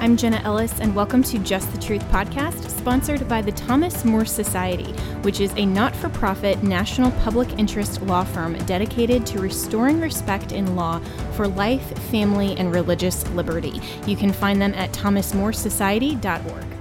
I'm 0.00 0.16
Jenna 0.16 0.40
Ellis, 0.44 0.78
and 0.78 0.94
welcome 0.94 1.24
to 1.24 1.40
Just 1.40 1.72
the 1.72 1.78
Truth 1.78 2.04
podcast, 2.04 2.70
sponsored 2.70 3.28
by 3.28 3.42
the 3.42 3.50
Thomas 3.50 4.04
More 4.04 4.24
Society, 4.24 4.92
which 5.22 5.40
is 5.40 5.52
a 5.56 5.66
not 5.66 5.94
for 5.96 6.08
profit 6.08 6.62
national 6.62 7.10
public 7.22 7.58
interest 7.58 8.00
law 8.02 8.22
firm 8.22 8.56
dedicated 8.58 9.26
to 9.26 9.40
restoring 9.40 10.00
respect 10.00 10.52
in 10.52 10.76
law 10.76 11.00
for 11.32 11.48
life, 11.48 11.98
family, 12.10 12.56
and 12.58 12.72
religious 12.72 13.28
liberty. 13.30 13.80
You 14.06 14.16
can 14.16 14.32
find 14.32 14.62
them 14.62 14.72
at 14.74 14.92
thomasmoresociety.org. 14.92 16.77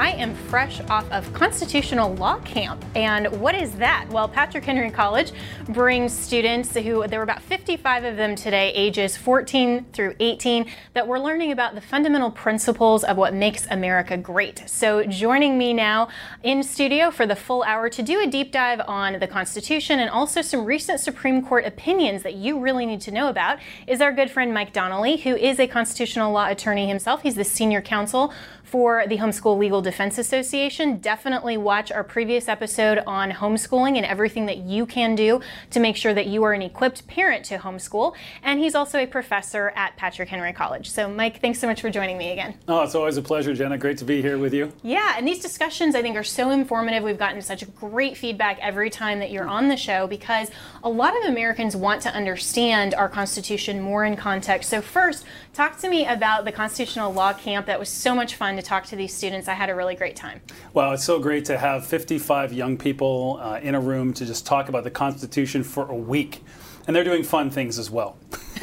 I 0.00 0.12
am 0.12 0.34
fresh 0.34 0.80
off 0.88 1.04
of 1.12 1.30
constitutional 1.34 2.14
law 2.14 2.38
camp. 2.38 2.82
And 2.94 3.26
what 3.38 3.54
is 3.54 3.72
that? 3.72 4.06
Well, 4.08 4.26
Patrick 4.26 4.64
Henry 4.64 4.90
College 4.90 5.32
brings 5.68 6.16
students 6.16 6.74
who, 6.74 7.06
there 7.06 7.18
were 7.18 7.24
about 7.24 7.42
55 7.42 8.04
of 8.04 8.16
them 8.16 8.34
today, 8.34 8.72
ages 8.72 9.18
14 9.18 9.84
through 9.92 10.14
18, 10.18 10.64
that 10.94 11.06
were 11.06 11.20
learning 11.20 11.52
about 11.52 11.74
the 11.74 11.82
fundamental 11.82 12.30
principles 12.30 13.04
of 13.04 13.18
what 13.18 13.34
makes 13.34 13.66
America 13.70 14.16
great. 14.16 14.62
So, 14.66 15.04
joining 15.04 15.58
me 15.58 15.74
now 15.74 16.08
in 16.42 16.62
studio 16.62 17.10
for 17.10 17.26
the 17.26 17.36
full 17.36 17.62
hour 17.64 17.90
to 17.90 18.02
do 18.02 18.22
a 18.22 18.26
deep 18.26 18.52
dive 18.52 18.80
on 18.88 19.18
the 19.18 19.26
Constitution 19.26 20.00
and 20.00 20.08
also 20.08 20.40
some 20.40 20.64
recent 20.64 21.00
Supreme 21.00 21.44
Court 21.44 21.66
opinions 21.66 22.22
that 22.22 22.36
you 22.36 22.58
really 22.58 22.86
need 22.86 23.02
to 23.02 23.10
know 23.10 23.28
about 23.28 23.58
is 23.86 24.00
our 24.00 24.12
good 24.12 24.30
friend 24.30 24.54
Mike 24.54 24.72
Donnelly, 24.72 25.18
who 25.18 25.36
is 25.36 25.60
a 25.60 25.66
constitutional 25.66 26.32
law 26.32 26.48
attorney 26.48 26.88
himself. 26.88 27.20
He's 27.20 27.34
the 27.34 27.44
senior 27.44 27.82
counsel 27.82 28.32
for 28.70 29.04
the 29.08 29.18
Homeschool 29.18 29.58
Legal 29.58 29.82
Defense 29.82 30.16
Association. 30.16 30.98
Definitely 30.98 31.56
watch 31.56 31.90
our 31.90 32.04
previous 32.04 32.48
episode 32.48 33.02
on 33.04 33.32
homeschooling 33.32 33.96
and 33.96 34.06
everything 34.06 34.46
that 34.46 34.58
you 34.58 34.86
can 34.86 35.16
do 35.16 35.40
to 35.70 35.80
make 35.80 35.96
sure 35.96 36.14
that 36.14 36.28
you 36.28 36.44
are 36.44 36.52
an 36.52 36.62
equipped 36.62 37.04
parent 37.08 37.44
to 37.46 37.58
homeschool. 37.58 38.14
And 38.44 38.60
he's 38.60 38.76
also 38.76 39.00
a 39.00 39.06
professor 39.06 39.72
at 39.74 39.96
Patrick 39.96 40.28
Henry 40.28 40.52
College. 40.52 40.88
So, 40.88 41.08
Mike, 41.08 41.40
thanks 41.40 41.58
so 41.58 41.66
much 41.66 41.80
for 41.80 41.90
joining 41.90 42.16
me 42.16 42.30
again. 42.30 42.54
Oh, 42.68 42.82
it's 42.82 42.94
always 42.94 43.16
a 43.16 43.22
pleasure, 43.22 43.54
Jenna. 43.54 43.76
Great 43.76 43.98
to 43.98 44.04
be 44.04 44.22
here 44.22 44.38
with 44.38 44.54
you. 44.54 44.72
Yeah, 44.84 45.14
and 45.16 45.26
these 45.26 45.40
discussions 45.40 45.96
I 45.96 46.02
think 46.02 46.16
are 46.16 46.22
so 46.22 46.52
informative. 46.52 47.02
We've 47.02 47.18
gotten 47.18 47.42
such 47.42 47.64
great 47.74 48.16
feedback 48.16 48.60
every 48.60 48.88
time 48.88 49.18
that 49.18 49.32
you're 49.32 49.48
on 49.48 49.66
the 49.66 49.76
show 49.76 50.06
because 50.06 50.48
a 50.84 50.88
lot 50.88 51.16
of 51.16 51.24
Americans 51.24 51.74
want 51.74 52.02
to 52.02 52.10
understand 52.10 52.94
our 52.94 53.08
Constitution 53.08 53.80
more 53.80 54.04
in 54.04 54.14
context. 54.14 54.70
So, 54.70 54.80
first, 54.80 55.24
talk 55.54 55.76
to 55.78 55.90
me 55.90 56.06
about 56.06 56.44
the 56.44 56.52
constitutional 56.52 57.12
law 57.12 57.32
camp. 57.32 57.66
That 57.66 57.80
was 57.80 57.88
so 57.88 58.14
much 58.14 58.36
fun 58.36 58.59
to 58.60 58.66
talk 58.66 58.84
to 58.86 58.96
these 58.96 59.14
students. 59.14 59.48
I 59.48 59.54
had 59.54 59.70
a 59.70 59.74
really 59.74 59.94
great 59.94 60.16
time. 60.16 60.40
Well, 60.74 60.92
it's 60.92 61.04
so 61.04 61.18
great 61.18 61.46
to 61.46 61.58
have 61.58 61.86
55 61.86 62.52
young 62.52 62.76
people 62.76 63.38
uh, 63.42 63.60
in 63.62 63.74
a 63.74 63.80
room 63.80 64.12
to 64.14 64.26
just 64.26 64.46
talk 64.46 64.68
about 64.68 64.84
the 64.84 64.90
Constitution 64.90 65.62
for 65.64 65.90
a 65.90 65.96
week. 65.96 66.42
And 66.86 66.96
they're 66.96 67.04
doing 67.04 67.22
fun 67.22 67.50
things 67.50 67.78
as 67.78 67.90
well. 67.90 68.16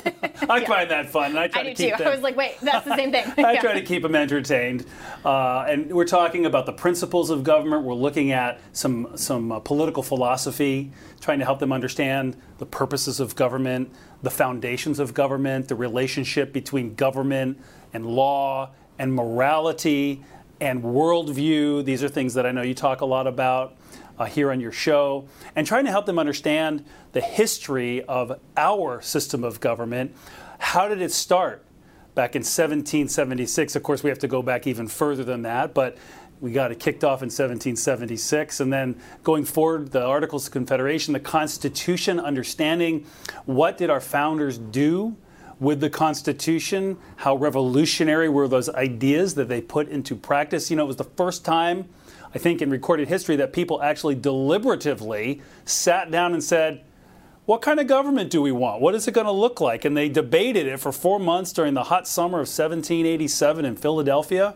I 0.49 0.59
yeah. 0.59 0.67
find 0.67 0.91
that 0.91 1.09
fun. 1.09 1.31
And 1.31 1.39
I 1.39 1.47
try 1.47 1.61
I 1.61 1.63
to 1.65 1.69
keep 1.69 1.93
too. 1.93 1.97
Them, 1.97 2.07
I 2.07 2.11
was 2.11 2.21
like, 2.21 2.35
wait, 2.35 2.57
that's 2.61 2.85
the 2.85 2.95
same 2.95 3.11
thing. 3.11 3.25
I 3.37 3.53
yeah. 3.53 3.61
try 3.61 3.73
to 3.73 3.81
keep 3.81 4.01
them 4.01 4.15
entertained. 4.15 4.85
Uh, 5.23 5.65
and 5.67 5.93
we're 5.93 6.05
talking 6.05 6.45
about 6.45 6.65
the 6.65 6.73
principles 6.73 7.29
of 7.29 7.43
government. 7.43 7.83
We're 7.83 7.93
looking 7.93 8.31
at 8.31 8.59
some, 8.73 9.15
some 9.15 9.51
uh, 9.51 9.59
political 9.59 10.03
philosophy, 10.03 10.91
trying 11.21 11.39
to 11.39 11.45
help 11.45 11.59
them 11.59 11.71
understand 11.71 12.35
the 12.57 12.65
purposes 12.65 13.19
of 13.19 13.35
government, 13.35 13.93
the 14.21 14.31
foundations 14.31 14.99
of 14.99 15.13
government, 15.13 15.67
the 15.67 15.75
relationship 15.75 16.53
between 16.53 16.95
government 16.95 17.59
and 17.93 18.05
law 18.05 18.71
and 18.99 19.13
morality 19.13 20.23
and 20.59 20.83
worldview. 20.83 21.85
These 21.85 22.03
are 22.03 22.09
things 22.09 22.33
that 22.33 22.45
I 22.45 22.51
know 22.51 22.61
you 22.61 22.73
talk 22.73 23.01
a 23.01 23.05
lot 23.05 23.27
about 23.27 23.75
uh, 24.17 24.25
here 24.25 24.51
on 24.51 24.59
your 24.59 24.71
show, 24.71 25.27
and 25.55 25.67
trying 25.67 25.85
to 25.85 25.91
help 25.91 26.05
them 26.05 26.17
understand 26.17 26.83
the 27.11 27.21
history 27.21 28.03
of 28.03 28.39
our 28.55 29.01
system 29.01 29.43
of 29.43 29.59
government. 29.59 30.15
How 30.59 30.87
did 30.87 31.01
it 31.01 31.11
start? 31.11 31.63
Back 32.15 32.35
in 32.35 32.39
1776, 32.39 33.75
of 33.75 33.83
course, 33.83 34.01
we 34.01 34.09
have 34.09 34.17
to 34.19 34.27
go 34.27 34.41
back 34.41 34.65
even 34.65 34.87
further 34.87 35.23
than 35.23 35.43
that, 35.43 35.75
but 35.75 35.97
we 36.41 36.51
got 36.51 36.71
it 36.71 36.79
kicked 36.79 37.03
off 37.03 37.21
in 37.21 37.27
1776. 37.27 38.59
And 38.59 38.73
then 38.73 38.99
going 39.23 39.45
forward, 39.45 39.91
the 39.91 40.03
Articles 40.03 40.47
of 40.47 40.53
Confederation, 40.53 41.13
the 41.13 41.19
Constitution, 41.19 42.19
understanding 42.19 43.05
what 43.45 43.77
did 43.77 43.91
our 43.91 44.01
founders 44.01 44.57
do 44.57 45.15
with 45.59 45.79
the 45.79 45.89
Constitution, 45.89 46.97
how 47.17 47.35
revolutionary 47.35 48.29
were 48.29 48.47
those 48.47 48.69
ideas 48.69 49.35
that 49.35 49.47
they 49.47 49.61
put 49.61 49.87
into 49.89 50.15
practice. 50.15 50.69
You 50.69 50.77
know, 50.77 50.83
it 50.83 50.87
was 50.87 50.97
the 50.97 51.03
first 51.03 51.43
time, 51.43 51.89
I 52.33 52.37
think, 52.37 52.61
in 52.61 52.69
recorded 52.69 53.07
history 53.07 53.35
that 53.37 53.53
people 53.53 53.81
actually 53.81 54.15
deliberatively 54.15 55.41
sat 55.65 56.11
down 56.11 56.33
and 56.33 56.43
said, 56.43 56.83
what 57.45 57.61
kind 57.61 57.79
of 57.79 57.87
government 57.87 58.29
do 58.29 58.41
we 58.41 58.51
want? 58.51 58.81
What 58.81 58.93
is 58.93 59.07
it 59.07 59.13
going 59.13 59.25
to 59.25 59.31
look 59.31 59.61
like? 59.61 59.85
And 59.85 59.95
they 59.95 60.09
debated 60.09 60.67
it 60.67 60.79
for 60.79 60.91
four 60.91 61.17
months 61.17 61.53
during 61.53 61.73
the 61.73 61.85
hot 61.85 62.07
summer 62.07 62.39
of 62.39 62.47
1787 62.47 63.63
in 63.63 63.75
Philadelphia. 63.77 64.53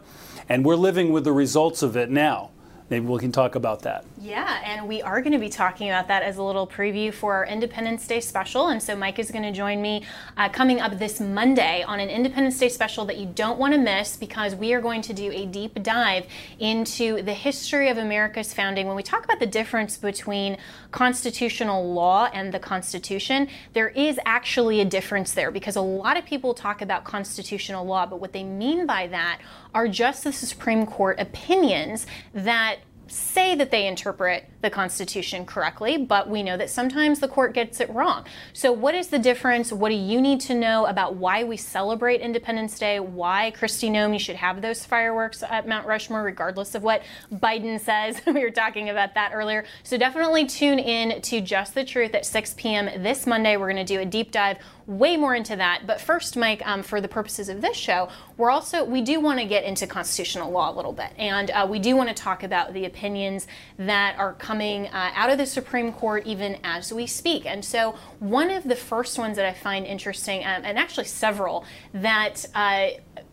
And 0.50 0.66
we're 0.66 0.76
living 0.76 1.14
with 1.14 1.24
the 1.24 1.32
results 1.32 1.82
of 1.82 1.96
it 1.96 2.10
now 2.10 2.52
maybe 2.92 3.06
we 3.08 3.18
can 3.20 3.32
talk 3.32 3.56
about 3.56 3.82
that. 3.84 4.04
Yeah, 4.20 4.62
and 4.66 4.88
we 4.88 5.02
are 5.02 5.22
going 5.22 5.32
to 5.32 5.40
be 5.40 5.50
talking 5.50 5.90
about 5.90 6.10
that 6.10 6.22
as 6.22 6.38
a 6.38 6.44
little 6.44 6.68
preview 6.68 7.12
for 7.14 7.34
our 7.34 7.46
Independence 7.46 8.06
Day 8.06 8.20
special. 8.20 8.68
And 8.68 8.84
so 8.84 8.96
Mike 8.96 9.18
is 9.18 9.32
going 9.32 9.44
to 9.44 9.52
join 9.54 9.82
me 9.82 10.04
uh, 10.36 10.50
coming 10.50 10.82
up 10.82 11.00
this 11.00 11.22
Monday 11.22 11.84
on 11.84 12.02
an 12.02 12.10
Independence 12.10 12.60
Day 12.60 12.68
special 12.68 13.06
that 13.06 13.18
you 13.18 13.26
don't 13.26 13.58
want 13.58 13.74
to 13.74 13.80
miss 13.80 14.18
because 14.18 14.54
we 14.54 14.74
are 14.74 14.82
going 14.82 15.02
to 15.04 15.14
do 15.14 15.32
a 15.32 15.46
deep 15.46 15.82
dive 15.82 16.28
into 16.60 17.22
the 17.24 17.34
history 17.34 17.88
of 17.88 17.98
America's 17.98 18.54
founding. 18.54 18.88
When 18.88 18.98
we 18.98 19.04
talk 19.04 19.24
about 19.24 19.40
the 19.40 19.48
difference 19.48 19.96
between 19.98 20.58
constitutional 20.92 21.94
law 21.94 22.30
and 22.34 22.54
the 22.54 22.60
Constitution, 22.60 23.48
there 23.74 23.90
is 23.90 24.20
actually 24.26 24.82
a 24.82 24.86
difference 24.86 25.34
there 25.34 25.52
because 25.52 25.76
a 25.76 25.82
lot 25.82 26.18
of 26.18 26.26
people 26.26 26.54
talk 26.54 26.82
about 26.82 27.04
constitutional 27.04 27.86
law, 27.86 28.06
but 28.06 28.20
what 28.20 28.34
they 28.34 28.44
mean 28.44 28.86
by 28.86 29.08
that 29.08 29.40
are 29.74 29.88
just 29.88 30.24
the 30.24 30.34
Supreme 30.34 30.86
Court 30.86 31.20
opinions 31.20 32.06
that 32.34 32.80
say 33.08 33.56
that 33.56 33.72
they 33.72 33.88
interpret 33.88 34.50
the 34.62 34.70
Constitution 34.70 35.46
correctly, 35.46 35.98
but 35.98 36.30
we 36.30 36.44
know 36.44 36.58
that 36.58 36.70
sometimes 36.70 37.20
the 37.20 37.28
court 37.28 37.54
gets 37.54 37.80
it 37.80 37.90
wrong. 37.90 38.26
So, 38.54 38.72
what 38.72 38.96
is 38.96 39.08
the 39.08 39.20
difference? 39.20 39.72
What 39.72 39.90
do 39.90 39.96
you 39.96 40.22
need 40.22 40.40
to 40.42 40.54
know 40.54 40.86
about 40.86 41.16
why 41.16 41.44
we 41.44 41.58
celebrate 41.58 42.22
Independence 42.22 42.78
Day? 42.78 43.00
Why 43.00 43.54
Kristi 43.56 43.90
Noem 43.90 44.20
should 44.20 44.36
have 44.36 44.62
those 44.62 44.86
fireworks 44.86 45.44
at 45.44 45.68
Mount 45.68 45.88
Rushmore, 45.88 46.24
regardless 46.24 46.76
of 46.76 46.84
what 46.84 47.04
Biden 47.32 47.80
says? 47.80 48.22
we 48.26 48.42
were 48.42 48.52
talking 48.52 48.90
about 48.90 49.14
that 49.16 49.32
earlier. 49.34 49.66
So, 49.84 49.98
definitely 49.98 50.46
tune 50.46 50.80
in 50.80 51.22
to 51.22 51.42
Just 51.42 51.76
the 51.76 51.84
Truth 51.84 52.16
at 52.16 52.26
6 52.26 52.56
p.m. 52.56 53.04
this 53.04 53.26
Monday. 53.26 53.58
We're 53.58 53.72
going 53.72 53.86
to 53.86 53.94
do 53.94 54.00
a 54.00 54.06
deep 54.06 54.32
dive 54.32 54.58
way 54.88 55.16
more 55.16 55.36
into 55.36 55.56
that. 55.56 55.84
But 55.86 56.02
first, 56.02 56.36
Mike, 56.36 56.66
um, 56.66 56.84
for 56.84 57.02
the 57.02 57.08
purposes 57.08 57.50
of 57.50 57.62
this 57.62 57.78
show, 57.78 58.10
we're 58.38 58.52
also 58.52 58.84
we 58.84 59.02
do 59.02 59.20
want 59.20 59.40
to 59.40 59.46
get 59.46 59.64
into 59.64 59.88
constitutional 59.88 60.52
law 60.52 60.72
a 60.72 60.76
little 60.76 60.94
bit, 60.94 61.12
and 61.18 61.52
uh, 61.52 61.68
we 61.70 61.80
do 61.80 61.96
want 61.96 62.10
to 62.10 62.16
talk 62.16 62.44
about 62.44 62.74
the 62.74 62.86
opinions 62.86 63.48
that 63.78 64.18
are 64.18 64.34
coming 64.52 64.88
uh, 64.88 65.12
out 65.16 65.30
of 65.30 65.38
the 65.38 65.46
Supreme 65.46 65.94
Court 65.94 66.24
even 66.26 66.58
as 66.62 66.92
we 66.92 67.08
speak. 67.08 67.46
And 67.46 67.64
so, 67.64 67.96
one 68.20 68.50
of 68.50 68.66
the 68.66 68.76
first 68.76 69.18
ones 69.18 69.38
that 69.38 69.46
I 69.46 69.54
find 69.54 69.86
interesting, 69.86 70.42
um, 70.42 70.64
and 70.66 70.78
actually 70.78 71.06
several, 71.06 71.64
that 71.94 72.46
uh, 72.54 72.88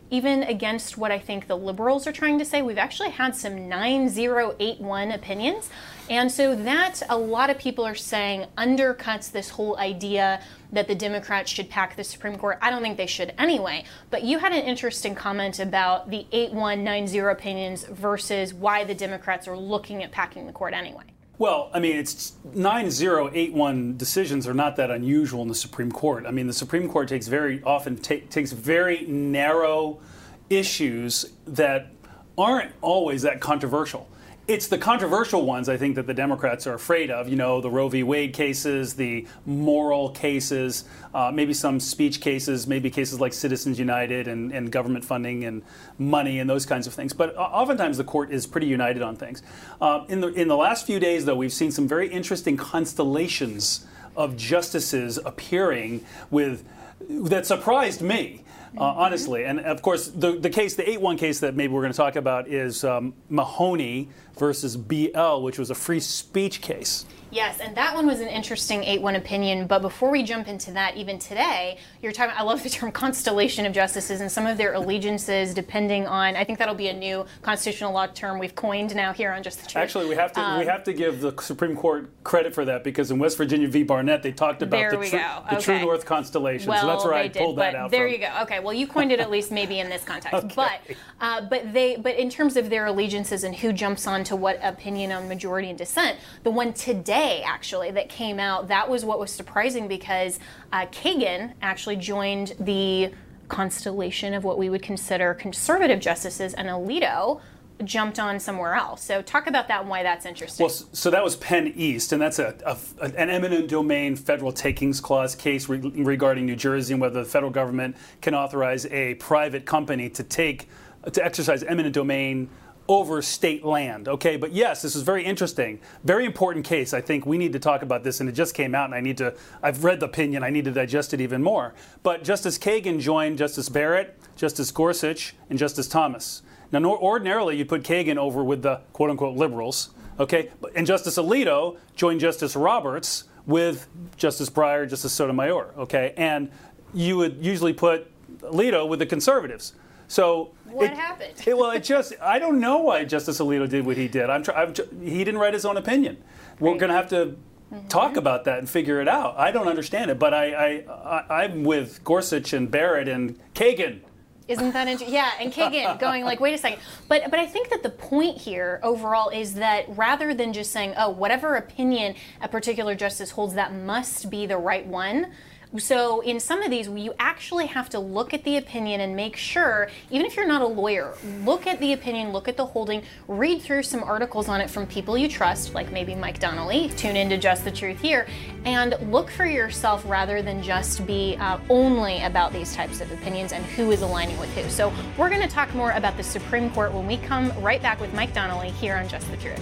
even 0.09 0.43
against 0.43 0.97
what 0.97 1.11
I 1.11 1.19
think 1.19 1.47
the 1.47 1.57
liberals 1.57 2.07
are 2.07 2.13
trying 2.13 2.39
to 2.39 2.45
say, 2.45 2.61
we've 2.61 2.77
actually 2.77 3.09
had 3.09 3.35
some 3.35 3.67
9081 3.67 5.11
opinions. 5.11 5.69
And 6.09 6.31
so 6.31 6.55
that 6.55 7.03
a 7.07 7.17
lot 7.17 7.51
of 7.51 7.59
people 7.59 7.85
are 7.85 7.93
saying 7.93 8.47
undercuts 8.57 9.31
this 9.31 9.49
whole 9.49 9.77
idea 9.77 10.41
that 10.71 10.87
the 10.87 10.95
Democrats 10.95 11.51
should 11.51 11.69
pack 11.69 11.95
the 11.95 12.03
Supreme 12.03 12.35
Court. 12.35 12.57
I 12.61 12.71
don't 12.71 12.81
think 12.81 12.97
they 12.97 13.05
should 13.05 13.33
anyway. 13.37 13.83
But 14.09 14.23
you 14.23 14.39
had 14.39 14.51
an 14.51 14.63
interesting 14.63 15.13
comment 15.13 15.59
about 15.59 16.09
the 16.09 16.25
8190 16.31 17.19
opinions 17.19 17.83
versus 17.83 18.55
why 18.55 18.83
the 18.83 18.95
Democrats 18.95 19.47
are 19.47 19.57
looking 19.57 20.01
at 20.01 20.11
packing 20.11 20.47
the 20.47 20.53
court 20.53 20.73
anyway. 20.73 21.03
Well, 21.37 21.69
I 21.73 21.79
mean, 21.79 21.95
it's 21.95 22.33
9081 22.53 23.95
decisions 23.95 24.47
are 24.47 24.53
not 24.53 24.75
that 24.77 24.91
unusual 24.91 25.43
in 25.43 25.47
the 25.47 25.55
Supreme 25.55 25.91
Court. 25.91 26.25
I 26.25 26.31
mean, 26.31 26.47
the 26.47 26.53
Supreme 26.53 26.89
Court 26.89 27.07
takes 27.07 27.27
very 27.27 27.63
often 27.63 27.95
takes 27.97 28.51
very 28.51 29.05
narrow 29.05 30.01
issues 30.49 31.33
that 31.45 31.91
aren't 32.37 32.73
always 32.81 33.21
that 33.21 33.39
controversial 33.39 34.09
it's 34.49 34.67
the 34.67 34.79
controversial 34.79 35.45
ones 35.45 35.69
I 35.69 35.77
think 35.77 35.93
that 35.95 36.07
the 36.07 36.13
Democrats 36.13 36.65
are 36.65 36.73
afraid 36.73 37.11
of. 37.11 37.29
You 37.29 37.35
know, 37.35 37.61
the 37.61 37.69
Roe 37.69 37.87
v. 37.87 38.01
Wade 38.01 38.33
cases, 38.33 38.95
the 38.95 39.27
moral 39.45 40.09
cases, 40.09 40.85
uh, 41.13 41.31
maybe 41.31 41.53
some 41.53 41.79
speech 41.79 42.19
cases, 42.19 42.65
maybe 42.65 42.89
cases 42.89 43.19
like 43.19 43.31
Citizens 43.31 43.77
United 43.77 44.27
and, 44.27 44.51
and, 44.51 44.71
government 44.71 45.05
funding 45.05 45.45
and 45.45 45.61
money 45.99 46.39
and 46.39 46.49
those 46.49 46.65
kinds 46.65 46.87
of 46.87 46.95
things. 46.95 47.13
But 47.13 47.37
oftentimes 47.37 47.97
the 47.97 48.03
court 48.03 48.31
is 48.31 48.47
pretty 48.47 48.65
united 48.65 49.03
on 49.03 49.15
things. 49.15 49.43
Uh, 49.79 50.05
in 50.09 50.19
the 50.19 50.29
in 50.29 50.47
the 50.47 50.57
last 50.57 50.87
few 50.87 50.99
days, 50.99 51.25
though, 51.25 51.35
we've 51.35 51.53
seen 51.53 51.71
some 51.71 51.87
very 51.87 52.09
interesting 52.09 52.57
constellations 52.57 53.85
of 54.15 54.35
justices 54.35 55.19
appearing 55.25 56.03
with 56.31 56.65
that 57.07 57.45
surprised 57.45 58.01
me. 58.01 58.43
Uh, 58.77 58.81
mm-hmm. 58.81 58.99
honestly. 58.99 59.45
And 59.45 59.59
of 59.61 59.81
course, 59.81 60.07
the, 60.07 60.33
the 60.33 60.49
case, 60.49 60.75
the 60.75 60.87
8 60.89 61.01
1 61.01 61.17
case 61.17 61.39
that 61.39 61.55
maybe 61.55 61.73
we're 61.73 61.81
going 61.81 61.93
to 61.93 61.97
talk 61.97 62.15
about 62.15 62.47
is 62.47 62.83
um, 62.83 63.13
Mahanoy 63.31 64.07
versus 64.37 64.77
BL, 64.77 65.41
which 65.41 65.57
was 65.57 65.69
a 65.69 65.75
free 65.75 65.99
speech 65.99 66.61
case. 66.61 67.05
Yes, 67.31 67.59
and 67.59 67.75
that 67.77 67.93
one 67.93 68.07
was 68.07 68.21
an 68.21 68.27
interesting 68.27 68.83
8 68.83 69.01
1 69.01 69.15
opinion. 69.15 69.67
But 69.67 69.81
before 69.81 70.09
we 70.09 70.23
jump 70.23 70.47
into 70.47 70.71
that, 70.71 70.97
even 70.97 71.19
today, 71.19 71.77
you're 72.01 72.11
talking, 72.11 72.33
I 72.35 72.43
love 72.43 72.63
the 72.63 72.69
term 72.69 72.91
constellation 73.03 73.65
of 73.65 73.73
justices 73.73 74.21
and 74.21 74.31
some 74.31 74.47
of 74.47 74.57
their 74.57 74.73
allegiances 74.73 75.53
depending 75.53 76.07
on, 76.07 76.35
I 76.35 76.43
think 76.43 76.57
that'll 76.59 76.75
be 76.75 76.87
a 76.87 76.93
new 76.93 77.25
constitutional 77.41 77.93
law 77.93 78.07
term 78.07 78.39
we've 78.39 78.55
coined 78.55 78.95
now 78.95 79.13
here 79.13 79.31
on 79.31 79.43
Just 79.43 79.61
the 79.61 79.67
Truth. 79.67 79.83
Actually, 79.83 80.07
we 80.07 80.15
have 80.15 80.33
to, 80.33 80.41
um, 80.41 80.59
we 80.59 80.65
have 80.65 80.83
to 80.85 80.93
give 80.93 81.21
the 81.21 81.39
Supreme 81.41 81.75
Court 81.75 82.09
credit 82.23 82.53
for 82.53 82.65
that 82.65 82.83
because 82.83 83.11
in 83.11 83.19
West 83.19 83.37
Virginia 83.37 83.67
v. 83.67 83.83
Barnette, 83.83 84.23
they 84.23 84.31
talked 84.31 84.61
about 84.61 84.91
the, 84.91 84.97
tr- 84.97 85.55
the. 85.55 85.61
True 85.61 85.79
North 85.79 86.05
constellation. 86.05 86.69
Well, 86.69 86.81
so 86.81 86.87
that's 86.87 87.05
where 87.05 87.13
I 87.13 87.27
did, 87.27 87.41
pulled 87.41 87.57
that 87.57 87.75
out 87.75 87.91
There 87.91 88.05
from. 88.05 88.13
you 88.13 88.19
go. 88.19 88.31
Okay, 88.43 88.59
well, 88.59 88.73
you 88.73 88.87
coined 88.87 89.11
it 89.11 89.19
at 89.19 89.29
least 89.29 89.51
maybe 89.51 89.79
in 89.79 89.89
this 89.89 90.03
context. 90.03 90.33
okay. 90.45 90.55
But, 90.55 90.81
uh, 91.19 91.41
but, 91.41 91.73
they, 91.73 91.95
but 91.97 92.15
in 92.15 92.29
terms 92.29 92.57
of 92.57 92.69
their 92.69 92.87
allegiances 92.87 93.43
and 93.43 93.55
who 93.55 93.71
jumps 93.71 94.07
on 94.07 94.23
to 94.25 94.35
what 94.35 94.59
opinion 94.63 95.11
on 95.11 95.27
majority 95.27 95.69
and 95.69 95.77
dissent, 95.77 96.17
the 96.43 96.51
one 96.51 96.73
today, 96.73 97.18
actually, 97.19 97.91
that 97.91 98.09
came 98.09 98.39
out, 98.39 98.67
that 98.67 98.89
was 98.89 99.05
what 99.05 99.19
was 99.19 99.31
surprising 99.31 99.87
because 99.87 100.39
uh, 100.71 100.85
Kagan 100.87 101.53
actually 101.61 101.95
joined 101.95 102.55
the 102.59 103.11
constellation 103.47 104.33
of 104.33 104.43
what 104.43 104.57
we 104.57 104.69
would 104.69 104.83
consider 104.83 105.33
conservative 105.33 105.99
justices, 105.99 106.53
and 106.53 106.67
Alito 106.67 107.41
jumped 107.85 108.19
on 108.19 108.39
somewhere 108.39 108.75
else. 108.75 109.03
So 109.03 109.21
talk 109.21 109.47
about 109.47 109.67
that 109.69 109.81
and 109.81 109.89
why 109.89 110.03
that's 110.03 110.25
interesting. 110.25 110.65
Well, 110.65 110.69
so 110.69 111.09
that 111.09 111.23
was 111.23 111.37
PennEast, 111.37 112.11
and 112.11 112.21
that's 112.21 112.39
a, 112.39 112.55
a 112.65 113.05
an 113.05 113.29
eminent 113.29 113.69
domain 113.69 114.15
federal 114.15 114.51
takings 114.51 114.99
clause 114.99 115.35
case 115.35 115.69
re- 115.69 115.79
regarding 115.79 116.45
New 116.45 116.55
Jersey 116.55 116.93
and 116.93 117.01
whether 117.01 117.23
the 117.23 117.29
federal 117.29 117.51
government 117.51 117.95
can 118.21 118.35
authorize 118.35 118.85
a 118.87 119.15
private 119.15 119.65
company 119.65 120.09
to 120.09 120.23
take 120.23 120.67
to 121.11 121.23
exercise 121.23 121.63
eminent 121.63 121.95
domain 121.95 122.49
over 122.89 123.21
state 123.21 123.63
land. 123.63 124.07
Okay, 124.07 124.35
but 124.35 124.51
yes, 124.51 124.81
this 124.81 124.95
is 124.95 125.03
very 125.03 125.23
interesting, 125.23 125.79
very 126.03 126.25
important 126.25 126.65
case. 126.65 126.91
I 126.91 127.01
think 127.01 127.23
we 127.25 127.37
need 127.37 127.53
to 127.53 127.59
talk 127.59 127.83
about 127.83 128.03
this, 128.03 128.19
and 128.19 128.27
it 128.27 128.31
just 128.33 128.55
came 128.55 128.73
out, 128.73 128.85
and 128.85 128.95
I 128.95 128.99
need 128.99 129.17
to. 129.19 129.35
I've 129.61 129.83
read 129.83 129.99
the 129.99 130.07
opinion. 130.07 130.43
I 130.43 130.49
need 130.49 130.65
to 130.65 130.71
digest 130.71 131.13
it 131.13 131.21
even 131.21 131.43
more. 131.43 131.75
But 132.01 132.23
Justice 132.23 132.57
Kagan 132.57 132.99
joined 132.99 133.37
Justice 133.37 133.69
Barrett, 133.69 134.19
Justice 134.35 134.71
Gorsuch, 134.71 135.35
and 135.49 135.59
Justice 135.59 135.87
Thomas. 135.87 136.41
Now, 136.71 136.83
ordinarily, 136.83 137.57
you 137.57 137.65
put 137.65 137.83
Kagan 137.83 138.17
over 138.17 138.43
with 138.43 138.63
the 138.63 138.81
quote 138.91 139.11
unquote 139.11 139.37
liberals. 139.37 139.91
Okay, 140.19 140.49
and 140.75 140.85
Justice 140.85 141.17
Alito 141.17 141.77
joined 141.95 142.19
Justice 142.19 142.55
Roberts 142.55 143.25
with 143.45 143.87
Justice 144.17 144.49
Breyer, 144.49 144.89
Justice 144.89 145.13
Sotomayor. 145.13 145.73
Okay, 145.77 146.13
and 146.17 146.49
you 146.93 147.17
would 147.17 147.37
usually 147.45 147.71
put 147.71 148.07
Alito 148.41 148.87
with 148.87 148.97
the 148.99 149.05
conservatives. 149.05 149.73
So 150.09 150.51
what 150.65 150.91
it, 150.91 150.97
happened? 150.97 151.41
it, 151.45 151.55
well, 151.55 151.69
it 151.69 151.83
just 151.83 152.13
I 152.19 152.39
don't 152.39 152.59
know 152.59 152.79
why 152.79 153.05
Justice 153.05 153.39
Alito 153.39 153.69
did 153.69 153.85
what 153.85 153.95
he 153.95 154.07
did. 154.07 154.29
I'm, 154.29 154.43
I'm 154.53 154.73
he 155.01 155.23
didn't 155.23 155.39
write 155.39 155.53
his 155.53 155.65
own 155.65 155.77
opinion. 155.77 156.17
We're 156.59 156.77
going 156.77 156.89
to 156.89 156.95
have 156.95 157.09
to 157.09 157.35
mm-hmm. 157.71 157.87
talk 157.87 158.17
about 158.17 158.43
that 158.45 158.57
and 158.57 158.67
figure 158.67 158.99
it 158.99 159.07
out. 159.07 159.37
I 159.37 159.51
don't 159.51 159.67
understand 159.67 160.09
it, 160.09 160.17
but 160.17 160.33
I, 160.33 160.83
I, 160.87 161.25
I 161.29 161.45
am 161.45 161.63
with 161.63 162.03
Gorsuch 162.03 162.53
and 162.53 162.69
Barrett 162.69 163.07
and 163.07 163.39
Kagan. 163.53 164.01
Isn't 164.47 164.71
that 164.73 164.87
interesting? 164.87 165.13
Yeah, 165.13 165.29
and 165.39 165.53
Kagan 165.53 165.99
going 165.99 166.25
like, 166.25 166.39
wait 166.39 166.55
a 166.55 166.57
second. 166.57 166.79
But 167.07 167.29
but 167.29 167.39
I 167.39 167.45
think 167.45 167.69
that 167.69 167.83
the 167.83 167.91
point 167.91 168.35
here 168.35 168.79
overall 168.81 169.29
is 169.29 169.53
that 169.53 169.85
rather 169.89 170.33
than 170.33 170.53
just 170.53 170.71
saying, 170.71 170.95
oh, 170.97 171.09
whatever 171.11 171.55
opinion 171.55 172.15
a 172.41 172.47
particular 172.47 172.95
justice 172.95 173.29
holds, 173.29 173.53
that 173.53 173.75
must 173.75 174.31
be 174.31 174.47
the 174.47 174.57
right 174.57 174.87
one 174.87 175.31
so 175.77 176.21
in 176.21 176.39
some 176.39 176.63
of 176.63 176.71
these, 176.71 176.87
you 176.87 177.13
actually 177.19 177.67
have 177.67 177.89
to 177.89 177.99
look 177.99 178.33
at 178.33 178.43
the 178.43 178.57
opinion 178.57 179.01
and 179.01 179.15
make 179.15 179.35
sure, 179.35 179.89
even 180.09 180.25
if 180.25 180.35
you're 180.35 180.47
not 180.47 180.63
a 180.63 180.67
lawyer, 180.67 181.13
look 181.43 181.67
at 181.67 181.79
the 181.79 181.93
opinion, 181.93 182.31
look 182.31 182.47
at 182.47 182.57
the 182.57 182.65
holding, 182.65 183.03
read 183.27 183.61
through 183.61 183.83
some 183.83 184.03
articles 184.03 184.49
on 184.49 184.61
it 184.61 184.69
from 184.69 184.87
people 184.87 185.15
you 185.15 185.27
trust, 185.27 185.75
like 185.75 185.91
maybe 185.91 186.15
Mike 186.15 186.39
Donnelly, 186.39 186.89
tune 186.97 187.15
into 187.15 187.37
Just 187.37 187.65
the 187.65 187.71
Truth 187.71 188.01
here, 188.01 188.25
and 188.65 188.95
look 189.11 189.29
for 189.29 189.45
yourself 189.45 190.03
rather 190.07 190.41
than 190.41 190.63
just 190.63 191.05
be 191.05 191.37
uh, 191.39 191.59
only 191.69 192.23
about 192.23 192.51
these 192.51 192.73
types 192.73 192.99
of 192.99 193.11
opinions 193.11 193.51
and 193.51 193.63
who 193.65 193.91
is 193.91 194.01
aligning 194.01 194.39
with 194.39 194.51
who. 194.55 194.67
So 194.71 194.91
we're 195.19 195.29
going 195.29 195.41
to 195.41 195.47
talk 195.47 195.73
more 195.75 195.91
about 195.91 196.17
the 196.17 196.23
Supreme 196.23 196.71
Court 196.71 196.91
when 196.93 197.05
we 197.05 197.17
come 197.17 197.51
right 197.61 197.81
back 197.81 198.01
with 198.01 198.11
Mike 198.15 198.33
Donnelly 198.33 198.71
here 198.71 198.95
on 198.95 199.07
Just 199.07 199.29
the 199.29 199.37
Truth. 199.37 199.61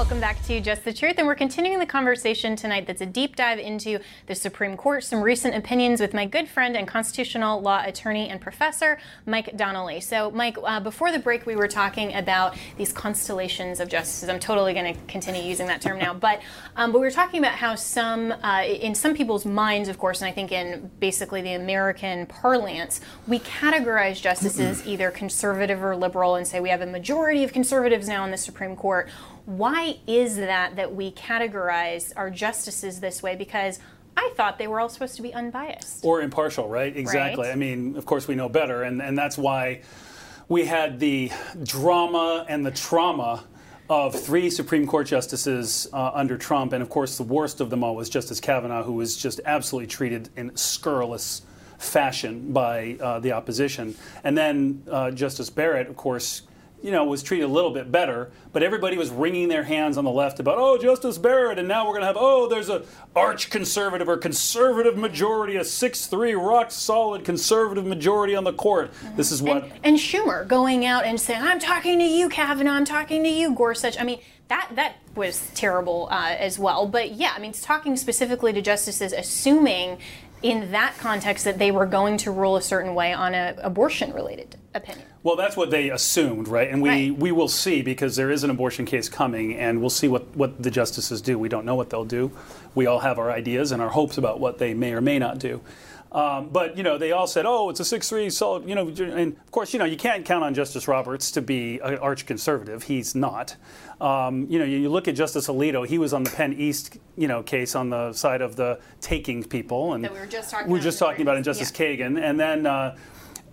Welcome 0.00 0.18
back 0.18 0.42
to 0.46 0.62
Just 0.62 0.86
the 0.86 0.94
Truth, 0.94 1.16
and 1.18 1.26
we're 1.26 1.34
continuing 1.34 1.78
the 1.78 1.84
conversation 1.84 2.56
tonight 2.56 2.86
that's 2.86 3.02
a 3.02 3.06
deep 3.06 3.36
dive 3.36 3.58
into 3.58 3.98
the 4.28 4.34
Supreme 4.34 4.74
Court, 4.74 5.04
some 5.04 5.20
recent 5.20 5.54
opinions 5.54 6.00
with 6.00 6.14
my 6.14 6.24
good 6.24 6.48
friend 6.48 6.74
and 6.74 6.88
constitutional 6.88 7.60
law 7.60 7.82
attorney 7.84 8.30
and 8.30 8.40
professor, 8.40 8.98
Mike 9.26 9.54
Donnelly. 9.58 10.00
So, 10.00 10.30
Mike, 10.30 10.56
uh, 10.64 10.80
before 10.80 11.12
the 11.12 11.18
break, 11.18 11.44
we 11.44 11.54
were 11.54 11.68
talking 11.68 12.14
about 12.14 12.56
these 12.78 12.94
constellations 12.94 13.78
of 13.78 13.90
justices. 13.90 14.30
I'm 14.30 14.40
totally 14.40 14.72
going 14.72 14.94
to 14.94 15.00
continue 15.06 15.42
using 15.42 15.66
that 15.66 15.82
term 15.82 15.98
now, 15.98 16.14
but, 16.14 16.40
um, 16.76 16.92
but 16.92 17.00
we 17.00 17.06
were 17.06 17.10
talking 17.10 17.38
about 17.38 17.56
how 17.56 17.74
some, 17.74 18.32
uh, 18.32 18.62
in 18.64 18.94
some 18.94 19.14
people's 19.14 19.44
minds, 19.44 19.90
of 19.90 19.98
course, 19.98 20.22
and 20.22 20.30
I 20.30 20.32
think 20.32 20.50
in 20.50 20.90
basically 20.98 21.42
the 21.42 21.52
American 21.52 22.24
parlance, 22.24 23.02
we 23.26 23.40
categorize 23.40 24.18
justices 24.18 24.82
either 24.86 25.10
conservative 25.10 25.84
or 25.84 25.94
liberal 25.94 26.36
and 26.36 26.46
say 26.46 26.58
we 26.58 26.70
have 26.70 26.80
a 26.80 26.86
majority 26.86 27.44
of 27.44 27.52
conservatives 27.52 28.08
now 28.08 28.24
in 28.24 28.30
the 28.30 28.38
Supreme 28.38 28.76
Court 28.76 29.10
why 29.50 29.98
is 30.06 30.36
that 30.36 30.76
that 30.76 30.94
we 30.94 31.10
categorize 31.10 32.12
our 32.14 32.30
justices 32.30 33.00
this 33.00 33.20
way? 33.20 33.34
Because 33.34 33.80
I 34.16 34.32
thought 34.36 34.58
they 34.58 34.68
were 34.68 34.78
all 34.78 34.88
supposed 34.88 35.16
to 35.16 35.22
be 35.22 35.34
unbiased. 35.34 36.04
Or 36.04 36.20
impartial, 36.20 36.68
right? 36.68 36.96
Exactly. 36.96 37.48
Right. 37.48 37.52
I 37.52 37.56
mean, 37.56 37.96
of 37.96 38.06
course, 38.06 38.28
we 38.28 38.36
know 38.36 38.48
better, 38.48 38.84
and, 38.84 39.02
and 39.02 39.18
that's 39.18 39.36
why 39.36 39.82
we 40.48 40.66
had 40.66 41.00
the 41.00 41.32
drama 41.64 42.46
and 42.48 42.64
the 42.64 42.70
trauma 42.70 43.44
of 43.88 44.14
three 44.14 44.50
Supreme 44.50 44.86
Court 44.86 45.08
justices 45.08 45.88
uh, 45.92 46.12
under 46.14 46.38
Trump, 46.38 46.72
and 46.72 46.80
of 46.80 46.88
course, 46.88 47.16
the 47.16 47.24
worst 47.24 47.60
of 47.60 47.70
them 47.70 47.82
all 47.82 47.96
was 47.96 48.08
Justice 48.08 48.38
Kavanaugh, 48.38 48.84
who 48.84 48.92
was 48.92 49.16
just 49.16 49.40
absolutely 49.44 49.88
treated 49.88 50.28
in 50.36 50.56
scurrilous 50.56 51.42
fashion 51.78 52.52
by 52.52 52.96
uh, 53.00 53.18
the 53.18 53.32
opposition. 53.32 53.96
And 54.22 54.38
then 54.38 54.84
uh, 54.88 55.10
Justice 55.10 55.50
Barrett, 55.50 55.88
of 55.88 55.96
course, 55.96 56.42
you 56.82 56.90
know, 56.90 57.04
was 57.04 57.22
treated 57.22 57.44
a 57.44 57.48
little 57.48 57.70
bit 57.70 57.92
better, 57.92 58.30
but 58.52 58.62
everybody 58.62 58.96
was 58.96 59.10
wringing 59.10 59.48
their 59.48 59.64
hands 59.64 59.98
on 59.98 60.04
the 60.04 60.10
left 60.10 60.40
about, 60.40 60.56
oh, 60.58 60.78
Justice 60.78 61.18
Barrett, 61.18 61.58
and 61.58 61.68
now 61.68 61.84
we're 61.86 61.92
going 61.92 62.02
to 62.02 62.06
have, 62.06 62.16
oh, 62.18 62.48
there's 62.48 62.68
a 62.68 62.84
arch 63.14 63.50
conservative 63.50 64.08
or 64.08 64.16
conservative 64.16 64.96
majority, 64.96 65.56
a 65.56 65.60
6-3 65.60 66.36
rock 66.36 66.70
solid 66.70 67.24
conservative 67.24 67.84
majority 67.84 68.34
on 68.34 68.44
the 68.44 68.52
court. 68.52 68.92
Mm-hmm. 68.92 69.16
This 69.16 69.30
is 69.32 69.42
what. 69.42 69.64
And, 69.64 69.72
and, 69.84 69.96
Schumer 69.96 70.46
going 70.46 70.86
out 70.86 71.04
and 71.04 71.20
saying, 71.20 71.42
I'm 71.42 71.58
talking 71.58 71.98
to 71.98 72.04
you, 72.04 72.28
Kavanaugh, 72.28 72.72
I'm 72.72 72.84
talking 72.84 73.22
to 73.24 73.28
you, 73.28 73.54
Gorsuch. 73.54 74.00
I 74.00 74.04
mean, 74.04 74.20
that 74.48 74.70
that 74.74 74.96
was 75.14 75.50
terrible 75.54 76.08
uh, 76.10 76.34
as 76.38 76.58
well. 76.58 76.86
But 76.86 77.12
yeah, 77.12 77.32
I 77.36 77.38
mean, 77.38 77.52
talking 77.52 77.96
specifically 77.96 78.52
to 78.52 78.62
justices, 78.62 79.12
assuming 79.12 79.98
in 80.42 80.72
that 80.72 80.96
context 80.98 81.44
that 81.44 81.58
they 81.58 81.70
were 81.70 81.86
going 81.86 82.16
to 82.18 82.30
rule 82.30 82.56
a 82.56 82.62
certain 82.62 82.94
way 82.94 83.12
on 83.12 83.34
an 83.34 83.58
abortion 83.58 84.12
related 84.12 84.56
opinion. 84.74 85.06
Well, 85.22 85.36
that's 85.36 85.56
what 85.56 85.70
they 85.70 85.90
assumed, 85.90 86.48
right? 86.48 86.70
And 86.70 86.80
we, 86.80 86.88
right. 86.88 87.18
we 87.18 87.30
will 87.30 87.48
see 87.48 87.82
because 87.82 88.16
there 88.16 88.30
is 88.30 88.42
an 88.42 88.48
abortion 88.48 88.86
case 88.86 89.08
coming, 89.08 89.54
and 89.54 89.80
we'll 89.80 89.90
see 89.90 90.08
what, 90.08 90.34
what 90.34 90.62
the 90.62 90.70
justices 90.70 91.20
do. 91.20 91.38
We 91.38 91.50
don't 91.50 91.66
know 91.66 91.74
what 91.74 91.90
they'll 91.90 92.06
do. 92.06 92.30
We 92.74 92.86
all 92.86 93.00
have 93.00 93.18
our 93.18 93.30
ideas 93.30 93.70
and 93.70 93.82
our 93.82 93.90
hopes 93.90 94.16
about 94.16 94.40
what 94.40 94.58
they 94.58 94.72
may 94.72 94.94
or 94.94 95.02
may 95.02 95.18
not 95.18 95.38
do. 95.38 95.60
Um, 96.12 96.48
but 96.48 96.76
you 96.76 96.82
know, 96.82 96.98
they 96.98 97.12
all 97.12 97.28
said, 97.28 97.46
"Oh, 97.46 97.70
it's 97.70 97.78
a 97.78 97.84
six-three 97.84 98.30
solid." 98.30 98.68
You 98.68 98.74
know, 98.74 98.88
and 98.88 99.32
of 99.32 99.50
course, 99.52 99.72
you 99.72 99.78
know, 99.78 99.84
you 99.84 99.96
can't 99.96 100.24
count 100.24 100.42
on 100.42 100.54
Justice 100.54 100.88
Roberts 100.88 101.30
to 101.32 101.42
be 101.42 101.78
an 101.78 101.98
arch 101.98 102.26
conservative. 102.26 102.82
He's 102.82 103.14
not. 103.14 103.54
Um, 104.00 104.46
you 104.50 104.58
know, 104.58 104.64
you, 104.64 104.78
you, 104.78 104.88
look 104.88 105.06
at 105.06 105.14
Justice 105.14 105.46
Alito. 105.46 105.86
He 105.86 105.98
was 105.98 106.12
on 106.12 106.24
the 106.24 106.30
PennEast, 106.30 106.98
you 107.16 107.28
know, 107.28 107.44
case 107.44 107.76
on 107.76 107.90
the 107.90 108.12
side 108.12 108.40
of 108.40 108.56
the 108.56 108.80
taking 109.00 109.44
people, 109.44 109.92
and 109.92 110.02
that 110.02 110.12
we 110.12 110.18
were 110.18 110.26
just 110.26 110.50
talking. 110.50 110.66
We 110.66 110.78
were 110.78 110.82
just 110.82 110.98
talking 110.98 111.22
about 111.22 111.36
in 111.36 111.44
Justice 111.44 111.70
yeah. 111.78 111.86
Kagan, 111.86 112.20
and 112.20 112.40
then 112.40 112.66
uh, 112.66 112.96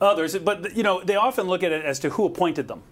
others. 0.01 0.38
But 0.38 0.75
you 0.75 0.84
know, 0.84 1.01
they 1.04 1.16
often 1.16 1.48
look 1.48 1.63
at 1.63 1.72
it 1.72 1.84
as 1.86 2.00
to 2.00 2.10
who 2.12 2.25
appointed 2.25 2.68
them, 2.68 2.84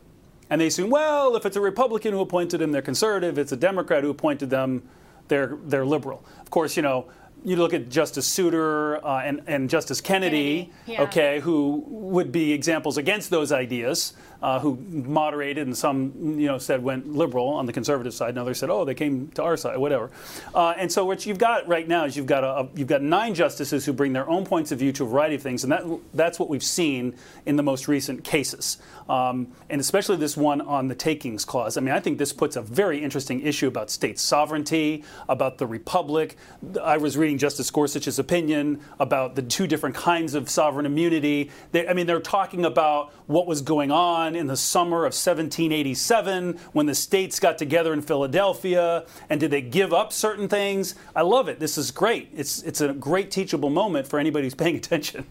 and 0.50 0.62
they 0.62 0.68
assume, 0.68 0.90
well, 0.90 1.36
if 1.36 1.46
it's 1.46 1.58
a 1.58 1.62
Republican 1.62 2.14
who 2.14 2.22
appointed 2.22 2.60
them, 2.60 2.72
they're 2.72 2.82
conservative. 2.82 3.38
If 3.38 3.44
it's 3.44 3.52
a 3.52 3.58
Democrat 3.58 4.04
who 4.04 4.10
appointed 4.10 4.50
them, 4.50 4.84
they're 5.28 5.58
they're 5.66 5.86
liberal. 5.86 6.24
Of 6.42 6.50
course, 6.50 6.76
you 6.76 6.84
know 6.84 7.08
you 7.46 7.56
look 7.56 7.74
at 7.74 7.90
Justice 7.90 8.26
Souter 8.26 9.06
uh, 9.06 9.20
and, 9.20 9.44
and, 9.46 9.70
Justice 9.70 10.02
Kennedy, 10.02 10.72
Kennedy 10.72 10.72
yeah. 10.88 11.04
okay, 11.04 11.40
who 11.40 11.84
would 11.88 12.32
be 12.32 12.52
examples 12.52 12.98
against 12.98 13.30
those 13.30 13.52
ideas, 13.52 14.14
uh, 14.46 14.60
who 14.60 14.78
moderated 14.92 15.66
and 15.66 15.76
some, 15.76 16.14
you 16.40 16.46
know, 16.46 16.60
said 16.60 16.84
went 16.84 17.12
liberal 17.12 17.48
on 17.48 17.66
the 17.66 17.74
conservative 17.74 18.14
side, 18.14 18.30
and 18.30 18.38
others 18.38 18.60
said, 18.60 18.70
oh, 18.70 18.86
they 18.86 18.94
came 18.94 19.28
to 19.30 19.42
our 19.42 19.58
side, 19.58 19.76
whatever. 19.76 20.12
Uh, 20.54 20.76
and 20.78 20.92
so 20.92 21.04
what 21.04 21.26
you've 21.26 21.40
got 21.40 21.68
right 21.68 21.88
now 21.88 22.06
is 22.06 22.16
you've 22.16 22.28
got 22.28 22.44
a, 22.44 22.60
a, 22.60 22.70
you've 22.76 22.88
got 22.88 23.02
nine 23.02 23.34
justices 23.34 23.86
who 23.86 23.92
bring 23.92 24.14
their 24.14 24.30
own 24.30 24.46
points 24.46 24.72
of 24.72 24.78
view 24.78 24.92
to 24.92 25.04
a 25.04 25.08
variety 25.08 25.34
of 25.34 25.42
things, 25.42 25.64
and 25.64 25.72
that 25.72 25.84
that's 26.14 26.38
what 26.38 26.48
we've 26.48 26.64
seen 26.64 27.16
in 27.48 27.56
the 27.56 27.64
most 27.64 27.88
recent 27.88 28.24
cases, 28.24 28.78
um, 29.10 29.48
and 29.72 29.82
especially 29.82 30.16
this 30.16 30.38
one 30.38 30.62
on 30.62 30.90
the 30.90 30.96
takings 30.96 31.44
clause. 31.44 31.76
I 31.76 31.82
mean, 31.82 31.96
I 31.96 32.00
think 32.00 32.20
this 32.20 32.32
puts 32.32 32.56
a 32.56 32.62
very 32.62 33.04
interesting 33.04 33.42
issue 33.42 33.68
about 33.68 33.90
state 33.90 34.20
sovereignty, 34.20 35.04
about 35.28 35.58
the 35.58 35.66
republic. 35.66 36.38
I 36.84 36.98
was 36.98 37.18
reading 37.18 37.40
Justice 37.40 37.72
Gorsuch's 37.72 38.20
opinion 38.20 38.80
about 39.00 39.34
the 39.34 39.42
two 39.42 39.66
different 39.66 39.96
kinds 39.96 40.36
of 40.36 40.52
sovereign 40.52 40.86
immunity. 40.86 41.50
They, 41.72 41.88
I 41.88 41.94
mean, 41.94 42.06
they're 42.06 42.20
talking 42.20 42.64
about 42.64 43.12
what 43.26 43.48
was 43.48 43.64
going 43.64 43.90
on 43.90 44.35
in 44.36 44.48
the 44.48 44.58
summer 44.58 45.00
of 45.00 45.14
1787 45.14 46.60
when 46.74 46.86
the 46.86 46.96
states 46.96 47.40
got 47.40 47.58
together 47.58 47.94
in 47.94 48.02
Philadelphia, 48.02 49.06
and 49.30 49.40
did 49.40 49.52
they 49.52 49.62
give 49.62 49.94
up 49.94 50.12
certain 50.14 50.48
things? 50.48 50.96
I 51.16 51.22
love 51.22 51.48
it. 51.48 51.60
This 51.60 51.78
is 51.78 51.92
great. 51.92 52.30
It's 52.36 52.62
it's 52.64 52.82
a 52.82 52.94
great 52.94 53.32
teachable 53.32 53.70
moment 53.70 54.08
for 54.08 54.20
anybody 54.20 54.46
who's 54.46 54.56
paying 54.56 54.76
attention. 54.84 55.26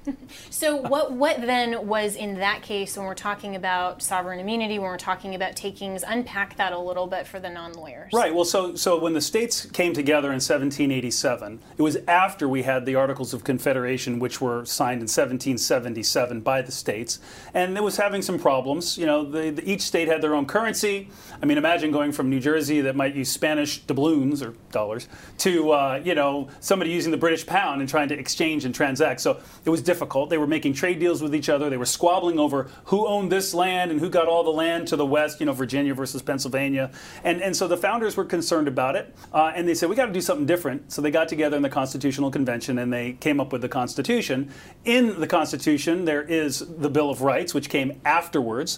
so 0.50 0.76
what 0.76 1.12
what 1.12 1.40
then 1.40 1.87
was 1.87 2.16
in 2.16 2.34
that 2.38 2.62
case 2.62 2.96
when 2.96 3.06
we're 3.06 3.14
talking 3.14 3.56
about 3.56 4.02
sovereign 4.02 4.40
immunity, 4.40 4.78
when 4.78 4.88
we're 4.88 4.96
talking 4.96 5.34
about 5.34 5.56
takings? 5.56 6.04
Unpack 6.06 6.56
that 6.56 6.73
a 6.73 6.78
little 6.78 7.06
bit 7.06 7.26
for 7.26 7.40
the 7.40 7.50
non-lawyers. 7.50 8.12
Right. 8.12 8.34
Well, 8.34 8.44
so 8.44 8.75
so 8.75 8.99
when 8.99 9.12
the 9.12 9.20
states 9.20 9.66
came 9.66 9.92
together 9.92 10.28
in 10.28 10.40
1787, 10.40 11.61
it 11.76 11.82
was 11.82 11.96
after 12.08 12.49
we 12.49 12.62
had 12.62 12.87
the 12.87 12.94
Articles 12.94 13.34
of 13.34 13.44
Confederation, 13.44 14.18
which 14.18 14.40
were 14.40 14.64
signed 14.64 15.00
in 15.00 15.08
1777 15.08 16.40
by 16.40 16.62
the 16.62 16.73
states, 16.73 17.18
and 17.52 17.76
it 17.76 17.82
was 17.82 17.96
having 17.96 18.23
some 18.23 18.38
problems. 18.38 18.93
You 18.98 19.06
know, 19.06 19.24
the, 19.24 19.50
the, 19.50 19.70
each 19.70 19.82
state 19.82 20.08
had 20.08 20.22
their 20.22 20.34
own 20.34 20.46
currency. 20.46 21.08
I 21.42 21.46
mean, 21.46 21.58
imagine 21.58 21.90
going 21.90 22.12
from 22.12 22.30
New 22.30 22.40
Jersey 22.40 22.82
that 22.82 22.96
might 22.96 23.14
use 23.14 23.30
Spanish 23.30 23.82
doubloons 23.82 24.42
or 24.42 24.54
dollars 24.70 25.08
to 25.38 25.70
uh, 25.72 26.00
you 26.04 26.14
know 26.14 26.48
somebody 26.60 26.90
using 26.90 27.10
the 27.10 27.18
British 27.18 27.46
pound 27.46 27.80
and 27.80 27.88
trying 27.88 28.08
to 28.08 28.18
exchange 28.18 28.64
and 28.64 28.74
transact. 28.74 29.20
So 29.20 29.40
it 29.64 29.70
was 29.70 29.82
difficult. 29.82 30.30
They 30.30 30.38
were 30.38 30.46
making 30.46 30.74
trade 30.74 30.98
deals 30.98 31.22
with 31.22 31.34
each 31.34 31.48
other. 31.48 31.70
They 31.70 31.76
were 31.76 31.86
squabbling 31.86 32.38
over 32.38 32.70
who 32.84 33.06
owned 33.06 33.30
this 33.30 33.54
land 33.54 33.90
and 33.90 34.00
who 34.00 34.10
got 34.10 34.28
all 34.28 34.44
the 34.44 34.50
land 34.50 34.88
to 34.88 34.96
the 34.96 35.06
west. 35.06 35.40
You 35.40 35.46
know, 35.46 35.52
Virginia 35.52 35.94
versus 35.94 36.22
Pennsylvania, 36.22 36.90
and 37.22 37.42
and 37.42 37.56
so 37.56 37.68
the 37.68 37.76
founders 37.76 38.16
were 38.16 38.24
concerned 38.24 38.68
about 38.68 38.96
it, 38.96 39.14
uh, 39.32 39.52
and 39.54 39.68
they 39.68 39.74
said 39.74 39.88
we 39.88 39.96
got 39.96 40.06
to 40.06 40.12
do 40.12 40.20
something 40.20 40.46
different. 40.46 40.92
So 40.92 41.02
they 41.02 41.10
got 41.10 41.28
together 41.28 41.56
in 41.56 41.62
the 41.62 41.70
Constitutional 41.70 42.30
Convention 42.30 42.78
and 42.78 42.92
they 42.92 43.12
came 43.12 43.40
up 43.40 43.52
with 43.52 43.62
the 43.62 43.68
Constitution. 43.68 44.50
In 44.84 45.20
the 45.20 45.26
Constitution, 45.26 46.04
there 46.04 46.22
is 46.22 46.60
the 46.60 46.90
Bill 46.90 47.10
of 47.10 47.22
Rights, 47.22 47.54
which 47.54 47.68
came 47.68 48.00
afterwards 48.04 48.74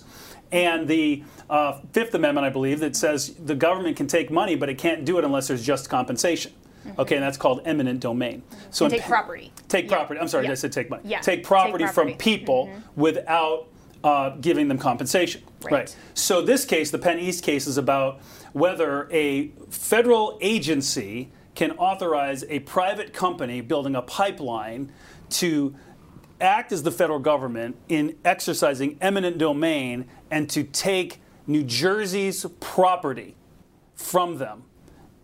and 0.52 0.86
the 0.86 1.22
uh, 1.50 1.80
Fifth 1.92 2.14
Amendment, 2.14 2.46
I 2.46 2.50
believe, 2.50 2.80
that 2.80 2.96
says 2.96 3.34
the 3.34 3.54
government 3.54 3.96
can 3.96 4.06
take 4.06 4.30
money, 4.30 4.54
but 4.54 4.68
it 4.68 4.78
can't 4.78 5.04
do 5.04 5.18
it 5.18 5.24
unless 5.24 5.48
there's 5.48 5.64
just 5.64 5.88
compensation. 5.88 6.52
Mm-hmm. 6.86 7.00
Okay, 7.00 7.16
and 7.16 7.24
that's 7.24 7.36
called 7.36 7.62
eminent 7.64 8.00
domain. 8.00 8.42
So 8.70 8.88
take 8.88 9.02
property. 9.02 9.52
Take 9.68 9.90
yeah. 9.90 9.96
property. 9.96 10.20
I'm 10.20 10.28
sorry, 10.28 10.44
yeah. 10.46 10.52
I 10.52 10.54
said 10.54 10.72
take 10.72 10.88
money. 10.88 11.02
Yeah. 11.04 11.20
Take 11.20 11.42
property, 11.42 11.84
take 11.84 11.92
property. 11.92 12.12
from 12.12 12.18
people 12.18 12.66
mm-hmm. 12.66 13.00
without 13.00 13.68
uh, 14.04 14.30
giving 14.40 14.68
them 14.68 14.78
compensation. 14.78 15.42
Right. 15.64 15.72
right. 15.72 15.96
So 16.14 16.40
this 16.42 16.64
case, 16.64 16.90
the 16.90 16.98
PennEast 16.98 17.42
case, 17.42 17.66
is 17.66 17.76
about 17.76 18.20
whether 18.52 19.08
a 19.10 19.48
federal 19.68 20.38
agency 20.40 21.30
can 21.56 21.72
authorize 21.72 22.44
a 22.48 22.60
private 22.60 23.12
company 23.12 23.60
building 23.62 23.96
a 23.96 24.02
pipeline 24.02 24.92
to 25.28 25.74
act 26.40 26.72
as 26.72 26.82
the 26.82 26.90
federal 26.90 27.18
government 27.18 27.76
in 27.88 28.16
exercising 28.24 28.98
eminent 29.00 29.38
domain 29.38 30.06
and 30.30 30.48
to 30.50 30.62
take 30.64 31.20
New 31.46 31.62
Jersey's 31.62 32.44
property 32.60 33.36
from 33.94 34.38
them 34.38 34.64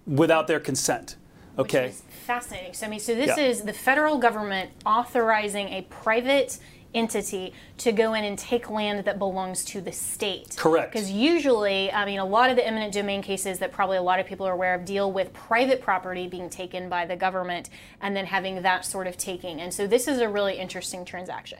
without 0.06 0.46
their 0.46 0.60
consent. 0.60 1.16
Okay. 1.58 1.92
fascinating. 2.26 2.72
So 2.72 2.86
I 2.86 2.88
mean, 2.88 3.00
so 3.00 3.14
this 3.14 3.36
yeah. 3.36 3.44
is 3.44 3.62
the 3.62 3.72
federal 3.72 4.18
government 4.18 4.70
authorizing 4.86 5.68
a 5.68 5.82
private 5.82 6.58
entity 6.94 7.52
to 7.78 7.92
go 7.92 8.14
in 8.14 8.24
and 8.24 8.38
take 8.38 8.70
land 8.70 9.04
that 9.04 9.18
belongs 9.18 9.64
to 9.66 9.80
the 9.80 9.92
state. 9.92 10.56
Correct. 10.56 10.92
Because 10.92 11.10
usually, 11.10 11.90
I 11.92 12.04
mean, 12.04 12.18
a 12.18 12.24
lot 12.24 12.50
of 12.50 12.56
the 12.56 12.66
eminent 12.66 12.92
domain 12.92 13.22
cases 13.22 13.58
that 13.60 13.72
probably 13.72 13.96
a 13.96 14.02
lot 14.02 14.20
of 14.20 14.26
people 14.26 14.46
are 14.46 14.52
aware 14.52 14.74
of 14.74 14.84
deal 14.84 15.10
with 15.10 15.32
private 15.32 15.80
property 15.80 16.26
being 16.26 16.50
taken 16.50 16.88
by 16.88 17.06
the 17.06 17.16
government 17.16 17.70
and 18.00 18.14
then 18.16 18.26
having 18.26 18.62
that 18.62 18.84
sort 18.84 19.06
of 19.06 19.16
taking. 19.16 19.60
And 19.60 19.72
so 19.72 19.86
this 19.86 20.08
is 20.08 20.18
a 20.20 20.28
really 20.28 20.58
interesting 20.58 21.04
transaction. 21.04 21.58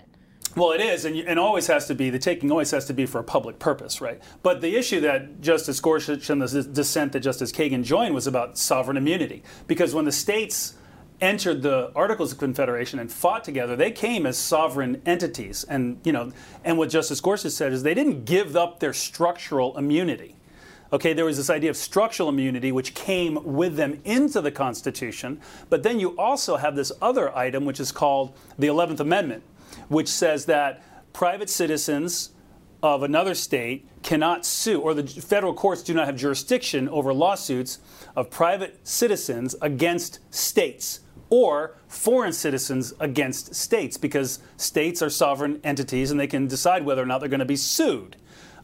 Well, 0.55 0.73
it 0.73 0.83
is, 0.83 1.07
and, 1.07 1.17
and 1.17 1.39
always 1.39 1.67
has 1.69 1.87
to 1.87 1.95
be, 1.95 2.11
the 2.11 2.19
taking 2.19 2.51
always 2.51 2.71
has 2.73 2.85
to 2.87 2.93
be 2.93 3.07
for 3.07 3.19
a 3.19 3.25
public 3.25 3.59
purpose, 3.59 4.03
right? 4.03 4.21
But 4.43 4.61
the 4.61 4.77
issue 4.77 5.01
that 5.01 5.41
Justice 5.41 5.81
Gorsuch 5.81 6.29
and 6.29 6.43
the 6.43 6.63
dissent 6.63 7.13
that 7.13 7.21
Justice 7.21 7.53
Kagan 7.53 7.85
joined 7.85 8.15
was 8.15 8.27
about 8.27 8.59
sovereign 8.59 8.99
immunity. 8.99 9.43
Because 9.67 9.95
when 9.95 10.05
the 10.05 10.13
states 10.13 10.75
entered 11.23 11.63
the 11.63 11.93
Articles 11.95 12.33
of 12.33 12.39
Confederation 12.39 12.99
and 12.99 13.11
fought 13.11 13.45
together, 13.45 13.77
they 13.77 13.93
came 13.93 14.27
as 14.27 14.37
sovereign 14.37 15.01
entities. 15.07 15.65
And 15.65 15.99
you 16.05 16.13
know, 16.13 16.33
and 16.65 16.77
what 16.77 16.91
Justice 16.91 17.21
Gorsuch 17.21 17.53
said 17.53 17.73
is 17.73 17.83
they 17.83 17.95
didn't 17.95 18.25
give 18.25 18.57
up 18.57 18.81
their 18.81 18.93
structural 18.93 19.79
immunity. 19.79 20.35
Okay, 20.93 21.15
there 21.15 21.25
was 21.25 21.39
this 21.39 21.49
idea 21.49 21.71
of 21.71 21.77
structural 21.79 22.29
immunity 22.29 22.71
which 22.71 22.95
came 22.95 23.39
with 23.45 23.77
them 23.77 24.03
into 24.05 24.43
the 24.43 24.51
Constitution, 24.51 25.41
but 25.71 25.83
then 25.83 25.99
you 25.99 26.11
also 26.19 26.57
have 26.57 26.77
this 26.77 26.93
other 27.01 27.35
item 27.35 27.65
which 27.65 27.81
is 27.81 27.91
called 27.91 28.37
the 28.59 28.67
11th 28.67 29.01
Amendment, 29.01 29.43
which 29.89 30.09
says 30.09 30.45
that 30.47 30.83
private 31.15 31.49
citizens 31.49 32.33
of 32.83 33.03
another 33.03 33.35
state 33.35 33.87
cannot 34.03 34.45
sue, 34.45 34.81
or 34.81 34.93
the 34.93 35.07
federal 35.07 35.55
courts 35.55 35.83
do 35.83 35.95
not 35.95 36.05
have 36.05 36.17
jurisdiction 36.17 36.89
over 36.91 37.15
lawsuits 37.15 37.79
of 38.15 38.29
private 38.29 38.87
citizens 38.87 39.55
against 39.63 40.19
states 40.31 41.01
or 41.33 41.75
foreign 41.89 42.33
citizens 42.33 42.93
against 43.01 43.55
states 43.55 43.97
because 43.97 44.39
states 44.59 45.01
are 45.01 45.09
sovereign 45.09 45.59
entities 45.65 46.11
and 46.11 46.21
they 46.21 46.27
can 46.27 46.47
decide 46.47 46.85
whether 46.85 47.03
or 47.03 47.07
not 47.07 47.21
they're 47.21 47.29
going 47.31 47.41
to 47.41 47.47
be 47.47 47.57
sued. 47.57 48.17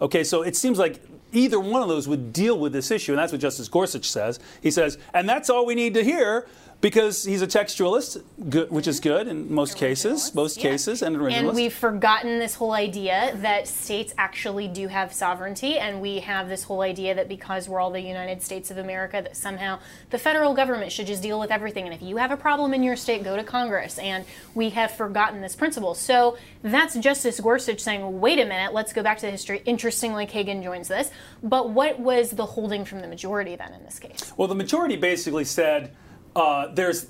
Okay, 0.03 0.23
so 0.23 0.43
it 0.43 0.55
seems 0.55 0.79
like 0.79 1.01
either 1.33 1.59
one 1.59 1.81
of 1.81 1.89
those 1.89 2.07
would 2.07 2.31
deal 2.31 2.59
with 2.59 2.75
this 2.75 2.91
issue, 2.91 3.13
and 3.13 3.19
that's 3.19 3.33
what 3.33 3.41
Justice 3.41 3.69
Gorsuch 3.69 4.11
says. 4.11 4.39
He 4.63 4.71
says, 4.71 4.99
and 5.15 5.27
that's 5.27 5.49
all 5.49 5.65
we 5.65 5.75
need 5.75 5.95
to 5.95 6.05
hear 6.05 6.47
because 6.81 7.25
he's 7.25 7.43
a 7.43 7.47
textualist, 7.47 8.23
good, 8.49 8.71
which 8.71 8.87
is 8.87 9.01
good 9.01 9.27
in 9.27 9.53
most 9.53 9.77
cases, 9.77 10.33
most 10.35 10.57
yeah. 10.57 10.63
cases, 10.63 11.03
and 11.03 11.17
originalist. 11.17 11.49
And 11.49 11.55
we've 11.55 11.75
forgotten 11.75 12.39
this 12.39 12.55
whole 12.55 12.73
idea 12.73 13.37
that 13.37 13.67
states 13.67 14.15
actually 14.17 14.69
do 14.69 14.87
have 14.87 15.13
sovereignty, 15.13 15.79
and 15.79 16.01
we 16.01 16.21
have 16.21 16.49
this 16.49 16.63
whole 16.63 16.83
idea 16.83 17.17
that 17.17 17.29
because 17.29 17.69
we're 17.69 17.81
all 17.81 17.91
the 17.91 18.01
United 18.01 18.43
States 18.43 18.71
of 18.71 18.79
America, 18.79 19.21
that 19.23 19.37
somehow 19.37 19.81
the 20.11 20.19
federal 20.19 20.55
government 20.55 20.93
should 20.93 21.09
just 21.09 21.21
deal 21.21 21.41
with 21.41 21.51
everything. 21.51 21.85
And 21.85 21.93
if 21.93 22.01
you 22.01 22.17
have 22.19 22.31
a 22.31 22.37
problem 22.37 22.73
in 22.73 22.85
your 22.85 22.95
state, 22.95 23.25
go 23.25 23.37
to 23.37 23.43
Congress. 23.43 23.99
And 23.99 24.25
we 24.55 24.71
have 24.71 24.93
forgotten 24.93 25.41
this 25.41 25.57
principle. 25.57 25.95
So 25.95 26.39
that's 26.63 26.97
Justice 26.97 27.41
Gorsuch 27.41 27.81
saying, 27.81 28.21
wait 28.21 28.39
a 28.39 28.45
minute, 28.45 28.73
let's 28.73 28.93
go 28.93 29.03
back 29.03 29.19
to 29.19 29.27
the 29.27 29.33
history. 29.33 29.63
Interestingly, 29.65 30.27
Kagan 30.27 30.63
joins 30.63 30.87
this. 30.87 31.11
But 31.43 31.71
what 31.71 31.99
was 31.99 32.31
the 32.31 32.47
holding 32.47 32.85
from 32.85 33.01
the 33.01 33.09
majority 33.09 33.57
then 33.57 33.73
in 33.73 33.83
this 33.85 33.99
case? 33.99 34.33
Well, 34.37 34.47
the 34.47 34.55
majority 34.55 34.97
basically 34.97 35.45
said 35.45 35.91
uh, 36.39 36.69
there's 36.73 37.07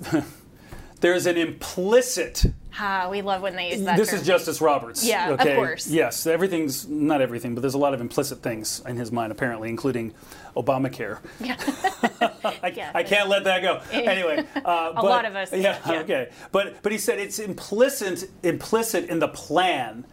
there's 1.01 1.25
an 1.25 1.37
implicit. 1.37 2.45
Ah, 2.81 3.09
we 3.09 3.21
love 3.21 3.41
when 3.41 3.55
they 3.55 3.71
use 3.71 3.83
that. 3.83 3.97
This 3.97 4.09
term. 4.09 4.19
is 4.19 4.25
Justice 4.25 4.61
Roberts. 4.61 5.05
Yeah, 5.05 5.31
okay? 5.31 5.51
of 5.51 5.55
course. 5.57 5.87
Yes, 5.87 6.25
everything's 6.25 6.87
not 6.87 7.21
everything, 7.21 7.53
but 7.53 7.61
there's 7.61 7.73
a 7.73 7.79
lot 7.79 7.93
of 7.93 8.01
implicit 8.01 8.41
things 8.41 8.81
in 8.87 8.95
his 8.95 9.11
mind, 9.11 9.31
apparently, 9.31 9.69
including 9.69 10.13
Obamacare. 10.55 11.19
Yeah. 11.39 11.57
I, 12.63 12.73
yeah, 12.75 12.91
I 12.93 13.03
can't 13.03 13.27
let 13.29 13.43
that 13.43 13.61
go. 13.61 13.81
Anyway, 14.09 14.45
uh, 14.55 14.91
a 14.91 14.93
but, 14.95 15.03
lot 15.03 15.25
of 15.25 15.35
us. 15.35 15.51
Yeah, 15.53 15.77
yeah, 15.85 15.99
Okay. 15.99 16.31
But 16.51 16.81
but 16.81 16.91
he 16.91 16.97
said 16.97 17.19
it's 17.19 17.37
implicit 17.37 18.29
implicit 18.43 19.09
in 19.09 19.19
the 19.19 19.27
plan 19.27 20.05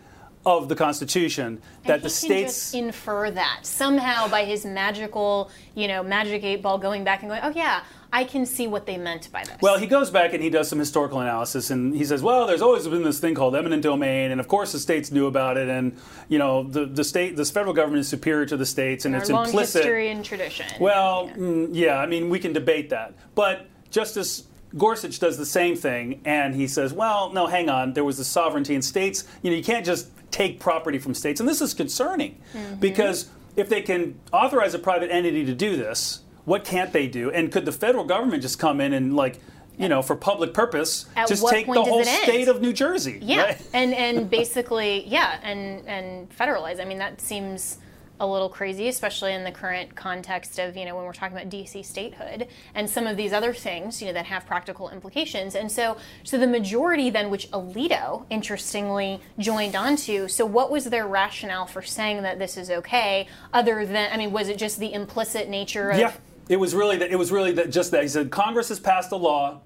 of 0.44 0.68
the 0.68 0.76
Constitution 0.76 1.60
that 1.84 1.94
and 1.94 2.02
the 2.04 2.10
states 2.10 2.72
infer 2.72 3.30
that 3.32 3.60
somehow 3.62 4.28
by 4.28 4.44
his 4.44 4.64
magical, 4.64 5.50
you 5.74 5.88
know, 5.88 6.02
magic 6.02 6.44
eight 6.44 6.62
ball 6.62 6.78
going 6.78 7.02
back 7.02 7.22
and 7.22 7.30
going, 7.30 7.40
oh 7.42 7.50
yeah, 7.50 7.82
I 8.12 8.24
can 8.24 8.46
see 8.46 8.66
what 8.66 8.86
they 8.86 8.96
meant 8.96 9.30
by 9.32 9.44
this. 9.44 9.56
Well, 9.60 9.78
he 9.78 9.86
goes 9.86 10.10
back 10.10 10.32
and 10.32 10.42
he 10.42 10.50
does 10.50 10.68
some 10.68 10.78
historical 10.78 11.20
analysis, 11.20 11.70
and 11.70 11.94
he 11.94 12.04
says, 12.04 12.22
"Well, 12.22 12.46
there's 12.46 12.62
always 12.62 12.86
been 12.86 13.02
this 13.02 13.20
thing 13.20 13.34
called 13.34 13.54
eminent 13.54 13.82
domain, 13.82 14.30
and 14.30 14.40
of 14.40 14.48
course 14.48 14.72
the 14.72 14.78
states 14.78 15.10
knew 15.10 15.26
about 15.26 15.56
it, 15.56 15.68
and 15.68 15.96
you 16.28 16.38
know 16.38 16.62
the 16.62 16.86
the 16.86 17.04
state, 17.04 17.36
this 17.36 17.50
federal 17.50 17.74
government 17.74 18.00
is 18.00 18.08
superior 18.08 18.46
to 18.46 18.56
the 18.56 18.66
states, 18.66 19.04
and 19.04 19.14
Our 19.14 19.20
it's 19.20 19.30
long 19.30 19.46
implicit." 19.46 19.82
history 19.82 20.10
and 20.10 20.24
tradition. 20.24 20.66
Well, 20.80 21.30
mm, 21.36 21.68
yeah, 21.72 21.98
I 21.98 22.06
mean, 22.06 22.28
we 22.30 22.38
can 22.38 22.52
debate 22.52 22.90
that. 22.90 23.14
But 23.34 23.66
Justice 23.90 24.44
Gorsuch 24.76 25.18
does 25.18 25.38
the 25.38 25.46
same 25.46 25.76
thing, 25.76 26.20
and 26.24 26.54
he 26.54 26.66
says, 26.66 26.92
well, 26.92 27.32
no, 27.32 27.46
hang 27.46 27.68
on, 27.68 27.92
there 27.94 28.04
was 28.04 28.18
the 28.18 28.24
sovereignty 28.24 28.74
in 28.74 28.82
states. 28.82 29.24
You 29.42 29.50
know, 29.50 29.56
you 29.56 29.64
can't 29.64 29.86
just 29.86 30.08
take 30.30 30.60
property 30.60 30.98
from 30.98 31.14
states. 31.14 31.40
And 31.40 31.48
this 31.48 31.60
is 31.60 31.72
concerning 31.72 32.40
because 32.80 33.30
if 33.56 33.68
they 33.68 33.80
can 33.80 34.18
authorize 34.32 34.74
a 34.74 34.78
private 34.78 35.10
entity 35.10 35.46
to 35.46 35.54
do 35.54 35.76
this, 35.76 36.20
what 36.46 36.64
can't 36.64 36.92
they 36.92 37.06
do? 37.06 37.30
And 37.30 37.52
could 37.52 37.66
the 37.66 37.72
federal 37.72 38.04
government 38.04 38.40
just 38.40 38.58
come 38.58 38.80
in 38.80 38.94
and, 38.94 39.14
like, 39.14 39.40
you 39.76 39.88
know, 39.88 40.00
for 40.00 40.16
public 40.16 40.54
purpose, 40.54 41.06
At 41.14 41.28
just 41.28 41.46
take 41.48 41.66
the 41.66 41.82
whole 41.82 42.04
state 42.04 42.48
of 42.48 42.62
New 42.62 42.72
Jersey? 42.72 43.18
Yeah, 43.20 43.42
right? 43.42 43.68
and 43.74 43.92
and 43.92 44.30
basically, 44.30 45.06
yeah, 45.06 45.38
and 45.42 45.86
and 45.86 46.30
federalize. 46.30 46.80
I 46.80 46.86
mean, 46.86 46.98
that 46.98 47.20
seems 47.20 47.78
a 48.18 48.26
little 48.26 48.48
crazy, 48.48 48.88
especially 48.88 49.34
in 49.34 49.44
the 49.44 49.50
current 49.50 49.94
context 49.94 50.58
of 50.58 50.76
you 50.76 50.84
know 50.84 50.96
when 50.96 51.04
we're 51.04 51.12
talking 51.12 51.36
about 51.36 51.50
DC 51.50 51.84
statehood 51.84 52.48
and 52.74 52.88
some 52.88 53.06
of 53.06 53.16
these 53.16 53.32
other 53.32 53.52
things 53.52 54.00
you 54.00 54.08
know 54.08 54.14
that 54.14 54.26
have 54.26 54.46
practical 54.46 54.88
implications. 54.88 55.54
And 55.54 55.70
so, 55.70 55.98
so 56.22 56.38
the 56.38 56.46
majority 56.46 57.10
then, 57.10 57.30
which 57.30 57.50
Alito 57.50 58.24
interestingly 58.30 59.20
joined 59.38 59.76
onto. 59.76 60.28
So, 60.28 60.46
what 60.46 60.70
was 60.70 60.86
their 60.86 61.06
rationale 61.06 61.66
for 61.66 61.82
saying 61.82 62.22
that 62.22 62.38
this 62.38 62.56
is 62.56 62.70
okay? 62.70 63.26
Other 63.52 63.84
than, 63.84 64.10
I 64.12 64.16
mean, 64.16 64.32
was 64.32 64.48
it 64.48 64.56
just 64.56 64.78
the 64.78 64.92
implicit 64.92 65.48
nature 65.48 65.90
of? 65.90 65.98
Yeah, 65.98 66.12
it 66.48 66.56
was 66.56 66.74
really 66.74 66.96
that. 66.98 67.10
It 67.10 67.16
was 67.16 67.32
really 67.32 67.52
that. 67.52 67.70
Just 67.70 67.90
that 67.90 68.02
he 68.02 68.08
said 68.08 68.30
Congress 68.30 68.68
has 68.68 68.80
passed 68.80 69.12
a 69.12 69.16
law 69.16 69.60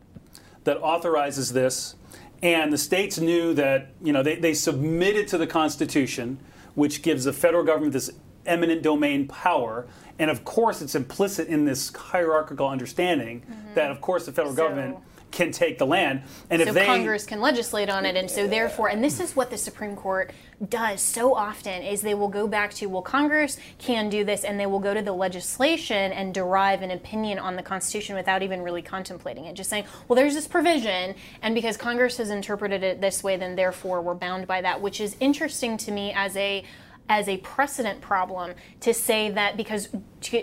that 0.64 0.78
authorizes 0.78 1.52
this, 1.52 1.94
and 2.42 2.72
the 2.72 2.78
states 2.78 3.18
knew 3.18 3.54
that 3.54 3.92
you 4.02 4.12
know 4.12 4.22
they, 4.22 4.36
they 4.36 4.54
submitted 4.54 5.28
to 5.28 5.38
the 5.38 5.46
Constitution, 5.46 6.38
which 6.74 7.02
gives 7.02 7.24
the 7.24 7.32
federal 7.32 7.64
government 7.64 7.92
this 7.92 8.10
eminent 8.46 8.82
domain 8.82 9.28
power. 9.28 9.86
And 10.18 10.30
of 10.30 10.44
course, 10.44 10.82
it's 10.82 10.94
implicit 10.94 11.48
in 11.48 11.64
this 11.64 11.94
hierarchical 11.94 12.68
understanding 12.68 13.40
mm-hmm. 13.40 13.74
that, 13.74 13.90
of 13.90 14.00
course, 14.00 14.26
the 14.26 14.32
federal 14.32 14.54
So- 14.54 14.62
government 14.62 14.96
can 15.30 15.52
take 15.52 15.78
the 15.78 15.86
land. 15.86 16.22
And 16.50 16.62
so 16.62 16.68
if 16.68 16.74
they 16.74 16.86
Congress 16.86 17.24
can 17.24 17.40
legislate 17.40 17.88
on 17.88 18.06
it, 18.06 18.16
and 18.16 18.30
so 18.30 18.46
therefore, 18.46 18.88
and 18.88 19.02
this 19.02 19.20
is 19.20 19.36
what 19.36 19.50
the 19.50 19.58
Supreme 19.58 19.96
Court 19.96 20.32
does 20.68 21.00
so 21.00 21.34
often 21.34 21.82
is 21.82 22.02
they 22.02 22.14
will 22.14 22.28
go 22.28 22.46
back 22.46 22.74
to 22.74 22.86
well, 22.86 23.02
Congress 23.02 23.58
can 23.78 24.08
do 24.08 24.24
this, 24.24 24.44
and 24.44 24.58
they 24.58 24.66
will 24.66 24.78
go 24.78 24.92
to 24.92 25.02
the 25.02 25.12
legislation 25.12 26.12
and 26.12 26.34
derive 26.34 26.82
an 26.82 26.90
opinion 26.90 27.38
on 27.38 27.56
the 27.56 27.62
Constitution 27.62 28.16
without 28.16 28.42
even 28.42 28.62
really 28.62 28.82
contemplating 28.82 29.46
it, 29.46 29.54
just 29.54 29.70
saying, 29.70 29.84
well, 30.08 30.16
there's 30.16 30.34
this 30.34 30.48
provision, 30.48 31.14
and 31.42 31.54
because 31.54 31.76
Congress 31.76 32.16
has 32.18 32.30
interpreted 32.30 32.82
it 32.82 33.00
this 33.00 33.22
way, 33.22 33.36
then 33.36 33.56
therefore 33.56 34.02
we're 34.02 34.14
bound 34.14 34.46
by 34.46 34.60
that, 34.60 34.80
which 34.80 35.00
is 35.00 35.16
interesting 35.20 35.76
to 35.78 35.90
me 35.90 36.12
as 36.14 36.36
a 36.36 36.64
as 37.10 37.28
a 37.28 37.38
precedent 37.38 38.00
problem 38.00 38.54
to 38.78 38.94
say 38.94 39.30
that 39.30 39.56
because 39.56 39.88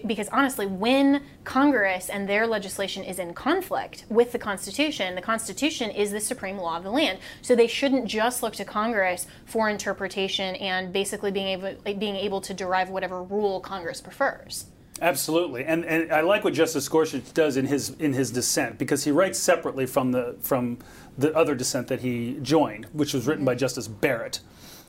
because 0.05 0.27
honestly 0.29 0.65
when 0.65 1.23
Congress 1.45 2.09
and 2.09 2.27
their 2.27 2.45
legislation 2.45 3.03
is 3.03 3.19
in 3.19 3.33
conflict 3.33 4.05
with 4.09 4.33
the 4.33 4.37
Constitution 4.37 5.15
the 5.15 5.21
Constitution 5.21 5.89
is 5.89 6.11
the 6.11 6.19
supreme 6.19 6.57
law 6.57 6.75
of 6.75 6.83
the 6.83 6.91
land. 6.91 7.19
So 7.41 7.55
they 7.55 7.67
shouldn't 7.67 8.05
just 8.05 8.43
look 8.43 8.53
to 8.55 8.65
Congress 8.65 9.27
for 9.45 9.69
interpretation 9.69 10.55
and 10.57 10.91
basically 10.91 11.31
being 11.31 11.47
able 11.47 11.75
being 11.97 12.17
able 12.17 12.41
to 12.41 12.53
derive 12.53 12.89
whatever 12.89 13.23
rule 13.23 13.61
Congress 13.61 14.01
prefers. 14.01 14.65
Absolutely, 15.01 15.63
and 15.63 15.85
and 15.85 16.11
I 16.11 16.21
like 16.21 16.43
what 16.43 16.53
Justice 16.53 16.89
Gorsuch 16.89 17.33
does 17.33 17.55
in 17.55 17.67
his 17.67 17.91
in 17.91 18.13
his 18.13 18.31
dissent 18.31 18.77
because 18.77 19.03
he 19.03 19.11
writes 19.11 19.37
separately 19.39 19.85
from 19.85 20.11
the 20.11 20.35
from 20.41 20.79
the 21.17 21.33
other 21.35 21.55
dissent 21.55 21.87
that 21.87 22.01
he 22.01 22.39
joined, 22.41 22.87
which 22.93 23.13
was 23.13 23.27
written 23.27 23.45
by 23.45 23.53
mm-hmm. 23.53 23.59
Justice 23.59 23.87
Barrett, 23.87 24.39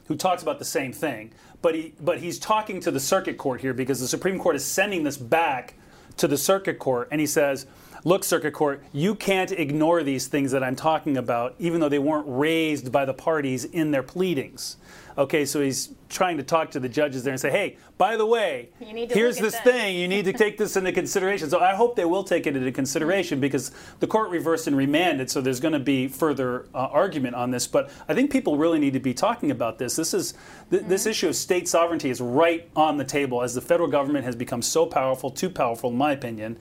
who 0.09 0.17
talks 0.17 0.43
about 0.43 0.59
the 0.59 0.65
same 0.65 0.93
thing. 0.93 1.33
But 1.63 1.75
he 1.75 1.95
but 2.01 2.19
he's 2.19 2.39
talking 2.39 2.81
to 2.81 2.91
the 2.91 3.01
Circuit 3.01 3.39
Court 3.39 3.61
here 3.61 3.75
because 3.75 4.01
the 4.01 4.09
Supreme 4.09 4.39
Court 4.39 4.57
is 4.57 4.65
sending 4.65 5.05
this 5.05 5.17
back 5.17 5.75
to 6.17 6.27
the 6.27 6.37
Circuit 6.37 6.79
Court, 6.79 7.09
and 7.11 7.21
he 7.21 7.27
says. 7.27 7.67
Look, 8.05 8.25
Circuit 8.25 8.53
Court, 8.53 8.83
you 8.93 9.15
can't 9.15 9.51
ignore 9.51 10.03
these 10.03 10.27
things 10.29 10.53
that 10.53 10.63
I'm 10.63 10.77
talking 10.77 11.17
about, 11.17 11.55
even 11.59 11.81
though 11.81 11.89
they 11.89 11.99
weren't 11.99 12.27
raised 12.29 12.93
by 12.93 13.05
the 13.05 13.15
parties 13.15 13.65
in 13.65 13.91
their 13.91 14.03
pleadings. 14.03 14.77
Okay, 15.17 15.45
so 15.45 15.61
he's 15.61 15.89
trying 16.09 16.37
to 16.37 16.45
talk 16.45 16.71
to 16.71 16.79
the 16.79 16.89
judges 16.89 17.25
there 17.25 17.33
and 17.33 17.41
say, 17.41 17.51
hey, 17.51 17.77
by 17.99 18.17
the 18.17 18.25
way, 18.25 18.69
You 18.81 18.93
need 18.93 19.09
to 19.09 19.15
here's 19.17 19.37
this 19.37 19.55
this." 19.55 19.63
thing. 19.63 19.97
You 19.97 20.07
need 20.07 20.27
to 20.27 20.33
take 20.33 20.57
this 20.59 20.77
into 20.77 20.93
consideration. 20.93 21.51
So 21.51 21.59
I 21.59 21.75
hope 21.75 21.97
they 21.97 22.05
will 22.05 22.23
take 22.23 22.47
it 22.47 22.55
into 22.55 22.71
consideration 22.71 23.41
because 23.41 23.73
the 23.99 24.07
court 24.07 24.31
reversed 24.31 24.69
and 24.69 24.77
remanded, 24.77 25.29
so 25.29 25.41
there's 25.41 25.59
going 25.59 25.73
to 25.73 25.81
be 25.81 26.07
further 26.07 26.67
uh, 26.73 26.79
argument 26.79 27.35
on 27.35 27.51
this. 27.51 27.67
But 27.67 27.91
I 28.09 28.15
think 28.15 28.31
people 28.31 28.57
really 28.57 28.79
need 28.79 28.93
to 28.93 29.01
be 29.01 29.13
talking 29.13 29.51
about 29.51 29.79
this. 29.79 29.97
This 29.97 30.15
is 30.15 30.35
th- 30.71 30.85
this 30.85 31.03
Mm-hmm. 31.03 31.11
issue 31.11 31.29
of 31.31 31.35
state 31.37 31.67
sovereignty 31.69 32.11
is 32.11 32.21
right 32.21 32.69
on 32.77 32.97
the 32.97 33.05
table 33.05 33.43
as 33.43 33.57
the 33.57 33.61
federal 33.61 33.89
government 33.89 34.25
has 34.25 34.37
become 34.37 34.63
so 34.63 34.87
powerful, 34.87 35.31
too 35.33 35.51
powerful, 35.51 35.91
in 35.91 35.97
my 35.99 36.13
opinion. 36.13 36.59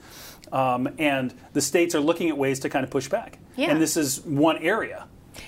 Um, 0.52 0.88
and 0.98 1.34
the 1.52 1.60
states 1.60 1.94
are 1.94 2.00
looking 2.00 2.28
at 2.28 2.36
ways 2.36 2.60
to 2.60 2.68
kind 2.68 2.84
of 2.84 2.90
push 2.90 3.08
back. 3.08 3.38
Yeah. 3.56 3.70
And 3.70 3.80
this 3.80 3.96
is 3.96 4.20
one 4.22 4.58
area. 4.58 5.06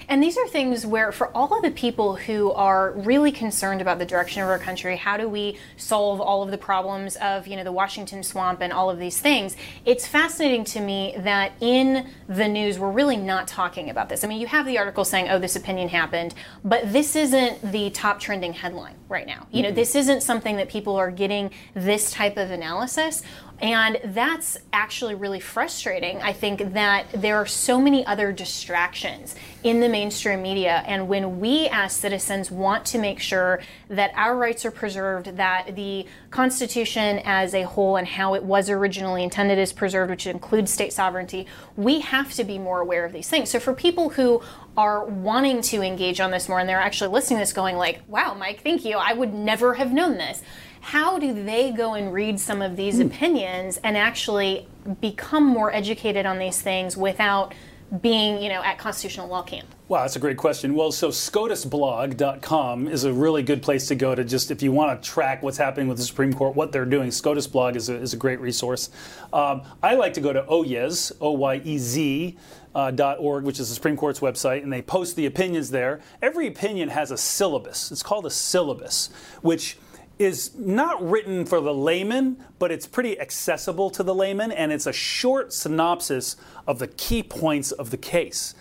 And 0.09 0.23
these 0.23 0.37
are 0.39 0.47
things 0.47 0.87
where, 0.87 1.13
for 1.13 1.29
all 1.37 1.57
of 1.57 1.63
the 1.63 1.71
people 1.71 2.17
who 2.17 2.53
are 2.53 2.93
really 2.93 3.33
concerned 3.33 3.81
about 3.81 3.99
the 3.99 4.05
direction 4.05 4.43
of 4.43 4.49
our 4.49 4.59
country, 4.59 4.97
how 4.97 5.17
do 5.17 5.29
we 5.29 5.59
solve 5.77 6.21
all 6.21 6.43
of 6.43 6.51
the 6.51 6.59
problems 6.59 7.17
of, 7.17 7.47
you 7.47 7.57
know, 7.57 7.65
the 7.65 7.73
Washington 7.73 8.23
swamp 8.23 8.61
and 8.61 8.73
all 8.73 8.91
of 8.91 8.99
these 8.99 9.21
things? 9.21 9.57
It's 9.85 10.07
fascinating 10.07 10.65
to 10.67 10.81
me 10.81 11.15
that 11.19 11.53
in 11.61 12.09
the 12.29 12.47
news 12.47 12.79
we're 12.79 12.91
really 12.91 13.17
not 13.17 13.49
talking 13.49 13.91
about 13.91 14.09
this. 14.09 14.23
I 14.23 14.29
mean, 14.29 14.41
you 14.41 14.47
have 14.47 14.67
the 14.67 14.79
article 14.79 15.05
saying, 15.05 15.29
"Oh, 15.29 15.39
this 15.39 15.57
opinion 15.57 15.89
happened," 15.89 16.35
but 16.65 16.93
this 16.93 17.17
isn't 17.17 17.73
the 17.73 17.91
top 17.91 18.21
trending 18.21 18.53
headline 18.53 18.95
right 19.09 19.27
now. 19.27 19.47
You 19.51 19.63
know, 19.63 19.73
this 19.73 19.95
isn't 19.95 20.23
something 20.23 20.57
that 20.57 20.69
people 20.69 20.97
are 20.97 21.11
getting 21.11 21.51
this 21.75 22.13
type 22.13 22.37
of 22.37 22.51
analysis. 22.51 23.23
And 23.62 24.01
that's 24.05 24.57
actually 24.73 25.14
really 25.14 25.40
frustrating. 25.40 26.20
I 26.23 26.33
think 26.33 26.73
that 26.73 27.07
there 27.12 27.37
are 27.37 27.46
so 27.46 27.79
many 27.81 28.07
other 28.07 28.33
distractions 28.33 29.35
in 29.62 29.81
the 29.81 29.88
mainstream 29.88 30.40
media. 30.40 30.83
And 30.87 31.09
when 31.09 31.40
we 31.40 31.68
as 31.70 31.92
citizens 31.92 32.51
want 32.51 32.87
to 32.87 32.99
make 32.99 33.20
sure 33.20 33.61
that 33.88 34.12
our 34.14 34.35
rights 34.35 34.64
are 34.64 34.70
preserved, 34.70 35.37
that 35.37 35.77
the 35.77 36.07
Constitution 36.31 37.20
as 37.25 37.53
a 37.53 37.62
whole 37.62 37.96
and 37.96 38.07
how 38.07 38.35
it 38.35 38.42
was 38.42 38.70
originally 38.70 39.23
intended 39.23 39.59
is 39.59 39.73
preserved, 39.73 40.11
which 40.11 40.27
includes 40.27 40.73
state 40.73 40.92
sovereignty, 40.92 41.46
we 41.77 42.01
have 42.01 42.33
to 42.35 42.44
be 42.44 42.59
more 42.59 42.81
aware 42.81 43.05
of 43.05 43.12
these 43.12 43.29
things. 43.29 43.51
So 43.51 43.61
for 43.61 43.75
people 43.75 44.09
who 44.09 44.40
are 44.77 45.05
wanting 45.05 45.61
to 45.61 45.83
engage 45.83 46.20
on 46.20 46.31
this 46.31 46.49
more 46.49 46.61
and 46.61 46.68
they're 46.68 46.79
actually 46.79 47.11
listening 47.11 47.38
to 47.38 47.42
this 47.42 47.53
going 47.53 47.77
like, 47.77 48.01
wow, 48.09 48.33
Mike, 48.33 48.62
thank 48.62 48.85
you. 48.85 48.96
I 48.96 49.12
would 49.12 49.35
never 49.35 49.75
have 49.75 49.92
known 49.92 50.16
this 50.16 50.42
how 50.81 51.19
do 51.19 51.33
they 51.45 51.73
go 51.73 51.95
and 51.95 52.12
read 52.12 52.40
some 52.40 52.62
of 52.62 52.77
these 52.77 52.99
opinions 52.99 53.79
and 53.85 53.97
actually 53.97 54.66
become 55.01 55.45
more 55.45 55.73
educated 55.75 56.27
on 56.27 56.38
these 56.38 56.61
things 56.61 56.97
without 56.97 57.55
being, 58.01 58.40
you 58.43 58.49
know, 58.49 58.62
at 58.62 58.79
constitutional 58.79 59.29
law 59.29 59.43
camp? 59.43 59.66
Wow, 59.88 60.03
that's 60.03 60.14
a 60.14 60.21
great 60.21 60.37
question. 60.37 60.75
Well, 60.75 60.93
so 60.93 61.09
SCOTUSblog.com 61.09 62.87
is 62.87 63.03
a 63.03 63.12
really 63.12 63.43
good 63.43 63.61
place 63.62 63.88
to 63.88 63.97
go 63.97 64.14
to 64.14 64.23
just 64.23 64.53
if 64.53 64.62
you 64.62 64.71
want 64.71 65.03
to 65.03 65.09
track 65.09 65.43
what's 65.43 65.59
happening 65.59 65.88
with 65.88 65.99
the 65.99 66.05
Supreme 66.05 66.33
Court, 66.33 66.55
what 66.55 66.71
they're 66.71 66.85
doing. 66.85 67.11
ScotusBlog 67.11 67.75
is 67.75 67.88
a, 67.88 67.97
is 67.97 68.14
a 68.14 68.16
great 68.16 68.38
resource. 68.40 68.90
Um, 69.33 69.62
I 69.83 69.97
like 69.97 70.12
to 70.14 70.21
go 70.21 70.33
to 70.33 70.43
OYEZ, 70.43 71.12
O 71.21 71.33
Y 71.33 71.61
E 71.64 71.79
Z. 71.79 72.38
Uh, 72.73 72.88
dot 72.93 73.19
.org, 73.19 73.43
which 73.43 73.59
is 73.59 73.69
the 73.69 73.75
Supreme 73.75 73.97
Court's 73.97 74.21
website, 74.21 74.62
and 74.62 74.73
they 74.73 74.81
post 74.81 75.16
the 75.16 75.27
opinions 75.27 75.71
there. 75.71 75.99
Every 76.23 76.47
opinion 76.47 76.88
has 76.90 77.11
a 77.11 77.19
syllabus. 77.19 77.90
It's 77.90 78.05
called 78.05 78.27
a 78.27 78.31
syllabus, 78.31 79.11
which 79.43 79.77
is 80.20 80.54
not 80.54 81.02
written 81.02 81.46
for 81.46 81.62
the 81.62 81.72
layman, 81.72 82.37
but 82.59 82.70
it's 82.70 82.87
pretty 82.87 83.18
accessible 83.18 83.88
to 83.88 84.02
the 84.02 84.14
layman, 84.14 84.52
and 84.52 84.70
it's 84.70 84.87
a 84.87 84.92
short 84.92 85.50
synopsis 85.50 86.37
of 86.66 86.78
the 86.78 86.88
key 86.88 87.22
points 87.22 87.72
of 87.72 87.90
the 87.90 87.96
case. 87.96 88.54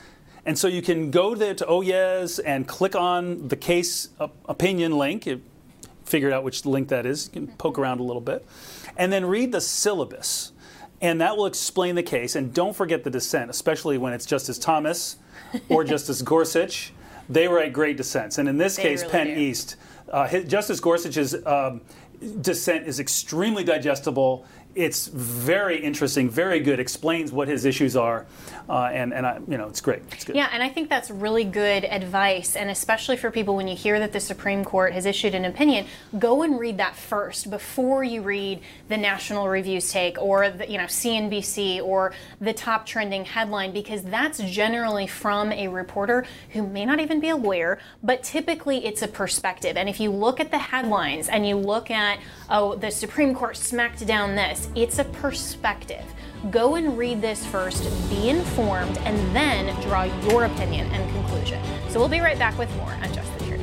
And 0.46 0.58
so 0.58 0.70
you 0.70 0.82
can 0.82 1.12
go 1.12 1.36
there 1.36 1.54
to 1.54 1.66
OYEZ 1.66 2.40
and 2.46 2.66
click 2.66 2.96
on 2.96 3.50
the 3.50 3.58
case 3.58 4.08
opinion 4.48 4.98
link. 4.98 5.26
You 5.26 5.42
figure 6.06 6.32
out 6.32 6.46
which 6.46 6.66
link 6.66 6.88
that 6.88 7.06
is. 7.06 7.26
You 7.34 7.34
can 7.34 7.48
poke 7.58 7.74
mm-hmm. 7.74 7.82
around 7.82 8.00
a 8.00 8.04
little 8.04 8.22
bit. 8.22 8.48
And 8.96 9.12
then 9.12 9.26
read 9.26 9.52
the 9.52 9.62
syllabus. 9.62 10.54
And 11.02 11.20
that 11.20 11.36
will 11.36 11.46
explain 11.46 11.96
the 11.96 12.04
case. 12.04 12.38
And 12.38 12.54
don't 12.54 12.76
forget 12.76 13.04
the 13.04 13.10
dissent, 13.10 13.50
especially 13.50 13.98
when 13.98 14.14
it's 14.14 14.26
Justice 14.26 14.58
Thomas 14.58 15.18
or 15.68 15.84
Justice 15.86 16.22
Gorsuch. 16.22 16.94
They 17.28 17.50
write 17.50 17.74
great 17.74 17.98
dissents. 17.98 18.38
And 18.38 18.48
in 18.48 18.58
this 18.58 18.78
They 18.78 18.84
case, 18.84 19.02
really 19.02 19.12
Penn 19.12 19.28
do. 19.28 19.34
East, 19.42 19.76
uh, 20.12 20.40
Justice 20.42 20.80
Gorsuch's 20.80 21.36
um, 21.46 21.82
dissent 22.42 22.88
is 22.88 23.00
extremely 23.00 23.64
digestible. 23.64 24.46
it's 24.76 25.08
very 25.08 25.84
interesting, 25.84 26.30
very 26.30 26.60
good. 26.60 26.80
Explains 26.80 27.32
what 27.32 27.48
his 27.48 27.66
issues 27.66 27.96
are, 27.96 28.26
uh, 28.70 28.90
and 28.94 29.14
and 29.14 29.26
I, 29.26 29.40
you 29.48 29.58
know 29.58 29.68
it's 29.68 29.82
great. 29.82 30.04
It's 30.12 30.24
good. 30.24 30.36
Yeah, 30.36 30.50
and 30.54 30.62
I 30.62 30.70
think 30.70 30.90
that's 30.90 31.10
really 31.10 31.44
good 31.44 31.86
advice, 31.86 32.56
and 32.56 32.70
especially 32.70 33.18
for 33.18 33.32
people 33.32 33.56
when 33.56 33.68
you 33.68 33.76
hear 33.76 34.00
that 34.00 34.14
the 34.14 34.20
Supreme 34.20 34.64
Court 34.64 34.94
has 34.94 35.08
issued 35.08 35.34
an 35.34 35.46
opinion, 35.46 35.88
go 36.20 36.44
and 36.44 36.60
read 36.60 36.78
that 36.78 36.96
first 36.96 37.50
before 37.50 38.04
you 38.04 38.22
read 38.22 38.60
the 38.88 38.98
National 38.98 39.48
Review's 39.48 39.92
take 39.92 40.22
or 40.22 40.52
the, 40.52 40.70
you 40.70 40.78
know 40.78 40.84
CNBC 40.84 41.82
or 41.82 42.14
the 42.40 42.54
top 42.54 42.86
trending 42.86 43.26
headline 43.26 43.74
because 43.74 44.04
that's 44.04 44.40
generally 44.40 45.08
from 45.08 45.52
a 45.52 45.68
reporter 45.68 46.26
who 46.52 46.68
may 46.68 46.86
not 46.86 47.00
even 47.00 47.20
be 47.20 47.30
a 47.30 47.36
lawyer, 47.36 47.80
but 48.04 48.22
typically 48.24 48.86
it's 48.86 49.02
a 49.02 49.08
perspective. 49.08 49.78
And 49.78 49.90
if 49.90 50.00
you 50.00 50.12
look 50.12 50.40
at 50.40 50.52
the 50.52 50.60
headlines 50.60 51.28
and 51.28 51.48
you 51.48 51.56
look 51.56 51.90
at 51.90 52.20
oh 52.50 52.76
the 52.76 52.92
Supreme 52.92 53.34
Court 53.34 53.58
smacked 53.58 54.06
down 54.06 54.36
this 54.36 54.70
it's 54.76 55.00
a 55.00 55.06
perspective. 55.06 56.06
Go 56.52 56.76
and 56.76 56.98
read 56.98 57.22
this 57.22 57.46
first, 57.46 57.84
be 58.10 58.30
informed, 58.30 58.98
and 59.00 59.36
then 59.36 59.76
draw 59.82 60.04
your 60.30 60.46
opinion 60.46 60.88
and 60.94 61.12
conclusion. 61.12 61.62
So 61.90 62.00
we'll 62.00 62.08
be 62.08 62.22
right 62.22 62.40
back 62.40 62.58
with 62.58 62.74
more 62.78 62.94
on 62.94 63.14
Just 63.14 63.38
the 63.38 63.46
Truth. 63.46 63.62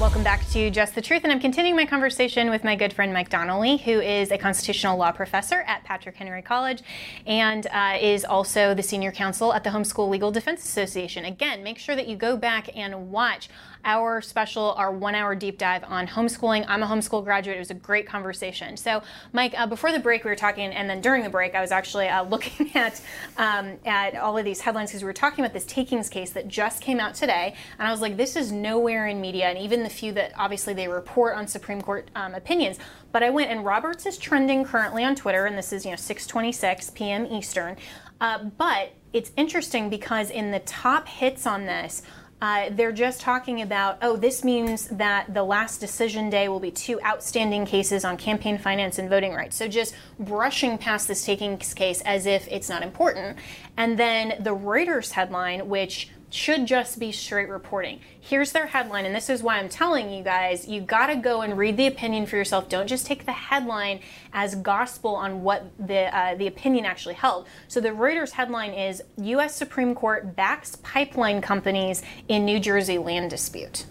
Welcome 0.00 0.24
back 0.24 0.44
to 0.50 0.68
Just 0.70 0.96
the 0.96 1.00
Truth, 1.00 1.22
and 1.22 1.32
I'm 1.32 1.38
continuing 1.38 1.76
my 1.76 1.86
conversation 1.86 2.50
with 2.50 2.64
my 2.64 2.74
good 2.74 2.92
friend 2.92 3.12
Mike 3.12 3.30
Donnelly, 3.30 3.76
who 3.76 4.00
is 4.00 4.32
a 4.32 4.38
constitutional 4.38 4.98
law 4.98 5.12
professor 5.12 5.60
at 5.68 5.84
Patrick 5.84 6.16
Henry 6.16 6.42
College 6.42 6.82
and 7.24 7.68
uh, 7.68 7.96
is 8.00 8.24
also 8.24 8.74
the 8.74 8.82
senior 8.82 9.12
counsel 9.12 9.52
at 9.52 9.62
the 9.62 9.70
Homeschool 9.70 10.10
Legal 10.10 10.32
Defense 10.32 10.64
Association. 10.64 11.24
Again, 11.24 11.62
make 11.62 11.78
sure 11.78 11.94
that 11.94 12.08
you 12.08 12.16
go 12.16 12.36
back 12.36 12.76
and 12.76 13.12
watch 13.12 13.48
our 13.84 14.20
special, 14.20 14.72
our 14.72 14.92
one 14.92 15.14
hour 15.14 15.34
deep 15.34 15.58
dive 15.58 15.84
on 15.84 16.06
homeschooling. 16.06 16.64
I'm 16.68 16.82
a 16.82 16.86
homeschool 16.86 17.24
graduate. 17.24 17.56
It 17.56 17.60
was 17.60 17.70
a 17.70 17.74
great 17.74 18.06
conversation. 18.06 18.76
So, 18.76 19.02
Mike, 19.32 19.54
uh, 19.58 19.66
before 19.66 19.92
the 19.92 19.98
break, 19.98 20.24
we 20.24 20.30
were 20.30 20.36
talking, 20.36 20.72
and 20.72 20.88
then 20.88 21.00
during 21.00 21.22
the 21.22 21.30
break, 21.30 21.54
I 21.54 21.60
was 21.60 21.72
actually 21.72 22.08
uh, 22.08 22.22
looking 22.32 22.74
at 22.76 23.00
um, 23.36 23.78
at 23.84 24.16
all 24.16 24.38
of 24.38 24.44
these 24.44 24.60
headlines 24.60 24.90
because 24.90 25.02
we 25.02 25.06
were 25.06 25.12
talking 25.12 25.44
about 25.44 25.52
this 25.52 25.64
takings 25.64 26.08
case 26.08 26.30
that 26.30 26.48
just 26.48 26.80
came 26.80 27.00
out 27.00 27.14
today, 27.14 27.54
and 27.78 27.88
I 27.88 27.90
was 27.90 28.00
like, 28.00 28.16
this 28.16 28.36
is 28.36 28.52
nowhere 28.52 29.08
in 29.08 29.20
media, 29.20 29.46
and 29.46 29.58
even 29.58 29.82
the 29.82 29.90
few 29.90 30.12
that 30.12 30.32
obviously 30.36 30.74
they 30.74 30.88
report 30.88 31.36
on 31.36 31.46
Supreme 31.46 31.82
Court 31.82 32.08
um, 32.14 32.34
opinions. 32.34 32.78
But 33.10 33.22
I 33.22 33.30
went, 33.30 33.50
and 33.50 33.64
Roberts 33.64 34.06
is 34.06 34.16
trending 34.16 34.64
currently 34.64 35.04
on 35.04 35.14
Twitter, 35.14 35.46
and 35.46 35.56
this 35.58 35.72
is 35.72 35.84
you 35.84 35.90
know 35.90 35.96
6:26 35.96 36.94
p.m. 36.94 37.26
Eastern. 37.26 37.76
Uh, 38.20 38.44
but 38.56 38.92
it's 39.12 39.32
interesting 39.36 39.90
because 39.90 40.30
in 40.30 40.52
the 40.52 40.60
top 40.60 41.08
hits 41.08 41.46
on 41.46 41.66
this 41.66 42.02
uh, 42.42 42.70
they're 42.72 42.90
just 42.90 43.20
talking 43.20 43.62
about, 43.62 43.98
oh, 44.02 44.16
this 44.16 44.42
means 44.42 44.88
that 44.88 45.32
the 45.32 45.44
last 45.44 45.78
decision 45.78 46.28
day 46.28 46.48
will 46.48 46.58
be 46.58 46.72
two 46.72 47.00
outstanding 47.02 47.64
cases 47.64 48.04
on 48.04 48.16
campaign 48.16 48.58
finance 48.58 48.98
and 48.98 49.08
voting 49.08 49.32
rights. 49.32 49.54
So 49.54 49.68
just 49.68 49.94
brushing 50.18 50.76
past 50.76 51.06
this 51.06 51.24
takings 51.24 51.72
case 51.72 52.00
as 52.00 52.26
if 52.26 52.48
it's 52.50 52.68
not 52.68 52.82
important. 52.82 53.38
And 53.76 53.96
then 53.96 54.34
the 54.40 54.56
Reuters 54.56 55.12
headline, 55.12 55.68
which 55.68 56.08
should 56.34 56.66
just 56.66 56.98
be 56.98 57.12
straight 57.12 57.48
reporting. 57.48 58.00
Here's 58.20 58.52
their 58.52 58.66
headline, 58.66 59.04
and 59.04 59.14
this 59.14 59.28
is 59.28 59.42
why 59.42 59.58
I'm 59.58 59.68
telling 59.68 60.10
you 60.10 60.22
guys 60.22 60.66
you 60.66 60.80
got 60.80 61.06
to 61.06 61.16
go 61.16 61.42
and 61.42 61.56
read 61.58 61.76
the 61.76 61.86
opinion 61.86 62.26
for 62.26 62.36
yourself. 62.36 62.68
Don't 62.68 62.86
just 62.86 63.06
take 63.06 63.26
the 63.26 63.32
headline 63.32 64.00
as 64.32 64.54
gospel 64.54 65.14
on 65.14 65.42
what 65.42 65.64
the 65.78 66.14
uh, 66.16 66.34
the 66.34 66.46
opinion 66.46 66.84
actually 66.84 67.14
held. 67.14 67.46
So 67.68 67.80
the 67.80 67.90
Reuters 67.90 68.30
headline 68.30 68.72
is 68.72 69.02
U.S. 69.18 69.54
Supreme 69.54 69.94
Court 69.94 70.34
backs 70.34 70.76
pipeline 70.76 71.40
companies 71.40 72.02
in 72.28 72.44
New 72.44 72.60
Jersey 72.60 72.98
land 72.98 73.30
dispute. 73.30 73.86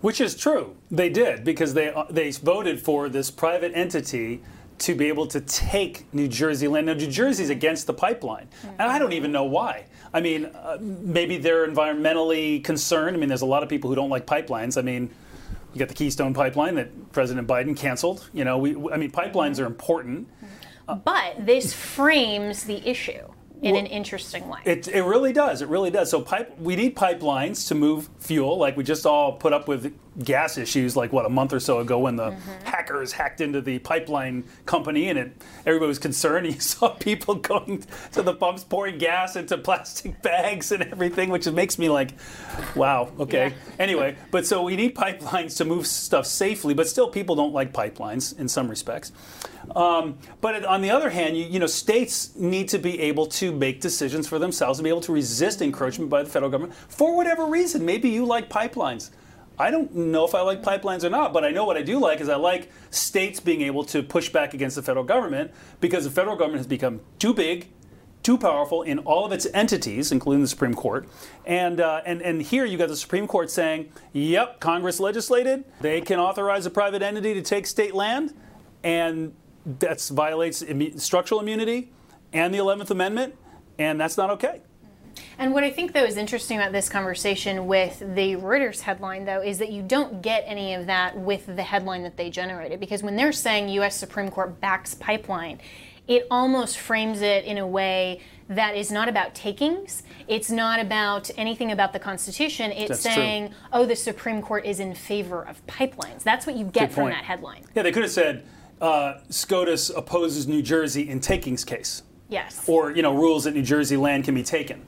Which 0.00 0.20
is 0.20 0.36
true. 0.36 0.76
They 0.90 1.08
did 1.08 1.44
because 1.44 1.74
they 1.74 1.90
uh, 1.92 2.04
they 2.10 2.30
voted 2.30 2.80
for 2.80 3.08
this 3.08 3.30
private 3.30 3.72
entity 3.74 4.42
to 4.78 4.94
be 4.94 5.08
able 5.08 5.26
to 5.28 5.40
take 5.40 6.12
New 6.14 6.28
Jersey 6.28 6.68
land. 6.68 6.86
Now, 6.86 6.94
New 6.94 7.08
Jersey's 7.08 7.50
against 7.50 7.86
the 7.86 7.94
pipeline, 7.94 8.48
and 8.62 8.82
I 8.82 8.98
don't 8.98 9.12
even 9.12 9.32
know 9.32 9.44
why. 9.44 9.86
I 10.12 10.20
mean, 10.20 10.46
uh, 10.46 10.78
maybe 10.80 11.36
they're 11.38 11.66
environmentally 11.66 12.62
concerned. 12.62 13.16
I 13.16 13.18
mean, 13.18 13.28
there's 13.28 13.42
a 13.42 13.46
lot 13.46 13.62
of 13.62 13.68
people 13.68 13.90
who 13.90 13.96
don't 13.96 14.10
like 14.10 14.26
pipelines. 14.26 14.78
I 14.78 14.82
mean, 14.82 15.10
you 15.74 15.78
got 15.78 15.88
the 15.88 15.94
Keystone 15.94 16.32
Pipeline 16.32 16.76
that 16.76 17.12
President 17.12 17.46
Biden 17.46 17.76
canceled. 17.76 18.28
You 18.32 18.44
know, 18.44 18.58
we, 18.58 18.70
I 18.90 18.96
mean, 18.96 19.10
pipelines 19.10 19.60
are 19.60 19.66
important. 19.66 20.28
But 20.86 21.44
this 21.44 21.74
frames 21.74 22.64
the 22.64 22.88
issue 22.88 23.28
in 23.62 23.72
well, 23.72 23.80
an 23.80 23.86
interesting 23.86 24.48
way. 24.48 24.60
It, 24.64 24.86
it 24.88 25.02
really 25.02 25.32
does. 25.32 25.62
It 25.62 25.68
really 25.68 25.90
does. 25.90 26.10
So 26.10 26.20
pipe, 26.20 26.56
we 26.60 26.76
need 26.76 26.94
pipelines 26.94 27.66
to 27.68 27.74
move 27.74 28.08
fuel. 28.18 28.56
Like 28.56 28.76
we 28.76 28.84
just 28.84 29.04
all 29.04 29.32
put 29.32 29.52
up 29.52 29.66
with 29.66 29.92
gas 30.22 30.58
issues, 30.58 30.96
like 30.96 31.12
what 31.12 31.26
a 31.26 31.28
month 31.28 31.52
or 31.52 31.60
so 31.60 31.78
ago 31.80 31.98
when 31.98 32.16
the 32.16 32.30
mm-hmm. 32.30 32.64
hackers 32.64 33.12
hacked 33.12 33.40
into 33.40 33.60
the 33.60 33.78
pipeline 33.80 34.44
company, 34.66 35.08
and 35.08 35.18
it 35.18 35.32
everybody 35.66 35.88
was 35.88 35.98
concerned. 35.98 36.46
You 36.58 36.60
saw 36.60 36.90
people 36.90 37.34
going 37.34 37.84
to 38.12 38.22
the 38.22 38.32
pumps 38.32 38.64
pouring 38.64 38.98
gas 38.98 39.36
into 39.36 39.58
plastic 39.58 40.22
bags 40.22 40.72
and 40.72 40.82
everything, 40.82 41.30
which 41.30 41.48
makes 41.50 41.78
me 41.78 41.88
like, 41.88 42.12
wow. 42.74 43.12
Okay. 43.18 43.48
Yeah. 43.48 43.74
anyway, 43.78 44.16
but 44.30 44.46
so 44.46 44.62
we 44.62 44.76
need 44.76 44.94
pipelines 44.94 45.56
to 45.58 45.64
move 45.64 45.86
stuff 45.86 46.26
safely, 46.26 46.74
but 46.74 46.88
still 46.88 47.08
people 47.08 47.36
don't 47.36 47.52
like 47.52 47.72
pipelines 47.72 48.38
in 48.38 48.48
some 48.48 48.68
respects. 48.68 49.12
Um, 49.74 50.18
but 50.40 50.64
on 50.64 50.82
the 50.82 50.90
other 50.90 51.10
hand, 51.10 51.36
you, 51.36 51.44
you, 51.44 51.58
know, 51.58 51.66
states 51.66 52.34
need 52.36 52.68
to 52.68 52.78
be 52.78 53.00
able 53.00 53.26
to 53.26 53.52
make 53.52 53.80
decisions 53.80 54.28
for 54.28 54.38
themselves 54.38 54.78
and 54.78 54.84
be 54.84 54.90
able 54.90 55.00
to 55.02 55.12
resist 55.12 55.62
encroachment 55.62 56.10
by 56.10 56.22
the 56.22 56.30
federal 56.30 56.50
government 56.50 56.74
for 56.74 57.16
whatever 57.16 57.46
reason. 57.46 57.84
Maybe 57.84 58.08
you 58.08 58.24
like 58.24 58.48
pipelines. 58.48 59.10
I 59.58 59.70
don't 59.70 59.94
know 59.94 60.24
if 60.24 60.34
I 60.34 60.40
like 60.42 60.62
pipelines 60.62 61.02
or 61.02 61.10
not, 61.10 61.32
but 61.32 61.44
I 61.44 61.50
know 61.50 61.64
what 61.64 61.76
I 61.76 61.82
do 61.82 61.98
like 61.98 62.20
is 62.20 62.28
I 62.28 62.36
like 62.36 62.70
states 62.90 63.40
being 63.40 63.62
able 63.62 63.84
to 63.86 64.02
push 64.02 64.28
back 64.28 64.54
against 64.54 64.76
the 64.76 64.82
federal 64.82 65.04
government 65.04 65.50
because 65.80 66.04
the 66.04 66.10
federal 66.10 66.36
government 66.36 66.60
has 66.60 66.66
become 66.68 67.00
too 67.18 67.34
big, 67.34 67.68
too 68.22 68.38
powerful 68.38 68.82
in 68.82 69.00
all 69.00 69.24
of 69.24 69.32
its 69.32 69.46
entities, 69.52 70.12
including 70.12 70.42
the 70.42 70.48
Supreme 70.48 70.74
Court. 70.74 71.08
And, 71.44 71.80
uh, 71.80 72.02
and, 72.06 72.22
and 72.22 72.40
here 72.40 72.64
you 72.64 72.78
got 72.78 72.88
the 72.88 72.96
Supreme 72.96 73.26
Court 73.26 73.50
saying, 73.50 73.90
yep, 74.12 74.60
Congress 74.60 75.00
legislated, 75.00 75.64
they 75.80 76.00
can 76.02 76.20
authorize 76.20 76.64
a 76.64 76.70
private 76.70 77.02
entity 77.02 77.34
to 77.34 77.42
take 77.42 77.66
state 77.66 77.94
land, 77.94 78.34
and 78.84 79.34
that 79.80 80.00
violates 80.12 80.64
structural 80.96 81.40
immunity 81.40 81.90
and 82.32 82.54
the 82.54 82.58
11th 82.58 82.90
Amendment, 82.90 83.36
and 83.78 84.00
that's 84.00 84.16
not 84.16 84.30
okay. 84.30 84.60
And 85.38 85.52
what 85.52 85.64
I 85.64 85.70
think, 85.70 85.92
though, 85.92 86.04
is 86.04 86.16
interesting 86.16 86.58
about 86.58 86.72
this 86.72 86.88
conversation 86.88 87.66
with 87.66 87.98
the 87.98 88.36
Reuters 88.36 88.80
headline, 88.80 89.24
though, 89.24 89.42
is 89.42 89.58
that 89.58 89.70
you 89.70 89.82
don't 89.82 90.22
get 90.22 90.44
any 90.46 90.74
of 90.74 90.86
that 90.86 91.18
with 91.18 91.46
the 91.46 91.62
headline 91.62 92.02
that 92.04 92.16
they 92.16 92.30
generated. 92.30 92.80
Because 92.80 93.02
when 93.02 93.16
they're 93.16 93.32
saying 93.32 93.68
U.S. 93.70 93.96
Supreme 93.96 94.30
Court 94.30 94.60
backs 94.60 94.94
pipeline, 94.94 95.60
it 96.06 96.26
almost 96.30 96.78
frames 96.78 97.20
it 97.20 97.44
in 97.44 97.58
a 97.58 97.66
way 97.66 98.20
that 98.48 98.76
is 98.76 98.90
not 98.90 99.08
about 99.08 99.34
takings. 99.34 100.02
It's 100.26 100.50
not 100.50 100.80
about 100.80 101.30
anything 101.36 101.70
about 101.70 101.92
the 101.92 101.98
Constitution. 101.98 102.72
It's 102.72 102.88
That's 102.88 103.02
saying, 103.02 103.48
true. 103.48 103.56
oh, 103.72 103.86
the 103.86 103.96
Supreme 103.96 104.40
Court 104.40 104.64
is 104.64 104.80
in 104.80 104.94
favor 104.94 105.42
of 105.42 105.64
pipelines. 105.66 106.22
That's 106.22 106.46
what 106.46 106.56
you 106.56 106.64
get 106.64 106.92
from 106.92 107.10
that 107.10 107.24
headline. 107.24 107.64
Yeah, 107.74 107.82
they 107.82 107.92
could 107.92 108.02
have 108.02 108.12
said, 108.12 108.44
uh, 108.80 109.20
SCOTUS 109.28 109.90
opposes 109.90 110.46
New 110.46 110.62
Jersey 110.62 111.08
in 111.08 111.20
takings 111.20 111.64
case. 111.64 112.02
Yes. 112.28 112.64
Or, 112.68 112.90
you 112.90 113.02
know, 113.02 113.14
rules 113.14 113.44
that 113.44 113.54
New 113.54 113.62
Jersey 113.62 113.96
land 113.96 114.24
can 114.24 114.34
be 114.34 114.42
taken. 114.42 114.86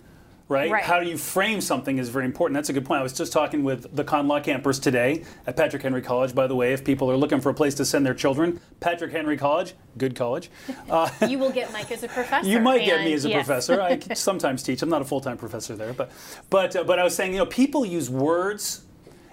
Right? 0.49 0.69
right? 0.69 0.83
How 0.83 0.99
do 0.99 1.09
you 1.09 1.17
frame 1.17 1.61
something 1.61 1.99
is 1.99 2.09
very 2.09 2.25
important. 2.25 2.57
That's 2.57 2.71
a 2.71 2.73
good 2.73 2.85
point. 2.85 2.99
I 2.99 3.03
was 3.05 3.13
just 3.13 3.33
talking 3.33 3.63
with 3.63 3.95
the 3.95 4.03
con 4.03 4.27
law 4.27 4.41
campers 4.41 4.81
today 4.81 5.25
at 5.47 5.57
Patrick 5.57 5.81
Henry 5.81 6.03
College. 6.03 6.35
By 6.35 6.49
the 6.49 6.57
way, 6.57 6.73
if 6.73 6.85
people 6.85 7.09
are 7.09 7.17
looking 7.17 7.41
for 7.41 7.51
a 7.51 7.55
place 7.55 7.73
to 7.77 7.85
send 7.85 8.05
their 8.05 8.15
children, 8.15 8.61
Patrick 8.81 9.13
Henry 9.13 9.37
College, 9.37 9.75
good 9.97 10.17
college. 10.17 10.51
Uh, 10.91 11.09
you 11.29 11.39
will 11.39 11.53
get 11.53 11.73
Mike 11.73 11.93
as 11.93 12.03
a 12.03 12.09
professor. 12.09 12.49
You 12.49 12.59
might 12.59 12.85
get 12.85 13.05
me 13.05 13.13
as 13.13 13.25
a 13.25 13.29
yes. 13.29 13.47
professor. 13.47 13.81
I 13.81 13.97
sometimes 14.15 14.65
teach. 14.65 14.83
I'm 14.83 14.89
not 14.89 15.03
a 15.03 15.05
full 15.05 15.21
time 15.21 15.37
professor 15.37 15.77
there, 15.77 15.93
but 15.93 16.11
but 16.49 16.75
uh, 16.75 16.83
but 16.83 16.99
I 16.99 17.05
was 17.05 17.15
saying, 17.15 17.33
you 17.33 17.39
know, 17.39 17.47
people 17.47 17.87
use 17.87 18.11
words 18.11 18.87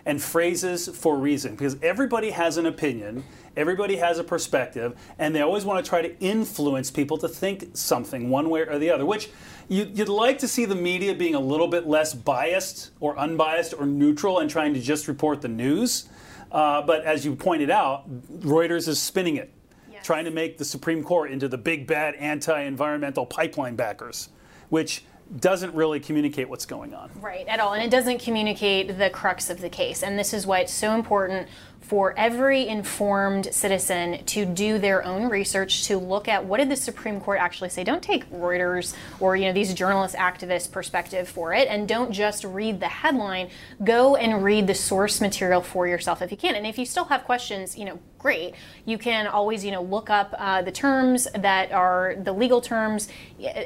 and 0.08 0.22
phrases 0.22 0.88
for 0.88 1.17
reason 1.17 1.52
because 1.52 1.78
everybody 1.84 2.32
has 2.32 2.58
an 2.58 2.65
opinion 2.65 3.24
Everybody 3.58 3.96
has 3.96 4.20
a 4.20 4.24
perspective, 4.24 4.96
and 5.17 5.34
they 5.34 5.41
always 5.41 5.65
want 5.65 5.84
to 5.84 5.89
try 5.89 6.04
to 6.04 6.20
influence 6.20 6.91
people 6.91 7.17
to 7.17 7.28
think 7.28 7.70
something 7.74 8.30
one 8.30 8.52
way 8.52 8.62
or 8.62 8.78
the 8.78 8.91
other, 8.91 9.04
which 9.04 9.32
you'd 9.67 10.08
like 10.08 10.38
to 10.39 10.48
see 10.48 10.65
the 10.65 10.76
media 10.76 11.15
being 11.15 11.34
a 11.34 11.39
little 11.39 11.67
bit 11.67 11.88
less 11.88 12.13
biased 12.13 12.91
or 13.00 13.17
unbiased 13.17 13.74
or 13.74 13.88
neutral 13.88 14.38
and 14.38 14.50
trying 14.50 14.76
to 14.76 14.80
just 14.80 15.08
report 15.08 15.41
the 15.41 15.48
news. 15.48 16.08
Uh, 16.52 16.84
but 16.84 17.04
as 17.04 17.26
you 17.26 17.36
pointed 17.36 17.72
out, 17.72 18.08
Reuters 18.41 18.88
is 18.88 19.02
spinning 19.02 19.38
it, 19.38 19.52
yes. 19.91 20.06
trying 20.06 20.26
to 20.26 20.32
make 20.32 20.60
the 20.60 20.65
Supreme 20.65 21.04
Court 21.04 21.32
into 21.32 21.48
the 21.48 21.58
big 21.58 21.88
bad 21.88 22.13
anti 22.13 22.62
environmental 22.62 23.26
pipeline 23.26 23.76
backers, 23.76 24.30
which 24.70 25.04
doesn't 25.40 25.74
really 25.74 26.00
communicate 26.00 26.50
what's 26.50 26.66
going 26.66 26.94
on. 26.94 27.10
Right, 27.20 27.48
at 27.48 27.60
all. 27.60 27.74
And 27.74 27.84
it 27.84 27.92
doesn't 27.92 28.22
communicate 28.22 28.98
the 28.98 29.10
crux 29.10 29.50
of 29.50 29.62
the 29.62 29.70
case. 29.70 30.04
And 30.04 30.18
this 30.18 30.34
is 30.34 30.48
why 30.48 30.60
it's 30.60 30.74
so 30.74 30.94
important 30.94 31.48
for 31.88 32.13
every 32.18 32.68
informed 32.68 33.54
citizen 33.54 34.24
to 34.26 34.46
do 34.46 34.78
their 34.78 35.06
own 35.06 35.30
research 35.30 35.86
to 35.86 35.98
look 35.98 36.28
at 36.28 36.44
what 36.44 36.58
did 36.58 36.70
the 36.70 36.76
Supreme 36.76 37.22
Court 37.22 37.40
actually 37.40 37.70
say. 37.70 37.84
Don't 37.84 38.04
take 38.04 38.30
Reuters 38.30 38.94
or 39.22 39.38
you 39.38 39.46
know 39.46 39.54
these 39.54 39.74
journalist 39.74 40.16
activist 40.16 40.72
perspective 40.72 41.30
for 41.30 41.54
it, 41.54 41.68
and 41.70 41.88
don't 41.88 42.12
just 42.12 42.44
read 42.44 42.82
the 42.82 42.88
headline. 42.88 43.50
Go 43.84 44.18
and 44.18 44.44
read 44.44 44.68
the 44.68 44.76
source 44.76 45.22
material 45.22 45.62
for 45.62 45.88
yourself 45.88 46.22
if 46.22 46.30
you 46.30 46.38
can. 46.38 46.56
And 46.56 46.68
if 46.68 46.78
you 46.78 46.86
still 46.86 47.06
have 47.06 47.24
questions, 47.24 47.78
you 47.78 47.86
know, 47.86 48.00
great. 48.19 48.53
You 48.86 48.97
can 48.97 49.27
always 49.27 49.63
you 49.63 49.71
know 49.71 49.82
look 49.82 50.10
up 50.10 50.36
uh, 50.38 50.62
the 50.62 50.71
terms 50.71 51.27
that 51.34 51.71
are 51.71 52.15
the 52.21 52.34
legal 52.34 52.60
terms, 52.60 53.08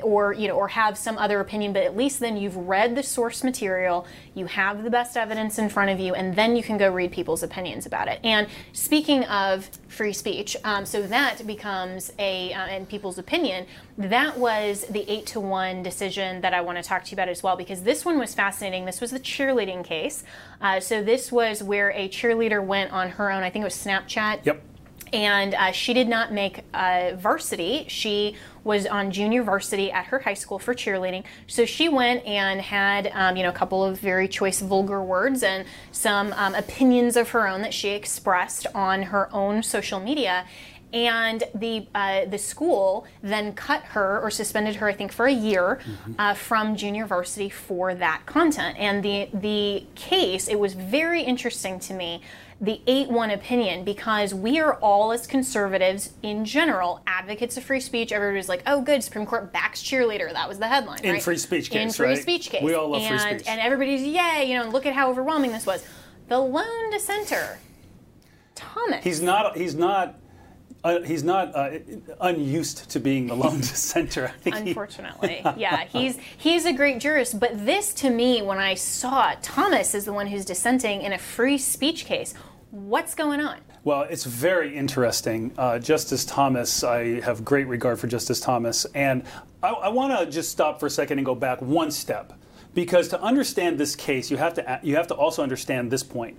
or 0.03 0.33
you 0.33 0.47
know, 0.47 0.55
or 0.55 0.67
have 0.67 0.95
some 0.97 1.17
other 1.17 1.39
opinion. 1.39 1.73
But 1.73 1.83
at 1.83 1.97
least 1.97 2.19
then 2.19 2.37
you've 2.37 2.55
read 2.55 2.95
the 2.95 3.03
source 3.03 3.43
material. 3.43 4.05
You 4.35 4.45
have 4.45 4.83
the 4.83 4.91
best 4.91 5.17
evidence 5.17 5.57
in 5.57 5.69
front 5.69 5.89
of 5.89 5.99
you, 5.99 6.13
and 6.13 6.35
then 6.35 6.55
you 6.55 6.61
can 6.61 6.77
go 6.77 6.91
read 6.91 7.11
people's 7.11 7.41
opinions 7.41 7.87
about 7.87 8.07
it 8.07 8.11
it. 8.11 8.19
And 8.23 8.47
speaking 8.73 9.23
of 9.25 9.69
free 9.87 10.13
speech, 10.13 10.55
um, 10.63 10.85
so 10.85 11.01
that 11.07 11.45
becomes 11.47 12.11
a, 12.19 12.53
uh, 12.53 12.67
in 12.67 12.85
people's 12.85 13.17
opinion, 13.17 13.65
that 13.97 14.37
was 14.37 14.85
the 14.89 15.09
eight 15.11 15.25
to 15.27 15.39
one 15.39 15.81
decision 15.81 16.41
that 16.41 16.53
I 16.53 16.61
want 16.61 16.77
to 16.77 16.83
talk 16.83 17.03
to 17.05 17.11
you 17.11 17.15
about 17.15 17.29
as 17.29 17.41
well, 17.41 17.55
because 17.55 17.83
this 17.83 18.05
one 18.05 18.19
was 18.19 18.35
fascinating. 18.35 18.85
This 18.85 19.01
was 19.01 19.11
the 19.11 19.19
cheerleading 19.19 19.83
case. 19.83 20.23
Uh, 20.61 20.79
so 20.79 21.01
this 21.01 21.31
was 21.31 21.63
where 21.63 21.91
a 21.91 22.07
cheerleader 22.09 22.63
went 22.63 22.91
on 22.91 23.09
her 23.09 23.31
own, 23.31 23.43
I 23.43 23.49
think 23.49 23.63
it 23.63 23.65
was 23.65 23.75
Snapchat. 23.75 24.45
Yep 24.45 24.50
and 25.13 25.54
uh, 25.54 25.71
she 25.71 25.93
did 25.93 26.08
not 26.08 26.32
make 26.32 26.63
uh, 26.74 27.12
varsity. 27.15 27.86
She 27.88 28.36
was 28.63 28.86
on 28.86 29.12
junior 29.12 29.43
varsity 29.43 29.91
at 29.91 30.06
her 30.06 30.19
high 30.19 30.36
school 30.36 30.60
for 30.60 30.74
cheerleading. 30.74 31.24
So 31.47 31.65
she 31.65 31.89
went 31.89 32.26
and 32.26 32.62
had, 32.62 33.12
um, 33.13 33.36
you 33.36 33.43
know, 33.43 33.50
a 33.50 33.54
couple 33.54 33.84
of 33.84 34.00
very 34.00 34.28
choice 34.28 34.62
vulgar 34.62 35.02
words 35.04 35.43
and 35.43 35.65
some 35.91 36.34
um, 36.34 36.56
opinions 36.56 37.17
of 37.17 37.30
her 37.30 37.47
own 37.47 37.62
that 37.63 37.74
she 37.74 37.89
expressed 37.89 38.67
on 38.74 39.04
her 39.04 39.34
own 39.34 39.63
social 39.63 40.00
media. 40.00 40.45
And 40.93 41.45
the 41.56 41.88
uh, 41.95 42.26
the 42.26 42.38
school 42.38 43.08
then 43.24 43.54
cut 43.54 43.82
her 43.84 44.19
or 44.19 44.30
suspended 44.30 44.76
her, 44.76 44.89
I 44.89 44.93
think, 44.93 45.13
for 45.13 45.26
a 45.26 45.32
year 45.32 45.80
mm-hmm. 45.82 46.13
Uh, 46.19 46.34
from 46.34 46.76
junior 46.76 47.06
varsity 47.06 47.50
for 47.50 47.95
that 47.95 48.26
content. 48.26 48.78
And 48.78 49.02
the 49.02 49.30
the 49.34 49.86
case, 49.95 50.50
it 50.50 50.60
was 50.60 50.74
very 50.74 51.21
interesting 51.21 51.80
to 51.80 51.93
me 51.93 52.21
the 52.62 52.80
8 52.86 53.10
1 53.10 53.32
opinion 53.32 53.84
because 53.84 54.36
we 54.36 54.60
are 54.60 54.76
all, 54.76 55.12
as 55.12 55.26
conservatives 55.26 56.13
in 56.21 56.45
general, 56.45 57.02
advocates 57.08 57.58
of 57.58 57.63
free 57.63 57.80
speech. 57.80 58.12
Everybody's 58.12 58.47
like, 58.47 58.62
oh, 58.67 58.82
good, 58.82 59.04
Supreme 59.04 59.26
Court 59.26 59.52
backs 59.52 59.82
cheerleader. 59.82 60.32
That 60.32 60.47
was 60.47 60.60
the 60.60 60.67
headline. 60.67 61.00
In 61.04 61.13
right? 61.13 61.24
free 61.24 61.38
speech 61.38 61.71
case. 61.71 61.82
In 61.82 61.91
free 61.91 62.10
right? 62.10 62.21
speech 62.21 62.52
case. 62.52 62.62
We 62.62 62.76
all 62.76 62.89
love 62.89 63.02
and, 63.02 63.19
free 63.19 63.39
speech. 63.39 63.47
And 63.47 63.60
everybody's, 63.60 64.04
yay, 64.04 64.45
you 64.47 64.60
know, 64.60 64.69
look 64.69 64.86
at 64.86 64.93
how 64.93 65.10
overwhelming 65.10 65.52
this 65.52 65.65
was. 65.65 65.84
The 66.28 66.39
lone 66.39 66.91
dissenter, 66.91 67.58
Thomas. 68.54 69.04
He's 69.04 69.21
not, 69.21 69.58
he's 69.58 69.74
not 69.74 70.21
uh, 70.84 71.02
he's 71.02 71.24
not 71.24 71.56
uh, 71.56 71.78
unused 72.21 72.89
to 72.89 73.00
being 73.00 73.28
the 73.28 73.36
lone 73.36 73.58
dissenter. 73.62 74.34
Unfortunately, 74.45 75.43
he, 75.43 75.50
yeah, 75.58 75.86
he's 75.86 76.17
he's 76.38 76.65
a 76.65 76.74
great 76.74 77.00
jurist. 77.00 77.39
But 77.39 77.65
this, 77.65 77.93
to 77.95 78.10
me, 78.10 78.41
when 78.41 78.58
I 78.58 78.74
saw 78.74 79.32
it, 79.32 79.43
Thomas 79.43 79.93
is 79.93 80.06
the 80.06 80.13
one 80.13 80.28
who's 80.28 80.45
dissenting 80.45 81.02
in 81.02 81.13
a 81.13 81.17
free 81.17 81.58
speech 81.58 82.06
case. 82.06 82.34
What's 82.71 83.15
going 83.15 83.41
on? 83.41 83.57
Well, 83.84 84.03
it's 84.03 84.23
very 84.23 84.73
interesting. 84.73 85.51
Uh, 85.57 85.77
Justice 85.77 86.23
Thomas, 86.23 86.86
I 86.86 87.19
have 87.19 87.43
great 87.43 87.67
regard 87.67 87.99
for 87.99 88.07
Justice 88.07 88.39
Thomas, 88.39 88.86
and 88.95 89.23
I, 89.62 89.71
I 89.71 89.89
want 89.89 90.17
to 90.17 90.31
just 90.31 90.51
stop 90.51 90.79
for 90.79 90.86
a 90.86 90.89
second 90.89 91.19
and 91.19 91.25
go 91.25 91.36
back 91.36 91.62
one 91.62 91.91
step, 91.91 92.31
because 92.73 93.10
to 93.10 93.21
understand 93.21 93.77
this 93.77 93.93
case, 93.93 94.31
you 94.31 94.38
have 94.38 94.53
to 94.53 94.79
you 94.84 94.95
have 94.95 95.07
to 95.07 95.15
also 95.15 95.43
understand 95.43 95.91
this 95.91 96.01
point. 96.01 96.38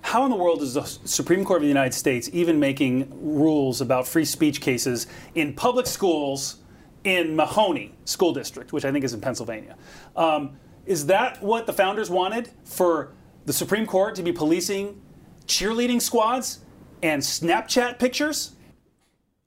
How 0.00 0.24
in 0.24 0.30
the 0.30 0.38
world 0.38 0.62
is 0.62 0.72
the 0.72 0.84
Supreme 0.84 1.44
Court 1.44 1.58
of 1.58 1.64
the 1.64 1.68
United 1.68 1.92
States 1.92 2.30
even 2.32 2.58
making 2.58 3.10
rules 3.20 3.82
about 3.82 4.08
free 4.08 4.24
speech 4.24 4.62
cases 4.62 5.06
in 5.34 5.52
public 5.52 5.86
schools 5.86 6.60
in 7.04 7.36
Mahanoy 7.36 7.90
School 8.06 8.32
District, 8.32 8.72
which 8.72 8.86
I 8.86 8.92
think 8.92 9.04
is 9.04 9.12
in 9.12 9.20
Pennsylvania? 9.20 9.76
Um, 10.16 10.56
is 10.86 11.04
that 11.06 11.42
what 11.42 11.66
the 11.66 11.74
founders 11.74 12.08
wanted 12.08 12.48
for 12.64 13.12
the 13.44 13.52
Supreme 13.52 13.84
Court 13.84 14.14
to 14.14 14.22
be 14.22 14.32
policing 14.32 15.02
cheerleading 15.46 16.00
squads 16.00 16.60
and 17.02 17.22
Snapchat 17.22 17.98
pictures? 17.98 18.54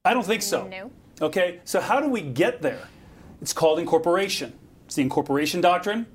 I 0.06 0.14
don't 0.14 0.26
think 0.26 0.42
so. 0.42 0.68
No. 0.68 0.92
Okay, 1.22 1.60
so 1.64 1.82
how 1.82 2.00
do 2.00 2.08
we 2.08 2.22
get 2.22 2.62
there? 2.62 2.88
It's 3.42 3.54
called 3.54 3.80
incorporation. 3.80 4.54
It's 4.86 4.96
the 4.96 5.02
incorporation 5.02 5.62
doctrine 5.62 6.08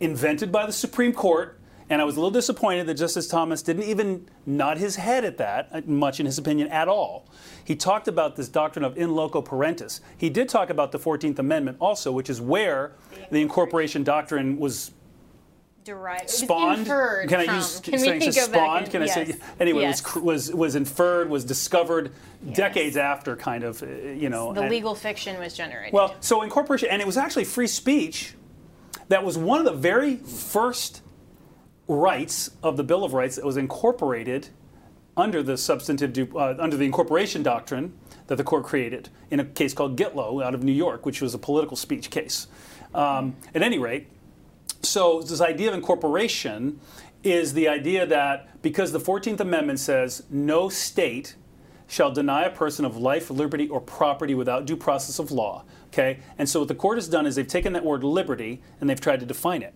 invented 0.00 0.50
by 0.50 0.66
the 0.66 0.72
Supreme 0.72 1.12
Court. 1.12 1.58
And 1.88 2.02
I 2.02 2.04
was 2.04 2.16
a 2.16 2.18
little 2.18 2.32
disappointed 2.32 2.88
that 2.88 2.94
Justice 2.94 3.28
Thomas 3.28 3.62
didn't 3.62 3.84
even 3.84 4.28
nod 4.44 4.78
his 4.78 4.96
head 4.96 5.24
at 5.24 5.38
that, 5.38 5.68
uh, 5.70 5.82
much 5.86 6.18
in 6.18 6.26
his 6.26 6.36
opinion, 6.36 6.66
at 6.68 6.88
all. 6.88 7.28
He 7.64 7.76
talked 7.76 8.08
about 8.08 8.34
this 8.34 8.48
doctrine 8.48 8.84
of 8.84 8.98
in 8.98 9.14
loco 9.14 9.40
parentis. 9.40 10.00
He 10.16 10.28
did 10.28 10.48
talk 10.48 10.68
about 10.68 10.90
the 10.90 10.98
14th 10.98 11.38
Amendment 11.38 11.76
also, 11.80 12.10
which 12.10 12.28
is 12.28 12.40
where 12.40 12.92
the 13.30 13.40
incorporation 13.40 14.02
doctrine 14.02 14.58
was 14.58 14.90
derived 15.86 16.28
spawned. 16.28 16.80
Inferred 16.80 17.28
can 17.28 17.48
I 17.48 17.56
use 17.56 17.80
can 17.80 17.98
saying 17.98 18.20
we 18.20 18.26
go 18.26 18.30
spawned? 18.32 18.90
Can 18.90 19.02
yes. 19.02 19.16
I 19.16 19.24
say 19.24 19.36
anyway? 19.60 19.82
Yes. 19.82 20.04
Was 20.16 20.22
was 20.22 20.54
was 20.54 20.74
inferred, 20.74 21.30
was 21.30 21.44
discovered 21.44 22.12
yes. 22.44 22.56
decades 22.56 22.96
after, 22.96 23.36
kind 23.36 23.64
of, 23.64 23.82
uh, 23.82 23.86
you 23.86 24.28
know. 24.28 24.52
The 24.52 24.62
and, 24.62 24.70
legal 24.70 24.94
fiction 24.94 25.38
was 25.38 25.54
generated. 25.54 25.94
Well, 25.94 26.14
so 26.20 26.42
incorporation, 26.42 26.90
and 26.90 27.00
it 27.00 27.06
was 27.06 27.16
actually 27.16 27.44
free 27.44 27.68
speech. 27.68 28.34
That 29.08 29.24
was 29.24 29.38
one 29.38 29.60
of 29.60 29.64
the 29.64 29.72
very 29.72 30.16
first 30.16 31.02
rights 31.86 32.50
of 32.62 32.76
the 32.76 32.82
Bill 32.82 33.04
of 33.04 33.12
Rights 33.12 33.36
that 33.36 33.44
was 33.44 33.56
incorporated 33.56 34.48
under 35.16 35.42
the 35.42 35.56
substantive 35.56 36.34
uh, 36.36 36.56
under 36.58 36.76
the 36.76 36.84
incorporation 36.84 37.42
doctrine 37.42 37.96
that 38.26 38.36
the 38.36 38.44
court 38.44 38.64
created 38.64 39.08
in 39.30 39.38
a 39.38 39.44
case 39.44 39.72
called 39.72 39.96
Gitlow 39.96 40.44
out 40.44 40.52
of 40.52 40.64
New 40.64 40.72
York, 40.72 41.06
which 41.06 41.22
was 41.22 41.32
a 41.32 41.38
political 41.38 41.76
speech 41.76 42.10
case. 42.10 42.48
Um, 42.92 43.36
at 43.54 43.62
any 43.62 43.78
rate, 43.78 44.08
so, 44.86 45.20
this 45.22 45.40
idea 45.40 45.68
of 45.68 45.74
incorporation 45.74 46.80
is 47.22 47.54
the 47.54 47.68
idea 47.68 48.06
that 48.06 48.62
because 48.62 48.92
the 48.92 49.00
14th 49.00 49.40
Amendment 49.40 49.80
says 49.80 50.22
no 50.30 50.68
state 50.68 51.34
shall 51.88 52.10
deny 52.10 52.44
a 52.44 52.50
person 52.50 52.84
of 52.84 52.96
life, 52.96 53.30
liberty, 53.30 53.68
or 53.68 53.80
property 53.80 54.34
without 54.34 54.66
due 54.66 54.76
process 54.76 55.18
of 55.18 55.30
law. 55.30 55.64
Okay? 55.88 56.18
And 56.38 56.48
so 56.48 56.60
what 56.60 56.68
the 56.68 56.74
court 56.74 56.98
has 56.98 57.08
done 57.08 57.26
is 57.26 57.36
they've 57.36 57.46
taken 57.46 57.72
that 57.74 57.84
word 57.84 58.04
liberty 58.04 58.60
and 58.80 58.90
they've 58.90 59.00
tried 59.00 59.20
to 59.20 59.26
define 59.26 59.62
it. 59.62 59.74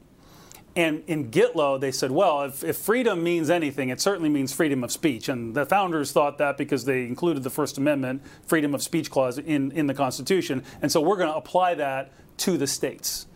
And 0.76 1.02
in 1.08 1.30
Gitlow, 1.30 1.80
they 1.80 1.90
said, 1.90 2.12
well, 2.12 2.42
if, 2.42 2.62
if, 2.62 2.76
freedom 2.76 3.24
means 3.24 3.50
anything, 3.50 3.88
it 3.88 4.00
certainly 4.00 4.28
means 4.28 4.52
freedom 4.52 4.84
of 4.84 4.92
speech. 4.92 5.28
And 5.28 5.54
the 5.54 5.66
founders 5.66 6.12
thought 6.12 6.38
that 6.38 6.56
because 6.56 6.84
they 6.84 7.06
included 7.06 7.42
the 7.42 7.50
First 7.50 7.76
Amendment, 7.76 8.22
freedom 8.46 8.72
of 8.72 8.82
speech 8.82 9.10
clause, 9.10 9.36
in, 9.38 9.72
in 9.72 9.88
the 9.88 9.94
Constitution. 9.94 10.62
And 10.80 10.92
so 10.92 11.00
we're 11.00 11.16
going 11.16 11.28
to 11.28 11.34
apply 11.34 11.74
that 11.74 12.12
to 12.38 12.56
the 12.56 12.68
states. 12.68 13.26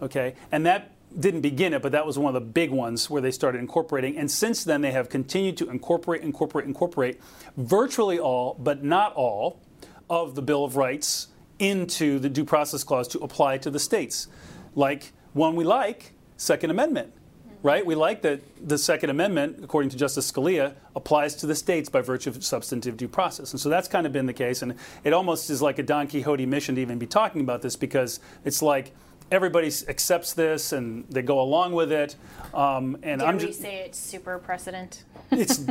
Okay? 0.00 0.34
And 0.52 0.64
that 0.66 0.92
didn't 1.18 1.42
begin 1.42 1.72
it, 1.72 1.82
but 1.82 1.92
that 1.92 2.06
was 2.06 2.18
one 2.18 2.34
of 2.34 2.42
the 2.42 2.48
big 2.48 2.70
ones 2.70 3.08
where 3.08 3.22
they 3.22 3.30
started 3.30 3.58
incorporating. 3.58 4.16
And 4.16 4.30
since 4.30 4.64
then, 4.64 4.80
they 4.80 4.90
have 4.90 5.08
continued 5.08 5.56
to 5.58 5.70
incorporate, 5.70 6.22
incorporate, 6.22 6.66
incorporate 6.66 7.20
virtually 7.56 8.18
all, 8.18 8.56
but 8.58 8.82
not 8.82 9.14
all, 9.14 9.60
of 10.08 10.34
the 10.34 10.42
Bill 10.42 10.64
of 10.64 10.76
Rights 10.76 11.28
into 11.58 12.18
the 12.18 12.28
Due 12.28 12.44
Process 12.44 12.84
Clause 12.84 13.08
to 13.08 13.18
apply 13.20 13.58
to 13.58 13.70
the 13.70 13.78
states. 13.78 14.28
Like 14.74 15.12
one 15.32 15.56
we 15.56 15.64
like, 15.64 16.12
Second 16.36 16.70
Amendment, 16.70 17.12
right? 17.62 17.84
We 17.84 17.94
like 17.94 18.22
that 18.22 18.42
the 18.68 18.76
Second 18.76 19.10
Amendment, 19.10 19.60
according 19.62 19.90
to 19.90 19.96
Justice 19.96 20.30
Scalia, 20.30 20.74
applies 20.94 21.34
to 21.36 21.46
the 21.46 21.54
states 21.54 21.88
by 21.88 22.00
virtue 22.00 22.30
of 22.30 22.44
substantive 22.44 22.96
due 22.96 23.08
process. 23.08 23.52
And 23.52 23.60
so 23.60 23.68
that's 23.68 23.88
kind 23.88 24.06
of 24.06 24.12
been 24.12 24.26
the 24.26 24.32
case. 24.32 24.62
And 24.62 24.74
it 25.04 25.12
almost 25.12 25.48
is 25.48 25.62
like 25.62 25.78
a 25.78 25.82
Don 25.82 26.06
Quixote 26.08 26.44
mission 26.44 26.74
to 26.74 26.80
even 26.80 26.98
be 26.98 27.06
talking 27.06 27.40
about 27.40 27.62
this 27.62 27.76
because 27.76 28.20
it's 28.44 28.62
like 28.62 28.92
everybody 29.30 29.70
accepts 29.88 30.32
this 30.32 30.72
and 30.72 31.04
they 31.08 31.22
go 31.22 31.40
along 31.40 31.72
with 31.72 31.92
it. 31.92 32.16
Um, 32.52 32.96
and 33.02 33.20
Dare 33.20 33.28
I'm 33.28 33.38
we 33.38 33.52
say 33.52 33.78
it's 33.80 33.98
super 33.98 34.38
precedent? 34.38 35.04
It's 35.30 35.64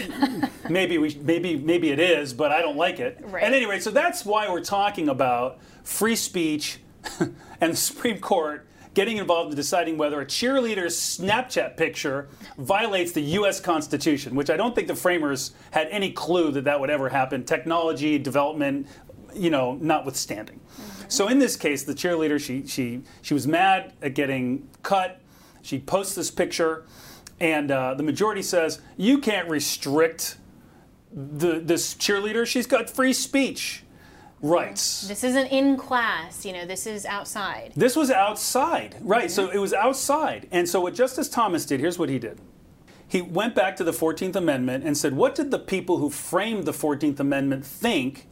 maybe 0.70 0.98
we 0.98 1.18
maybe 1.22 1.56
maybe 1.56 1.90
it 1.90 1.98
is, 1.98 2.32
but 2.32 2.52
I 2.52 2.60
don't 2.62 2.76
like 2.76 3.00
it. 3.00 3.18
Right. 3.22 3.42
At 3.42 3.52
any 3.52 3.66
rate, 3.66 3.82
so 3.82 3.90
that's 3.90 4.24
why 4.24 4.50
we're 4.50 4.64
talking 4.64 5.08
about 5.08 5.58
free 5.84 6.16
speech 6.16 6.78
and 7.60 7.72
the 7.72 7.76
Supreme 7.76 8.18
Court 8.18 8.66
getting 8.94 9.18
involved 9.18 9.50
in 9.50 9.56
deciding 9.56 9.96
whether 9.96 10.20
a 10.20 10.26
cheerleader's 10.26 10.96
Snapchat 10.96 11.76
picture 11.76 12.28
violates 12.56 13.12
the 13.12 13.20
U.S. 13.20 13.60
Constitution, 13.60 14.34
which 14.34 14.50
I 14.50 14.56
don't 14.56 14.74
think 14.74 14.88
the 14.88 14.96
framers 14.96 15.52
had 15.70 15.86
any 15.90 16.10
clue 16.10 16.50
that 16.52 16.64
that 16.64 16.80
would 16.80 16.90
ever 16.90 17.08
happen. 17.08 17.44
Technology 17.44 18.18
development, 18.18 18.88
you 19.34 19.50
know, 19.50 19.78
notwithstanding. 19.80 20.60
So 21.08 21.28
in 21.28 21.38
this 21.38 21.56
case, 21.56 21.82
the 21.82 21.94
cheerleader 21.94 22.40
she 22.40 22.66
she 22.66 23.02
she 23.22 23.34
was 23.34 23.46
mad 23.46 23.92
at 24.02 24.14
getting 24.14 24.68
cut. 24.82 25.20
She 25.62 25.78
posts 25.78 26.14
this 26.14 26.30
picture, 26.30 26.84
and 27.40 27.70
uh, 27.70 27.94
the 27.94 28.02
majority 28.02 28.42
says 28.42 28.80
you 28.96 29.18
can't 29.18 29.48
restrict 29.48 30.36
the 31.12 31.58
this 31.58 31.94
cheerleader. 31.94 32.46
She's 32.46 32.66
got 32.66 32.88
free 32.88 33.12
speech 33.12 33.82
rights. 34.40 35.08
This 35.08 35.24
isn't 35.24 35.46
in 35.46 35.76
class, 35.76 36.44
you 36.46 36.52
know, 36.52 36.64
this 36.64 36.86
is 36.86 37.04
outside. 37.06 37.72
This 37.74 37.96
was 37.96 38.10
outside, 38.10 38.96
right? 39.00 39.24
Mm-hmm. 39.24 39.30
So 39.30 39.50
it 39.50 39.58
was 39.58 39.72
outside. 39.74 40.46
And 40.50 40.68
so 40.68 40.80
what 40.80 40.94
Justice 40.94 41.28
Thomas 41.28 41.64
did, 41.66 41.80
here's 41.80 41.98
what 41.98 42.08
he 42.08 42.18
did. 42.18 42.40
he 43.08 43.22
went 43.22 43.54
back 43.54 43.74
to 43.76 43.84
the 43.84 43.90
14th 43.90 44.36
Amendment 44.36 44.84
and 44.84 44.96
said, 44.96 45.14
what 45.14 45.34
did 45.34 45.50
the 45.50 45.58
people 45.58 45.98
who 45.98 46.10
framed 46.10 46.66
the 46.66 46.72
14th 46.72 47.18
Amendment 47.18 47.64
think 47.64 48.26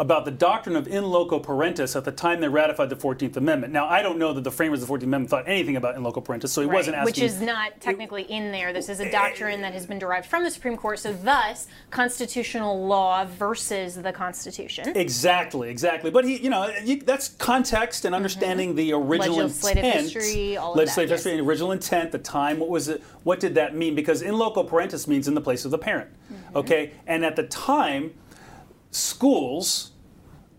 about 0.00 0.24
the 0.24 0.30
doctrine 0.30 0.76
of 0.76 0.88
in 0.88 1.04
loco 1.04 1.38
parentis 1.38 1.94
at 1.94 2.06
the 2.06 2.10
time 2.10 2.40
they 2.40 2.48
ratified 2.48 2.88
the 2.88 2.96
14th 2.96 3.36
Amendment. 3.36 3.70
Now, 3.70 3.86
I 3.86 4.00
don't 4.00 4.18
know 4.18 4.32
that 4.32 4.42
the 4.42 4.50
framers 4.50 4.80
of 4.80 4.88
the 4.88 4.94
14th 4.94 5.02
Amendment 5.02 5.28
thought 5.28 5.46
anything 5.46 5.76
about 5.76 5.94
in 5.94 6.02
loco 6.02 6.22
parentis, 6.22 6.48
so 6.48 6.62
he 6.62 6.66
Right, 6.66 6.76
wasn't 6.76 6.96
asking. 6.96 7.04
Which 7.04 7.18
is 7.20 7.42
not 7.42 7.78
technically 7.82 8.22
in 8.22 8.50
there. 8.50 8.72
This 8.72 8.88
is 8.88 9.00
a 9.00 9.10
doctrine 9.10 9.60
that 9.60 9.74
has 9.74 9.84
been 9.84 9.98
derived 9.98 10.24
from 10.24 10.42
the 10.42 10.50
Supreme 10.50 10.78
Court, 10.78 10.98
so 10.98 11.12
thus 11.12 11.66
constitutional 11.90 12.86
law 12.86 13.26
versus 13.26 13.96
the 13.96 14.10
Constitution. 14.10 14.96
Exactly, 14.96 15.68
exactly. 15.68 16.10
But 16.10 16.24
he, 16.24 16.38
you 16.38 16.48
know, 16.48 16.72
you, 16.82 17.00
that's 17.00 17.28
context 17.28 18.06
and 18.06 18.14
understanding 18.14 18.74
the 18.74 18.94
original 18.94 19.20
Mm-hmm. 19.20 19.40
Legislative 19.40 19.84
intent, 19.84 20.12
history, 20.12 20.56
all 20.56 20.72
of 20.72 20.76
that, 20.76 20.80
legislative 20.80 21.10
yes. 21.10 21.18
history, 21.18 21.38
and 21.38 21.46
original 21.46 21.72
intent, 21.72 22.10
the 22.10 22.18
time. 22.18 22.58
What 22.58 22.70
was 22.70 22.88
it? 22.88 23.02
What 23.22 23.38
did 23.38 23.54
that 23.56 23.76
mean? 23.76 23.94
Because 23.94 24.22
in 24.22 24.36
loco 24.38 24.62
parentis 24.62 25.06
means 25.06 25.28
in 25.28 25.34
the 25.34 25.40
place 25.40 25.64
of 25.64 25.70
the 25.70 25.78
parent. 25.78 26.10
Mm-hmm. 26.10 26.56
Okay, 26.56 26.92
and 27.06 27.24
at 27.24 27.36
the 27.36 27.44
time, 27.44 28.14
schools 28.90 29.92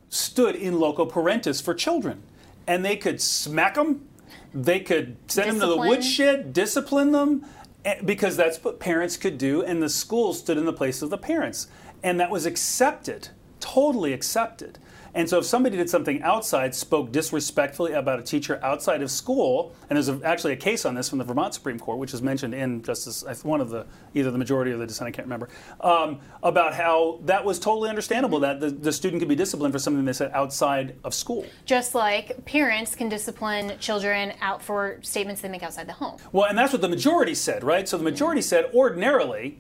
stood 0.10 0.56
in 0.56 0.80
loco 0.80 1.06
parentis 1.06 1.62
for 1.62 1.74
children, 1.74 2.24
and 2.67 2.84
they 2.84 2.96
could 2.96 3.22
smack 3.22 3.76
them, 3.76 4.08
they 4.54 4.80
could 4.80 5.17
send 5.28 5.52
them 5.52 5.60
to 5.60 5.67
the 5.67 5.78
woodshed, 5.78 6.54
discipline 6.54 7.12
them, 7.12 7.46
eh, 7.86 8.02
because 8.04 8.36
that's 8.36 8.63
what 8.63 8.80
parents 8.80 9.17
could 9.17 9.38
do, 9.38 9.62
and 9.62 9.82
the 9.82 9.89
school 9.89 10.34
stood 10.34 10.58
in 10.58 10.65
the 10.65 10.74
place 10.74 11.02
of 11.02 11.10
the 11.10 11.17
parents, 11.17 11.67
and 12.04 12.20
that 12.20 12.30
was 12.30 12.46
accepted, 12.46 13.30
totally 13.60 14.13
accepted. 14.13 14.78
And 15.13 15.30
so, 15.30 15.39
if 15.39 15.45
somebody 15.45 15.78
did 15.78 15.89
something 15.89 16.21
outside, 16.21 16.74
spoke 16.74 17.12
disrespectfully 17.12 17.93
about 17.93 18.19
a 18.19 18.24
teacher 18.24 18.60
outside 18.63 19.02
of 19.02 19.12
school, 19.12 19.76
and 19.89 19.97
there's 19.97 20.10
a, 20.10 20.19
actually 20.24 20.54
a 20.54 20.58
case 20.58 20.86
on 20.86 20.95
this 20.95 21.10
from 21.10 21.17
the 21.17 21.26
Vermont 21.26 21.54
Supreme 21.54 21.80
Court, 21.80 21.97
which 21.97 22.13
is 22.13 22.21
mentioned 22.21 22.54
in 22.54 22.82
Justice 22.82 23.24
one 23.43 23.62
of 23.62 23.69
the 23.69 23.86
either 24.13 24.32
the 24.32 24.38
majority 24.38 24.71
or 24.71 24.78
the 24.78 24.88
dissent, 24.88 25.08
I 25.08 25.12
can't 25.12 25.26
remember, 25.26 25.50
um, 25.82 26.19
about 26.43 26.74
how 26.74 27.19
that 27.26 27.43
was 27.43 27.60
totally 27.60 27.89
understandable 27.89 28.39
that 28.41 28.60
the, 28.60 28.69
the 28.69 28.91
student 28.91 29.21
could 29.21 29.30
be 29.30 29.36
disciplined 29.36 29.74
for 29.74 29.80
something 29.80 30.04
they 30.06 30.13
said 30.13 30.32
outside 30.34 30.95
of 31.04 31.13
school. 31.13 31.45
Just 31.65 31.95
like 31.95 32.45
parents 32.45 32.95
can 32.95 33.10
discipline 33.10 33.78
children 33.80 34.34
out 34.41 34.62
for 34.62 35.00
statements 35.02 35.41
they 35.41 35.50
make 35.50 35.63
outside 35.63 35.88
the 35.88 35.93
home. 35.93 36.17
Well, 36.32 36.45
and 36.45 36.58
that's 36.58 36.71
what 36.71 36.82
the 36.82 36.89
majority 36.89 37.36
said, 37.36 37.63
right? 37.63 37.88
So 37.88 37.97
the 37.97 38.04
majority 38.04 38.41
said 38.41 38.71
ordinarily 38.74 39.60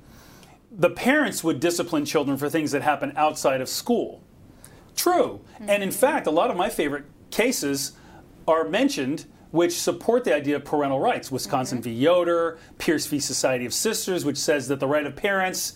the 0.71 0.89
parents 0.89 1.43
would 1.43 1.59
discipline 1.59 2.05
children 2.05 2.37
for 2.37 2.49
things 2.49 2.71
that 2.71 2.81
happen 2.81 3.11
outside 3.17 3.59
of 3.59 3.67
school. 3.67 4.21
True. 4.95 5.41
And 5.59 5.83
in 5.83 5.91
fact, 5.91 6.27
a 6.27 6.31
lot 6.31 6.51
of 6.51 6.57
my 6.57 6.69
favorite 6.69 7.05
cases 7.31 7.93
are 8.47 8.63
mentioned 8.63 9.25
which 9.51 9.73
support 9.79 10.23
the 10.23 10.33
idea 10.33 10.55
of 10.55 10.63
parental 10.65 10.99
rights. 10.99 11.29
Wisconsin 11.31 11.81
v. 11.81 11.91
Yoder, 11.91 12.57
Pierce 12.77 13.05
v. 13.05 13.19
Society 13.19 13.65
of 13.65 13.73
Sisters, 13.73 14.23
which 14.23 14.37
says 14.37 14.67
that 14.69 14.79
the 14.79 14.87
right 14.87 15.05
of 15.05 15.15
parents 15.15 15.73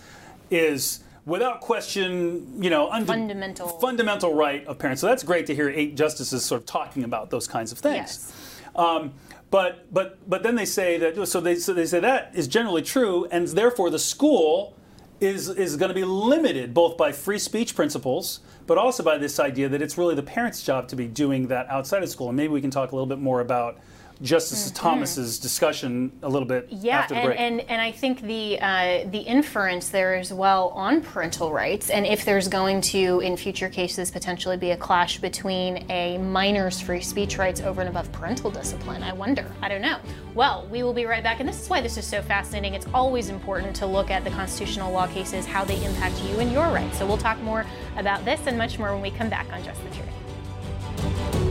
is 0.50 1.04
without 1.26 1.60
question, 1.60 2.62
you 2.64 2.70
know, 2.70 2.90
unde- 2.90 3.08
Fundamental. 3.08 3.68
fundamental 3.80 4.34
right 4.34 4.66
of 4.68 4.78
parents. 4.80 5.02
So 5.02 5.08
that's 5.08 5.24
great 5.24 5.46
to 5.48 5.56
hear 5.56 5.70
eight 5.70 5.96
justices 5.98 6.46
sort 6.46 6.62
of 6.62 6.66
talking 6.68 7.04
about 7.04 7.32
those 7.32 7.48
kinds 7.48 7.72
of 7.72 7.80
things. 7.80 8.32
Yes. 8.32 8.62
Um, 8.76 9.14
but 9.52 9.94
but 9.94 10.18
but 10.30 10.44
then 10.44 10.56
they 10.56 10.66
say 10.66 10.98
that 10.98 11.28
so 11.28 11.40
they 11.40 11.56
so 11.56 11.74
they 11.74 11.86
say 11.86 12.00
that 12.00 12.32
is 12.34 12.48
generally 12.48 12.82
true, 12.82 13.26
and 13.32 13.48
therefore 13.48 13.90
the 13.90 14.00
school 14.00 14.76
is 15.22 15.50
is 15.50 15.78
going 15.78 15.90
to 15.90 15.96
be 15.96 16.04
limited 16.04 16.74
both 16.74 16.98
by 16.98 17.12
free 17.12 17.40
speech 17.40 17.76
principles, 17.76 18.40
but 18.68 18.78
also 18.78 19.04
by 19.04 19.18
this 19.18 19.40
idea 19.40 19.70
that 19.70 19.82
it's 19.82 19.98
really 19.98 20.16
the 20.16 20.24
parents' 20.24 20.64
job 20.64 20.88
to 20.90 20.96
be 20.96 21.08
doing 21.08 21.48
that 21.48 21.70
outside 21.70 22.04
of 22.04 22.10
school. 22.10 22.30
And 22.30 22.38
maybe 22.38 22.54
we 22.54 22.62
can 22.62 22.72
talk 22.72 22.92
a 22.92 22.96
little 22.96 23.08
bit 23.08 23.20
more 23.20 23.42
about 23.42 23.80
Justice 24.22 24.72
Thomas's 24.72 25.40
discussion 25.40 26.12
a 26.22 26.30
little 26.30 26.48
bit 26.48 26.56
Mm-hmm. 26.56 26.86
Yeah, 26.86 27.00
after 27.00 27.14
the 27.16 27.20
and, 27.20 27.28
break. 27.28 27.40
and, 27.40 27.62
and 27.62 27.82
I 27.82 27.92
think 27.92 28.22
the 28.22 28.60
uh, 28.62 29.10
the 29.10 29.20
inference 29.20 29.90
there 29.90 30.16
as 30.16 30.32
well 30.32 30.70
on 30.70 31.02
parental 31.02 31.52
rights, 31.52 31.90
and 31.90 32.06
if 32.06 32.24
there's 32.26 32.48
going 32.48 32.82
to 32.82 33.20
in 33.20 33.36
future 33.36 33.70
cases 33.70 34.10
potentially 34.10 34.58
be 34.58 34.72
a 34.72 34.78
clash 34.78 35.20
between 35.20 35.86
a 35.92 36.18
minor's 36.18 36.80
free 36.80 37.02
speech 37.02 37.38
rights 37.38 37.60
over 37.62 37.82
and 37.82 37.90
above 37.90 38.12
parental 38.12 38.50
discipline, 38.50 39.04
I 39.04 39.14
wonder. 39.14 39.46
I 39.62 39.68
don't 39.68 39.82
know. 39.82 39.98
Well, 40.34 40.68
we 40.72 40.82
will 40.84 40.94
be 40.94 41.06
right 41.06 41.24
back, 41.24 41.40
and 41.40 41.48
this 41.48 41.62
is 41.62 41.70
why 41.70 41.82
this 41.82 41.98
is 41.98 42.06
so 42.08 42.22
fascinating. 42.22 42.74
It's 42.74 42.88
always 42.94 43.30
important 43.30 43.76
to 43.78 43.86
look 43.86 44.10
at 44.10 44.24
the 44.24 44.32
constitutional 44.32 44.92
law 44.92 45.08
cases, 45.08 45.46
how 45.46 45.64
they 45.66 45.84
impact 45.84 46.22
you 46.24 46.40
and 46.40 46.52
your 46.52 46.68
rights. 46.70 46.98
So 46.98 47.06
we'll 47.06 47.18
talk 47.18 47.40
more 47.42 47.66
about 47.98 48.24
this 48.26 48.42
and 48.48 48.58
much 48.58 48.80
more 48.80 48.94
when 48.94 49.02
we 49.02 49.12
come 49.12 49.30
back 49.30 49.52
on 49.52 49.64
Just 49.64 49.82
the 49.84 49.90
Truth. 49.90 51.45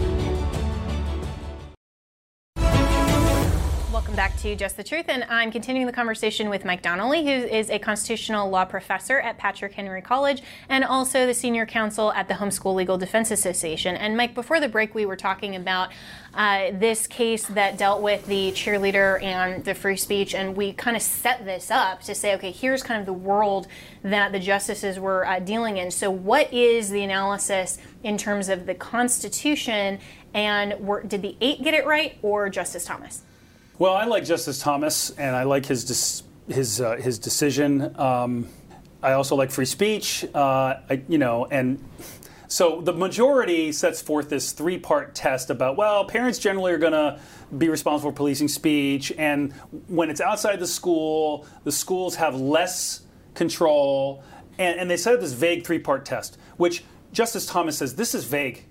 Welcome 4.15 4.31
back 4.31 4.43
to 4.43 4.55
Just 4.55 4.77
the 4.77 4.85
Truth, 4.85 5.07
and 5.09 5.25
I'm 5.25 5.51
continuing 5.51 5.89
the 5.89 5.93
conversation 5.93 6.49
with 6.49 6.65
Mike 6.65 6.83
Donnelly, 6.83 7.25
who 7.25 7.33
is 7.33 7.69
a 7.69 7.81
constitutional 7.81 8.49
law 8.49 8.65
professor 8.65 9.19
at 9.19 9.39
Patrick 9.39 9.73
Henry 9.73 10.03
College 10.03 10.41
and 10.69 10.85
also 10.85 11.27
the 11.27 11.35
senior 11.35 11.67
counsel 11.67 12.13
at 12.13 12.29
the 12.29 12.35
Homeschool 12.35 12.77
Legal 12.77 12.97
Defense 12.97 13.33
Association. 13.33 13.97
And 13.97 14.17
Mike, 14.17 14.33
before 14.33 14.61
the 14.61 14.69
break, 14.69 14.95
we 14.95 15.05
were 15.05 15.17
talking 15.17 15.57
about 15.57 15.91
uh, 16.33 16.71
this 16.75 17.09
case 17.09 17.49
that 17.49 17.77
dealt 17.77 18.03
with 18.03 18.25
the 18.27 18.53
cheerleader 18.53 19.21
and 19.21 19.65
the 19.65 19.75
free 19.75 19.97
speech, 19.97 20.33
and 20.33 20.57
we 20.57 20.73
kind 20.73 20.97
of 20.97 21.03
set 21.03 21.45
this 21.45 21.69
up 21.69 22.03
to 22.03 22.15
say, 22.15 22.37
okay, 22.37 22.53
here's 22.53 22.85
kind 22.85 23.01
of 23.01 23.07
the 23.07 23.13
world 23.13 23.67
that 24.05 24.31
the 24.31 24.39
justices 24.39 24.97
were 24.97 25.27
uh, 25.27 25.41
dealing 25.41 25.79
in. 25.79 25.91
So, 25.91 26.09
what 26.09 26.53
is 26.53 26.89
the 26.89 27.03
analysis 27.03 27.79
in 28.05 28.17
terms 28.17 28.49
of 28.49 28.67
the 28.67 28.77
Constitution, 28.77 29.99
and 30.33 30.79
were, 30.79 31.03
did 31.03 31.23
the 31.23 31.37
eight 31.41 31.65
get 31.65 31.75
it 31.75 31.85
right, 31.85 32.17
or 32.23 32.49
Justice 32.49 32.85
Thomas? 32.85 33.23
Well, 33.77 33.95
I 33.95 34.05
like 34.05 34.25
Justice 34.25 34.61
Thomas, 34.61 35.11
and 35.11 35.35
I 35.35 35.43
like 35.43 35.67
his 35.67 35.85
dis- 35.85 36.23
his 36.49 36.81
uh, 36.81 36.95
his 36.95 37.19
decision. 37.19 37.99
Um, 37.99 38.49
I 39.03 39.15
also 39.15 39.35
like 39.35 39.51
free 39.51 39.65
speech. 39.65 40.25
Uh, 40.33 40.77
I, 40.89 41.03
you 41.09 41.19
know, 41.19 41.47
and 41.47 41.83
so 42.47 42.81
the 42.81 42.93
majority 42.93 43.73
sets 43.73 44.01
forth 44.01 44.29
this 44.29 44.53
three 44.53 44.79
part 44.79 45.17
test 45.17 45.51
about 45.51 45.77
well, 45.77 46.05
parents 46.05 46.39
generally 46.39 46.71
are 46.71 46.79
going 46.79 46.93
to 46.93 47.19
be 47.59 47.69
responsible 47.69 48.13
for 48.13 48.17
policing 48.17 48.47
speech, 48.47 49.13
and 49.19 49.53
when 49.89 50.09
it's 50.09 50.21
outside 50.21 50.61
the 50.61 50.69
school, 50.69 51.45
the 51.65 51.73
schools 51.73 52.15
have 52.15 52.37
less 52.37 53.01
control, 53.35 54.23
and, 54.57 54.79
and 54.79 54.89
they 54.89 54.97
set 54.97 55.15
up 55.15 55.21
this 55.21 55.33
vague 55.33 55.67
three 55.67 55.81
part 55.81 56.05
test, 56.05 56.39
which 56.59 56.85
Justice 57.13 57.45
Thomas 57.45 57.79
says 57.79 57.97
this 57.97 58.15
is 58.15 58.23
vague 58.23 58.67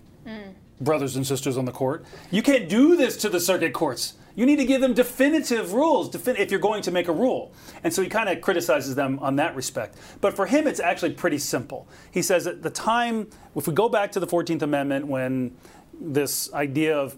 brothers 0.79 1.17
and 1.17 1.27
sisters 1.27 1.57
on 1.57 1.65
the 1.65 1.73
court. 1.73 2.05
You 2.31 2.41
can't 2.41 2.69
do 2.69 2.95
this 2.95 3.17
to 3.17 3.27
the 3.27 3.41
circuit 3.41 3.73
courts. 3.73 4.13
You 4.35 4.45
need 4.45 4.57
to 4.57 4.65
give 4.65 4.81
them 4.81 4.93
definitive 4.93 5.73
rules 5.73 6.09
defin- 6.09 6.39
if 6.39 6.49
you're 6.49 6.59
going 6.59 6.81
to 6.83 6.91
make 6.91 7.07
a 7.07 7.11
rule. 7.11 7.53
And 7.83 7.93
so 7.93 8.01
he 8.01 8.09
kind 8.09 8.29
of 8.29 8.41
criticizes 8.41 8.95
them 8.95 9.19
on 9.19 9.35
that 9.37 9.55
respect. 9.55 9.97
But 10.21 10.35
for 10.35 10.45
him, 10.45 10.67
it's 10.67 10.79
actually 10.79 11.13
pretty 11.13 11.37
simple. 11.37 11.87
He 12.11 12.21
says 12.21 12.47
at 12.47 12.63
the 12.63 12.69
time, 12.69 13.29
if 13.55 13.67
we 13.67 13.73
go 13.73 13.89
back 13.89 14.11
to 14.13 14.19
the 14.19 14.27
14th 14.27 14.61
Amendment 14.61 15.07
when 15.07 15.55
this 15.99 16.51
idea 16.53 16.97
of 16.97 17.17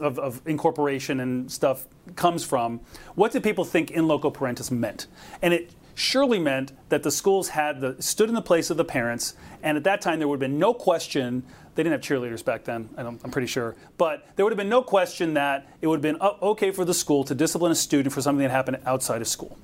of, 0.00 0.18
of 0.18 0.40
incorporation 0.46 1.20
and 1.20 1.50
stuff 1.50 1.86
comes 2.16 2.42
from, 2.42 2.80
what 3.14 3.32
did 3.32 3.42
people 3.42 3.64
think 3.64 3.90
in 3.90 4.08
loco 4.08 4.30
parentis 4.30 4.70
meant? 4.70 5.06
And 5.42 5.52
it 5.52 5.74
surely 5.94 6.38
meant 6.38 6.72
that 6.88 7.02
the 7.02 7.10
schools 7.10 7.50
had 7.50 7.80
the 7.80 7.96
stood 8.00 8.28
in 8.28 8.34
the 8.34 8.42
place 8.42 8.70
of 8.70 8.76
the 8.76 8.84
parents, 8.84 9.34
and 9.62 9.76
at 9.76 9.84
that 9.84 10.00
time 10.00 10.18
there 10.18 10.28
would 10.28 10.36
have 10.36 10.50
been 10.50 10.58
no 10.58 10.72
question. 10.72 11.42
They 11.74 11.82
didn't 11.82 11.92
have 11.92 12.02
cheerleaders 12.02 12.44
back 12.44 12.64
then, 12.64 12.90
I'm 12.98 13.18
pretty 13.18 13.46
sure, 13.46 13.76
but 13.96 14.26
there 14.36 14.44
would 14.44 14.52
have 14.52 14.58
been 14.58 14.68
no 14.68 14.82
question 14.82 15.34
that 15.34 15.66
it 15.80 15.86
would 15.86 15.96
have 15.96 16.02
been 16.02 16.20
uh, 16.20 16.34
okay 16.42 16.70
for 16.70 16.84
the 16.84 16.94
school 16.94 17.24
to 17.24 17.34
discipline 17.34 17.72
a 17.72 17.74
student 17.74 18.12
for 18.12 18.20
something 18.20 18.42
that 18.42 18.50
happened 18.50 18.78
outside 18.84 19.22
of 19.22 19.28
school, 19.28 19.58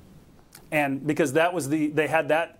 and 0.71 1.05
because 1.05 1.33
that 1.33 1.53
was 1.53 1.69
the 1.69 1.87
they 1.89 2.07
had 2.07 2.29
that 2.29 2.59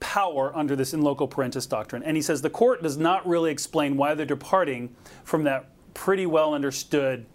power 0.00 0.50
under 0.56 0.74
this 0.74 0.94
in 0.94 1.02
loco 1.02 1.26
parentis 1.26 1.68
doctrine. 1.68 2.02
And 2.02 2.16
he 2.16 2.22
says 2.22 2.42
the 2.42 2.50
court 2.50 2.82
does 2.82 2.96
not 2.96 3.26
really 3.28 3.50
explain 3.50 3.96
why 3.96 4.14
they're 4.14 4.26
departing 4.26 4.94
from 5.24 5.44
that 5.44 5.68
pretty 5.94 6.26
well 6.26 6.54
understood 6.54 7.26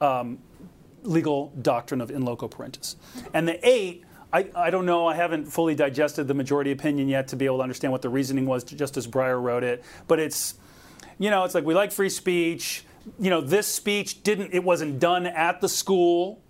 um, 0.00 0.38
legal 1.02 1.52
doctrine 1.60 2.00
of 2.00 2.10
in 2.10 2.24
loco 2.24 2.48
parentis. 2.48 2.96
And 3.34 3.46
the 3.46 3.68
eight, 3.68 4.04
I, 4.32 4.48
I 4.54 4.70
don't 4.70 4.86
know, 4.86 5.06
I 5.06 5.14
haven't 5.14 5.46
fully 5.46 5.74
digested 5.74 6.28
the 6.28 6.34
majority 6.34 6.70
opinion 6.70 7.08
yet 7.08 7.28
to 7.28 7.36
be 7.36 7.46
able 7.46 7.58
to 7.58 7.62
understand 7.62 7.92
what 7.92 8.02
the 8.02 8.08
reasoning 8.08 8.46
was, 8.46 8.62
Justice 8.64 9.06
Breyer 9.06 9.42
wrote 9.42 9.64
it. 9.64 9.84
But 10.06 10.20
it's, 10.20 10.54
you 11.18 11.30
know, 11.30 11.44
it's 11.44 11.54
like 11.54 11.64
we 11.64 11.74
like 11.74 11.92
free 11.92 12.10
speech. 12.10 12.84
You 13.18 13.30
know, 13.30 13.40
this 13.40 13.66
speech 13.66 14.22
didn't, 14.22 14.52
it 14.52 14.62
wasn't 14.62 15.00
done 15.00 15.26
at 15.26 15.60
the 15.60 15.68
school. 15.68 16.40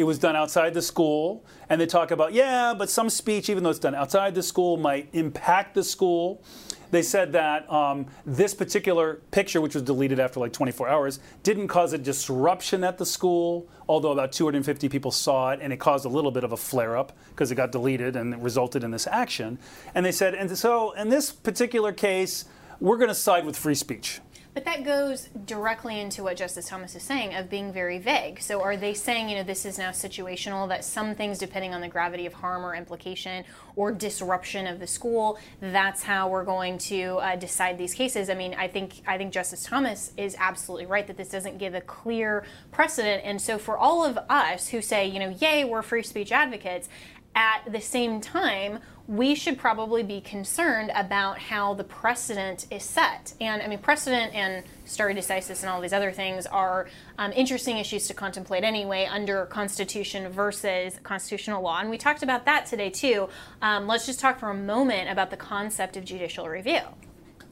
It 0.00 0.04
was 0.04 0.18
done 0.18 0.34
outside 0.34 0.72
the 0.72 0.80
school. 0.80 1.44
And 1.68 1.78
they 1.78 1.84
talk 1.84 2.10
about, 2.10 2.32
yeah, 2.32 2.72
but 2.72 2.88
some 2.88 3.10
speech, 3.10 3.50
even 3.50 3.62
though 3.62 3.68
it's 3.68 3.78
done 3.78 3.94
outside 3.94 4.34
the 4.34 4.42
school, 4.42 4.78
might 4.78 5.10
impact 5.12 5.74
the 5.74 5.84
school. 5.84 6.42
They 6.90 7.02
said 7.02 7.32
that 7.32 7.70
um, 7.70 8.06
this 8.24 8.54
particular 8.54 9.20
picture, 9.30 9.60
which 9.60 9.74
was 9.74 9.82
deleted 9.82 10.18
after 10.18 10.40
like 10.40 10.54
24 10.54 10.88
hours, 10.88 11.20
didn't 11.42 11.68
cause 11.68 11.92
a 11.92 11.98
disruption 11.98 12.82
at 12.82 12.96
the 12.96 13.04
school, 13.04 13.68
although 13.90 14.12
about 14.12 14.32
250 14.32 14.88
people 14.88 15.10
saw 15.10 15.50
it, 15.50 15.60
and 15.60 15.70
it 15.70 15.76
caused 15.76 16.06
a 16.06 16.08
little 16.08 16.30
bit 16.30 16.44
of 16.44 16.52
a 16.52 16.56
flare 16.56 16.96
up 16.96 17.12
because 17.28 17.52
it 17.52 17.56
got 17.56 17.70
deleted 17.70 18.16
and 18.16 18.32
it 18.32 18.40
resulted 18.40 18.82
in 18.82 18.92
this 18.92 19.06
action. 19.06 19.58
And 19.94 20.06
they 20.06 20.12
said, 20.12 20.34
and 20.34 20.56
so 20.56 20.92
in 20.92 21.10
this 21.10 21.30
particular 21.30 21.92
case, 21.92 22.46
we're 22.80 22.96
going 22.96 23.08
to 23.08 23.14
side 23.14 23.44
with 23.44 23.54
free 23.54 23.74
speech. 23.74 24.20
But 24.52 24.64
that 24.64 24.84
goes 24.84 25.28
directly 25.44 26.00
into 26.00 26.24
what 26.24 26.36
Justice 26.36 26.68
Thomas 26.68 26.96
is 26.96 27.04
saying 27.04 27.34
of 27.34 27.48
being 27.48 27.72
very 27.72 27.98
vague. 27.98 28.40
So 28.40 28.62
are 28.62 28.76
they 28.76 28.94
saying, 28.94 29.28
you 29.28 29.36
know, 29.36 29.44
this 29.44 29.64
is 29.64 29.78
now 29.78 29.90
situational, 29.90 30.68
that 30.68 30.84
some 30.84 31.14
things, 31.14 31.38
depending 31.38 31.72
on 31.72 31.80
the 31.80 31.88
gravity 31.88 32.26
of 32.26 32.32
harm 32.32 32.64
or 32.64 32.74
implication 32.74 33.44
or 33.76 33.92
disruption 33.92 34.66
of 34.66 34.80
the 34.80 34.88
school, 34.88 35.38
that's 35.60 36.02
how 36.02 36.28
we're 36.28 36.44
going 36.44 36.78
to 36.78 37.18
uh, 37.18 37.36
decide 37.36 37.78
these 37.78 37.94
cases? 37.94 38.28
I 38.28 38.34
mean, 38.34 38.54
I 38.54 38.66
think 38.66 39.02
I 39.06 39.16
think 39.18 39.32
Justice 39.32 39.62
Thomas 39.64 40.12
is 40.16 40.34
absolutely 40.38 40.86
right 40.86 41.06
that 41.06 41.16
this 41.16 41.28
doesn't 41.28 41.58
give 41.58 41.74
a 41.74 41.80
clear 41.80 42.44
precedent. 42.72 43.22
And 43.24 43.40
so 43.40 43.56
for 43.56 43.78
all 43.78 44.04
of 44.04 44.18
us 44.28 44.68
who 44.68 44.82
say, 44.82 45.06
you 45.06 45.20
know, 45.20 45.28
yay, 45.28 45.64
we're 45.64 45.82
free 45.82 46.02
speech 46.02 46.32
advocates, 46.32 46.88
at 47.34 47.62
the 47.70 47.80
same 47.80 48.20
time, 48.20 48.80
we 49.10 49.34
should 49.34 49.58
probably 49.58 50.04
be 50.04 50.20
concerned 50.20 50.92
about 50.94 51.36
how 51.36 51.74
the 51.74 51.82
precedent 51.82 52.64
is 52.70 52.84
set. 52.84 53.34
And 53.40 53.60
I 53.60 53.66
mean, 53.66 53.80
precedent 53.80 54.32
and 54.32 54.62
stare 54.84 55.12
decisis 55.12 55.62
and 55.62 55.68
all 55.68 55.80
these 55.80 55.92
other 55.92 56.12
things 56.12 56.46
are 56.46 56.86
um, 57.18 57.32
interesting 57.32 57.78
issues 57.78 58.06
to 58.06 58.14
contemplate 58.14 58.62
anyway 58.62 59.08
under 59.10 59.46
Constitution 59.46 60.30
versus 60.30 61.00
constitutional 61.02 61.60
law. 61.60 61.80
And 61.80 61.90
we 61.90 61.98
talked 61.98 62.22
about 62.22 62.44
that 62.44 62.66
today 62.66 62.88
too. 62.88 63.28
Um, 63.60 63.88
let's 63.88 64.06
just 64.06 64.20
talk 64.20 64.38
for 64.38 64.50
a 64.50 64.54
moment 64.54 65.10
about 65.10 65.30
the 65.30 65.36
concept 65.36 65.96
of 65.96 66.04
judicial 66.04 66.48
review. 66.48 66.82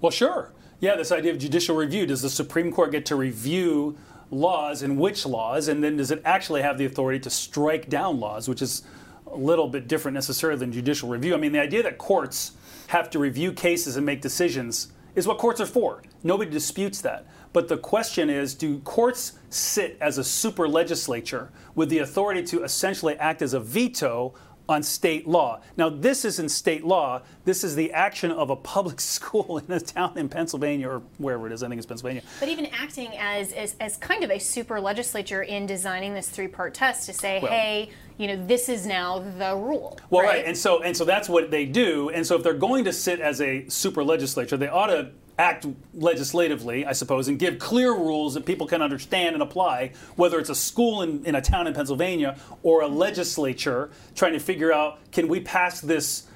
Well, 0.01 0.13
sure. 0.13 0.53
Yeah, 0.79 0.95
this 0.95 1.11
idea 1.11 1.33
of 1.33 1.41
judicial 1.41 1.75
review. 1.75 2.07
Does 2.07 2.23
the 2.23 2.31
Supreme 2.31 2.71
Court 2.71 2.93
get 2.93 3.05
to 3.07 3.17
review 3.17 3.99
laws 4.31 4.83
and 4.83 4.97
which 4.97 5.27
laws? 5.27 5.67
And 5.67 5.83
then 5.83 5.97
does 5.97 6.13
it 6.13 6.23
actually 6.25 6.63
have 6.63 6.79
the 6.79 6.85
authority 6.85 7.19
to 7.19 7.31
strike 7.31 7.89
down 7.89 8.21
laws, 8.21 8.49
which 8.49 8.63
is 8.63 8.85
a 9.33 9.37
little 9.37 9.69
bit 9.69 9.89
different 9.89 10.15
necessarily 10.15 10.59
than 10.59 10.73
judicial 10.73 11.09
review. 11.09 11.35
I 11.35 11.39
mean, 11.39 11.53
the 11.53 11.61
idea 11.61 11.83
that 11.83 11.99
courts 11.99 12.53
have 12.89 13.11
to 13.11 13.19
review 13.19 13.53
cases 13.53 13.97
and 13.97 14.05
make 14.05 14.21
decisions 14.21 14.93
is 15.15 15.27
what 15.27 15.39
courts 15.39 15.61
are 15.61 15.67
for. 15.67 16.03
Nobody 16.23 16.51
disputes 16.51 17.01
that. 17.03 17.27
But 17.53 17.69
the 17.69 17.79
question 17.79 18.31
is 18.31 18.55
do 18.55 18.79
courts 18.81 19.39
sit 19.51 19.97
as 20.01 20.19
a 20.19 20.25
super 20.25 20.69
legislature 20.69 21.51
with 21.75 21.89
the 21.89 21.99
authority 21.99 22.43
to 22.45 22.63
essentially 22.63 23.17
act 23.17 23.43
as 23.43 23.55
a 23.55 23.61
veto 23.61 24.35
on 24.69 24.83
state 24.83 25.27
law. 25.27 25.61
Now, 25.77 25.89
this 25.89 26.25
isn't 26.25 26.51
state 26.51 26.85
law. 26.85 27.23
This 27.45 27.65
is 27.65 27.75
the 27.75 27.93
action 27.93 28.31
of 28.31 28.51
a 28.51 28.57
public 28.57 29.01
school 29.19 29.59
in 29.59 29.73
a 29.73 29.81
town 29.81 30.17
in 30.17 30.29
Pennsylvania 30.29 30.89
or 30.89 31.03
wherever 31.19 31.47
it 31.47 31.53
is. 31.53 31.63
I 31.63 31.69
think 31.69 31.79
it's 31.79 31.87
Pennsylvania. 31.87 32.23
But 32.41 32.49
even 32.49 32.67
acting 32.67 33.09
as, 33.19 33.53
as, 33.53 33.77
as 33.81 33.97
kind 33.97 34.25
of 34.25 34.31
a 34.31 34.39
super 34.39 34.81
legislature 34.81 35.43
in 35.43 35.67
designing 35.67 36.15
this 36.15 36.29
three 36.29 36.49
part 36.49 36.75
test 36.75 37.07
to 37.07 37.13
say, 37.13 37.41
well, 37.41 37.51
hey, 37.51 37.91
you 38.19 38.27
know, 38.27 38.47
this 38.47 38.69
is 38.69 38.85
now 38.85 39.21
the 39.39 39.55
rule. 39.57 39.99
Well, 40.11 40.23
right? 40.23 40.39
right. 40.39 40.45
And 40.45 40.57
so 40.57 40.83
and 40.83 40.97
so 40.97 41.05
that's 41.05 41.29
what 41.29 41.51
they 41.51 41.65
do. 41.65 42.11
And 42.11 42.27
so 42.27 42.37
if 42.37 42.43
they're 42.43 42.53
going 42.53 42.85
to 42.85 42.93
sit 42.93 43.21
as 43.21 43.41
a 43.41 43.67
super 43.69 44.03
legislature, 44.03 44.57
they 44.57 44.69
ought 44.69 44.89
to 44.89 45.13
act 45.39 45.67
legislatively, 45.95 46.85
I 46.85 46.93
suppose, 46.93 47.29
and 47.29 47.39
give 47.39 47.59
clear 47.59 47.93
rules 47.93 48.35
that 48.35 48.45
people 48.45 48.67
can 48.67 48.83
understand 48.83 49.35
and 49.35 49.43
apply, 49.43 49.93
whether 50.17 50.39
it's 50.39 50.51
a 50.51 50.55
school 50.55 51.03
in, 51.03 51.25
in 51.25 51.35
a 51.35 51.41
town 51.41 51.67
in 51.67 51.75
Pennsylvania 51.75 52.37
or 52.63 52.83
a 52.83 52.89
legislature 52.89 53.91
trying 54.15 54.33
to 54.33 54.41
figure 54.41 54.73
out 54.73 54.99
can 55.13 55.29
we 55.29 55.41
pass 55.41 55.81
this 55.81 56.27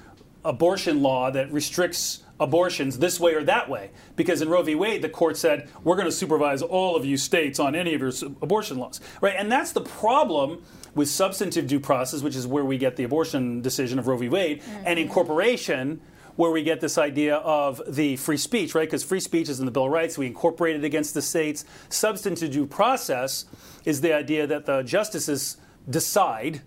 abortion 0.45 1.01
law 1.01 1.31
that 1.31 1.51
restricts 1.51 2.23
abortions 2.39 2.99
this 2.99 3.19
way 3.19 3.33
or 3.33 3.43
that 3.43 3.69
way. 3.69 3.91
Because 4.15 4.41
in 4.41 4.49
Roe 4.49 4.63
v. 4.63 4.75
Wade, 4.75 5.01
the 5.01 5.09
court 5.09 5.37
said, 5.37 5.69
we're 5.83 5.95
going 5.95 6.07
to 6.07 6.11
supervise 6.11 6.61
all 6.61 6.95
of 6.95 7.05
you 7.05 7.15
states 7.17 7.59
on 7.59 7.75
any 7.75 7.93
of 7.93 8.01
your 8.01 8.11
abortion 8.41 8.77
laws. 8.77 8.99
Right? 9.21 9.35
And 9.37 9.51
that's 9.51 9.71
the 9.71 9.81
problem 9.81 10.63
with 10.95 11.09
substantive 11.09 11.67
due 11.67 11.79
process, 11.79 12.21
which 12.21 12.35
is 12.35 12.45
where 12.45 12.65
we 12.65 12.77
get 12.77 12.95
the 12.95 13.03
abortion 13.03 13.61
decision 13.61 13.99
of 13.99 14.07
Roe 14.07 14.17
v. 14.17 14.29
Wade, 14.29 14.61
mm-hmm. 14.61 14.83
and 14.85 14.99
incorporation 14.99 16.01
where 16.35 16.51
we 16.51 16.63
get 16.63 16.81
this 16.81 16.97
idea 16.97 17.35
of 17.37 17.81
the 17.87 18.15
free 18.17 18.37
speech, 18.37 18.73
right? 18.75 18.87
Because 18.87 19.03
free 19.03 19.19
speech 19.19 19.49
is 19.49 19.59
in 19.59 19.65
the 19.65 19.71
Bill 19.71 19.85
of 19.85 19.91
Rights. 19.91 20.17
We 20.17 20.27
incorporate 20.27 20.75
it 20.75 20.83
against 20.83 21.13
the 21.13 21.21
states. 21.21 21.65
Substantive 21.89 22.51
due 22.51 22.65
process 22.65 23.45
is 23.85 24.01
the 24.01 24.13
idea 24.13 24.47
that 24.47 24.65
the 24.65 24.83
justices 24.83 25.57
decide 25.89 26.61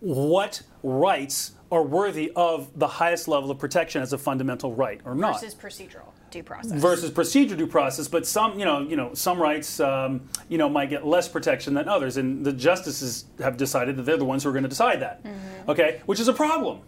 what 0.00 0.62
rights 0.82 1.52
are 1.70 1.82
worthy 1.82 2.30
of 2.36 2.70
the 2.78 2.86
highest 2.86 3.28
level 3.28 3.50
of 3.50 3.58
protection 3.58 4.02
as 4.02 4.12
a 4.12 4.18
fundamental 4.18 4.74
right 4.74 5.00
or 5.04 5.14
not. 5.14 5.40
Versus 5.40 5.54
procedural 5.54 6.08
due 6.30 6.42
process. 6.42 6.72
Versus 6.72 7.10
procedural 7.10 7.56
due 7.56 7.66
process, 7.66 8.08
but 8.08 8.26
some, 8.26 8.58
you 8.58 8.64
know, 8.64 8.80
you 8.80 8.96
know, 8.96 9.14
some 9.14 9.40
rights, 9.40 9.80
um, 9.80 10.28
you 10.48 10.58
know, 10.58 10.68
might 10.68 10.90
get 10.90 11.06
less 11.06 11.28
protection 11.28 11.72
than 11.74 11.88
others, 11.88 12.18
and 12.18 12.44
the 12.44 12.52
justices 12.52 13.24
have 13.38 13.56
decided 13.56 13.96
that 13.96 14.02
they're 14.02 14.18
the 14.18 14.24
ones 14.24 14.42
who 14.42 14.50
are 14.50 14.52
going 14.52 14.64
to 14.64 14.68
decide 14.68 15.00
that. 15.00 15.22
Mm-hmm. 15.22 15.70
Okay, 15.70 16.02
which 16.06 16.20
is 16.20 16.28
a 16.28 16.32
problem 16.32 16.80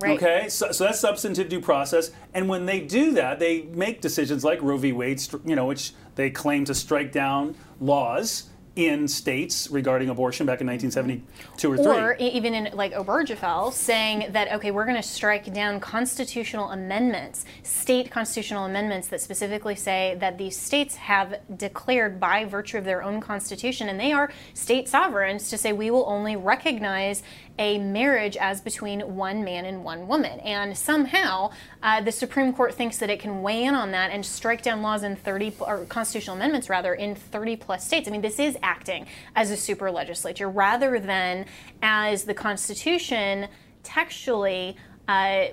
Right. 0.00 0.16
Okay, 0.16 0.48
so, 0.48 0.70
so 0.70 0.84
that's 0.84 1.00
substantive 1.00 1.48
due 1.48 1.60
process, 1.60 2.10
and 2.32 2.48
when 2.48 2.66
they 2.66 2.80
do 2.80 3.12
that, 3.12 3.38
they 3.38 3.62
make 3.62 4.00
decisions 4.00 4.44
like 4.44 4.62
Roe 4.62 4.76
v. 4.76 4.92
Wade, 4.92 5.20
you 5.44 5.56
know, 5.56 5.66
which 5.66 5.92
they 6.14 6.30
claim 6.30 6.64
to 6.66 6.74
strike 6.74 7.10
down 7.10 7.56
laws 7.80 8.48
in 8.78 9.08
states 9.08 9.68
regarding 9.72 10.08
abortion 10.08 10.46
back 10.46 10.60
in 10.60 10.68
mm-hmm. 10.68 10.98
1972 10.98 11.72
or 11.72 11.76
3. 11.76 11.86
Or 11.86 12.14
even 12.14 12.54
in 12.54 12.76
like 12.76 12.92
Obergefell 12.92 13.72
saying 13.72 14.30
that, 14.30 14.52
okay, 14.52 14.70
we're 14.70 14.84
going 14.84 14.96
to 14.96 15.02
strike 15.02 15.52
down 15.52 15.80
constitutional 15.80 16.70
amendments, 16.70 17.44
state 17.64 18.08
constitutional 18.08 18.66
amendments 18.66 19.08
that 19.08 19.20
specifically 19.20 19.74
say 19.74 20.16
that 20.20 20.38
these 20.38 20.56
states 20.56 20.94
have 20.94 21.40
declared 21.56 22.20
by 22.20 22.44
virtue 22.44 22.78
of 22.78 22.84
their 22.84 23.02
own 23.02 23.20
constitution, 23.20 23.88
and 23.88 23.98
they 23.98 24.12
are 24.12 24.30
state 24.54 24.88
sovereigns 24.88 25.50
to 25.50 25.58
say 25.58 25.72
we 25.72 25.90
will 25.90 26.04
only 26.06 26.36
recognize 26.36 27.24
a 27.58 27.78
marriage 27.78 28.36
as 28.36 28.60
between 28.60 29.00
one 29.16 29.44
man 29.44 29.64
and 29.64 29.84
one 29.84 30.06
woman. 30.06 30.40
And 30.40 30.76
somehow 30.76 31.50
uh, 31.82 32.00
the 32.00 32.12
Supreme 32.12 32.52
Court 32.52 32.74
thinks 32.74 32.98
that 32.98 33.10
it 33.10 33.20
can 33.20 33.42
weigh 33.42 33.64
in 33.64 33.74
on 33.74 33.90
that 33.92 34.10
and 34.10 34.24
strike 34.24 34.62
down 34.62 34.82
laws 34.82 35.02
in 35.02 35.16
30, 35.16 35.54
or 35.60 35.84
constitutional 35.86 36.36
amendments 36.36 36.68
rather, 36.68 36.94
in 36.94 37.14
30 37.14 37.56
plus 37.56 37.86
states. 37.86 38.08
I 38.08 38.10
mean, 38.10 38.20
this 38.20 38.38
is 38.38 38.56
acting 38.62 39.06
as 39.34 39.50
a 39.50 39.56
super 39.56 39.90
legislature 39.90 40.48
rather 40.48 40.98
than 41.00 41.46
as 41.82 42.24
the 42.24 42.34
Constitution 42.34 43.48
textually. 43.82 44.76
Uh, 45.06 45.46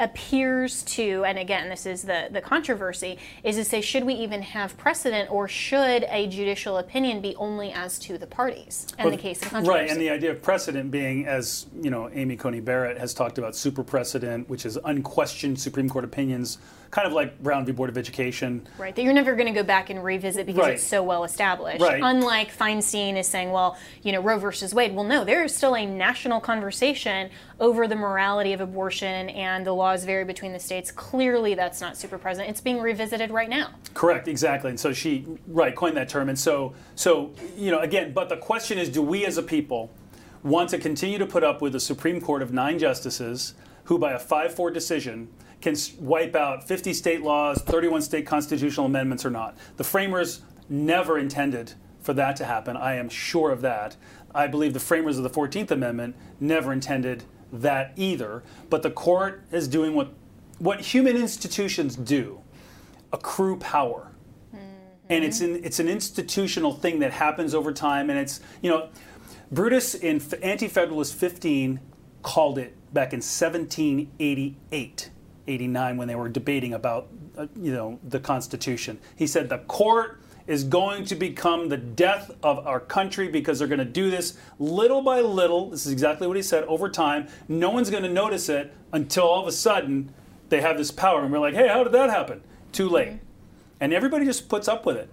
appears 0.00 0.82
to, 0.84 1.24
and 1.24 1.38
again, 1.38 1.68
this 1.68 1.86
is 1.86 2.02
the, 2.02 2.28
the 2.30 2.40
controversy, 2.40 3.18
is 3.42 3.56
to 3.56 3.64
say, 3.64 3.80
should 3.80 4.04
we 4.04 4.14
even 4.14 4.42
have 4.42 4.76
precedent 4.76 5.30
or 5.30 5.48
should 5.48 6.04
a 6.08 6.26
judicial 6.26 6.78
opinion 6.78 7.20
be 7.20 7.34
only 7.36 7.72
as 7.72 7.98
to 8.00 8.18
the 8.18 8.26
parties 8.26 8.86
and 8.98 9.06
well, 9.06 9.16
the 9.16 9.22
case 9.22 9.42
of 9.42 9.50
controversy? 9.50 9.80
Right, 9.80 9.90
and 9.90 10.00
the 10.00 10.10
idea 10.10 10.30
of 10.30 10.42
precedent 10.42 10.90
being, 10.90 11.26
as 11.26 11.66
you 11.80 11.90
know, 11.90 12.10
Amy 12.10 12.36
Coney 12.36 12.60
Barrett 12.60 12.98
has 12.98 13.14
talked 13.14 13.38
about 13.38 13.56
super 13.56 13.82
precedent, 13.82 14.48
which 14.48 14.66
is 14.66 14.78
unquestioned 14.84 15.60
Supreme 15.60 15.88
Court 15.88 16.04
opinions 16.04 16.58
kind 16.90 17.06
of 17.06 17.12
like 17.12 17.40
Brown 17.42 17.64
v. 17.66 17.72
Board 17.72 17.90
of 17.90 17.98
Education. 17.98 18.66
Right, 18.78 18.94
that 18.94 19.02
you're 19.02 19.12
never 19.12 19.34
going 19.34 19.46
to 19.46 19.52
go 19.52 19.62
back 19.62 19.90
and 19.90 20.02
revisit 20.02 20.46
because 20.46 20.60
right. 20.60 20.74
it's 20.74 20.82
so 20.82 21.02
well 21.02 21.24
established. 21.24 21.80
Right. 21.80 22.00
Unlike 22.02 22.56
Feinstein 22.56 23.16
is 23.16 23.28
saying, 23.28 23.50
well, 23.50 23.76
you 24.02 24.12
know, 24.12 24.20
Roe 24.20 24.38
versus 24.38 24.74
Wade. 24.74 24.94
Well, 24.94 25.04
no, 25.04 25.24
there 25.24 25.44
is 25.44 25.54
still 25.54 25.76
a 25.76 25.84
national 25.84 26.40
conversation 26.40 27.30
over 27.60 27.86
the 27.86 27.96
morality 27.96 28.52
of 28.52 28.60
abortion 28.60 29.28
and 29.30 29.66
the 29.68 29.74
laws 29.74 30.04
vary 30.04 30.24
between 30.24 30.54
the 30.54 30.58
states. 30.58 30.90
Clearly, 30.90 31.54
that's 31.54 31.78
not 31.78 31.94
super 31.94 32.16
precedent. 32.16 32.48
It's 32.48 32.60
being 32.60 32.80
revisited 32.80 33.30
right 33.30 33.50
now. 33.50 33.74
Correct, 33.92 34.26
exactly. 34.26 34.70
And 34.70 34.80
so 34.80 34.94
she, 34.94 35.26
right, 35.46 35.76
coined 35.76 35.94
that 35.98 36.08
term. 36.08 36.30
And 36.30 36.38
so, 36.38 36.72
so 36.94 37.34
you 37.54 37.70
know, 37.70 37.80
again, 37.80 38.14
but 38.14 38.30
the 38.30 38.38
question 38.38 38.78
is, 38.78 38.88
do 38.88 39.02
we 39.02 39.26
as 39.26 39.36
a 39.36 39.42
people 39.42 39.92
want 40.42 40.70
to 40.70 40.78
continue 40.78 41.18
to 41.18 41.26
put 41.26 41.44
up 41.44 41.60
with 41.60 41.74
a 41.74 41.80
Supreme 41.80 42.18
Court 42.18 42.40
of 42.40 42.50
nine 42.50 42.78
justices 42.78 43.52
who, 43.84 43.98
by 43.98 44.12
a 44.12 44.18
5-4 44.18 44.72
decision, 44.72 45.28
can 45.60 45.76
wipe 46.00 46.34
out 46.34 46.66
50 46.66 46.94
state 46.94 47.20
laws, 47.20 47.60
31 47.60 48.00
state 48.00 48.26
constitutional 48.26 48.86
amendments 48.86 49.26
or 49.26 49.30
not. 49.30 49.54
The 49.76 49.84
framers 49.84 50.40
never 50.70 51.18
intended 51.18 51.74
for 52.00 52.14
that 52.14 52.36
to 52.36 52.46
happen. 52.46 52.74
I 52.74 52.94
am 52.94 53.10
sure 53.10 53.50
of 53.50 53.60
that. 53.60 53.96
I 54.34 54.46
believe 54.46 54.72
the 54.72 54.80
framers 54.80 55.18
of 55.18 55.24
the 55.24 55.30
14th 55.30 55.70
Amendment 55.70 56.16
never 56.40 56.72
intended 56.72 57.24
that 57.52 57.92
either. 57.96 58.42
But 58.70 58.82
the 58.82 58.90
court 58.90 59.42
is 59.50 59.68
doing 59.68 59.94
what, 59.94 60.12
what 60.58 60.80
human 60.80 61.16
institutions 61.16 61.96
do 61.96 62.40
accrue 63.12 63.56
power. 63.56 64.12
Mm-hmm. 64.54 64.64
And 65.08 65.24
it's, 65.24 65.40
an 65.40 65.64
it's 65.64 65.80
an 65.80 65.88
institutional 65.88 66.72
thing 66.72 66.98
that 66.98 67.12
happens 67.12 67.54
over 67.54 67.72
time. 67.72 68.10
And 68.10 68.18
it's, 68.18 68.40
you 68.60 68.70
know, 68.70 68.90
Brutus 69.50 69.94
in 69.94 70.20
Anti 70.42 70.68
Federalist 70.68 71.14
15 71.14 71.80
called 72.22 72.58
it 72.58 72.74
back 72.92 73.12
in 73.12 73.18
1788 73.18 75.10
89 75.46 75.96
when 75.96 76.08
they 76.08 76.14
were 76.14 76.28
debating 76.28 76.74
about 76.74 77.08
uh, 77.36 77.46
you 77.56 77.72
know 77.72 77.98
the 78.06 78.20
Constitution. 78.20 78.98
He 79.16 79.26
said 79.26 79.48
the 79.48 79.58
court 79.58 80.20
is 80.48 80.64
going 80.64 81.04
to 81.04 81.14
become 81.14 81.68
the 81.68 81.76
death 81.76 82.30
of 82.42 82.66
our 82.66 82.80
country 82.80 83.28
because 83.28 83.58
they're 83.58 83.68
going 83.68 83.78
to 83.78 83.84
do 83.84 84.10
this 84.10 84.36
little 84.58 85.02
by 85.02 85.20
little. 85.20 85.70
This 85.70 85.86
is 85.86 85.92
exactly 85.92 86.26
what 86.26 86.36
he 86.36 86.42
said 86.42 86.64
over 86.64 86.88
time. 86.88 87.28
No 87.46 87.70
one's 87.70 87.90
going 87.90 88.02
to 88.02 88.08
notice 88.08 88.48
it 88.48 88.74
until 88.92 89.24
all 89.24 89.42
of 89.42 89.46
a 89.46 89.52
sudden 89.52 90.12
they 90.48 90.62
have 90.62 90.78
this 90.78 90.90
power 90.90 91.22
and 91.22 91.30
we're 91.30 91.38
like, 91.38 91.54
"Hey, 91.54 91.68
how 91.68 91.84
did 91.84 91.92
that 91.92 92.10
happen?" 92.10 92.40
Too 92.72 92.88
late. 92.88 93.08
Mm-hmm. 93.08 93.24
And 93.80 93.92
everybody 93.92 94.24
just 94.24 94.48
puts 94.48 94.66
up 94.66 94.86
with 94.86 94.96
it. 94.96 95.10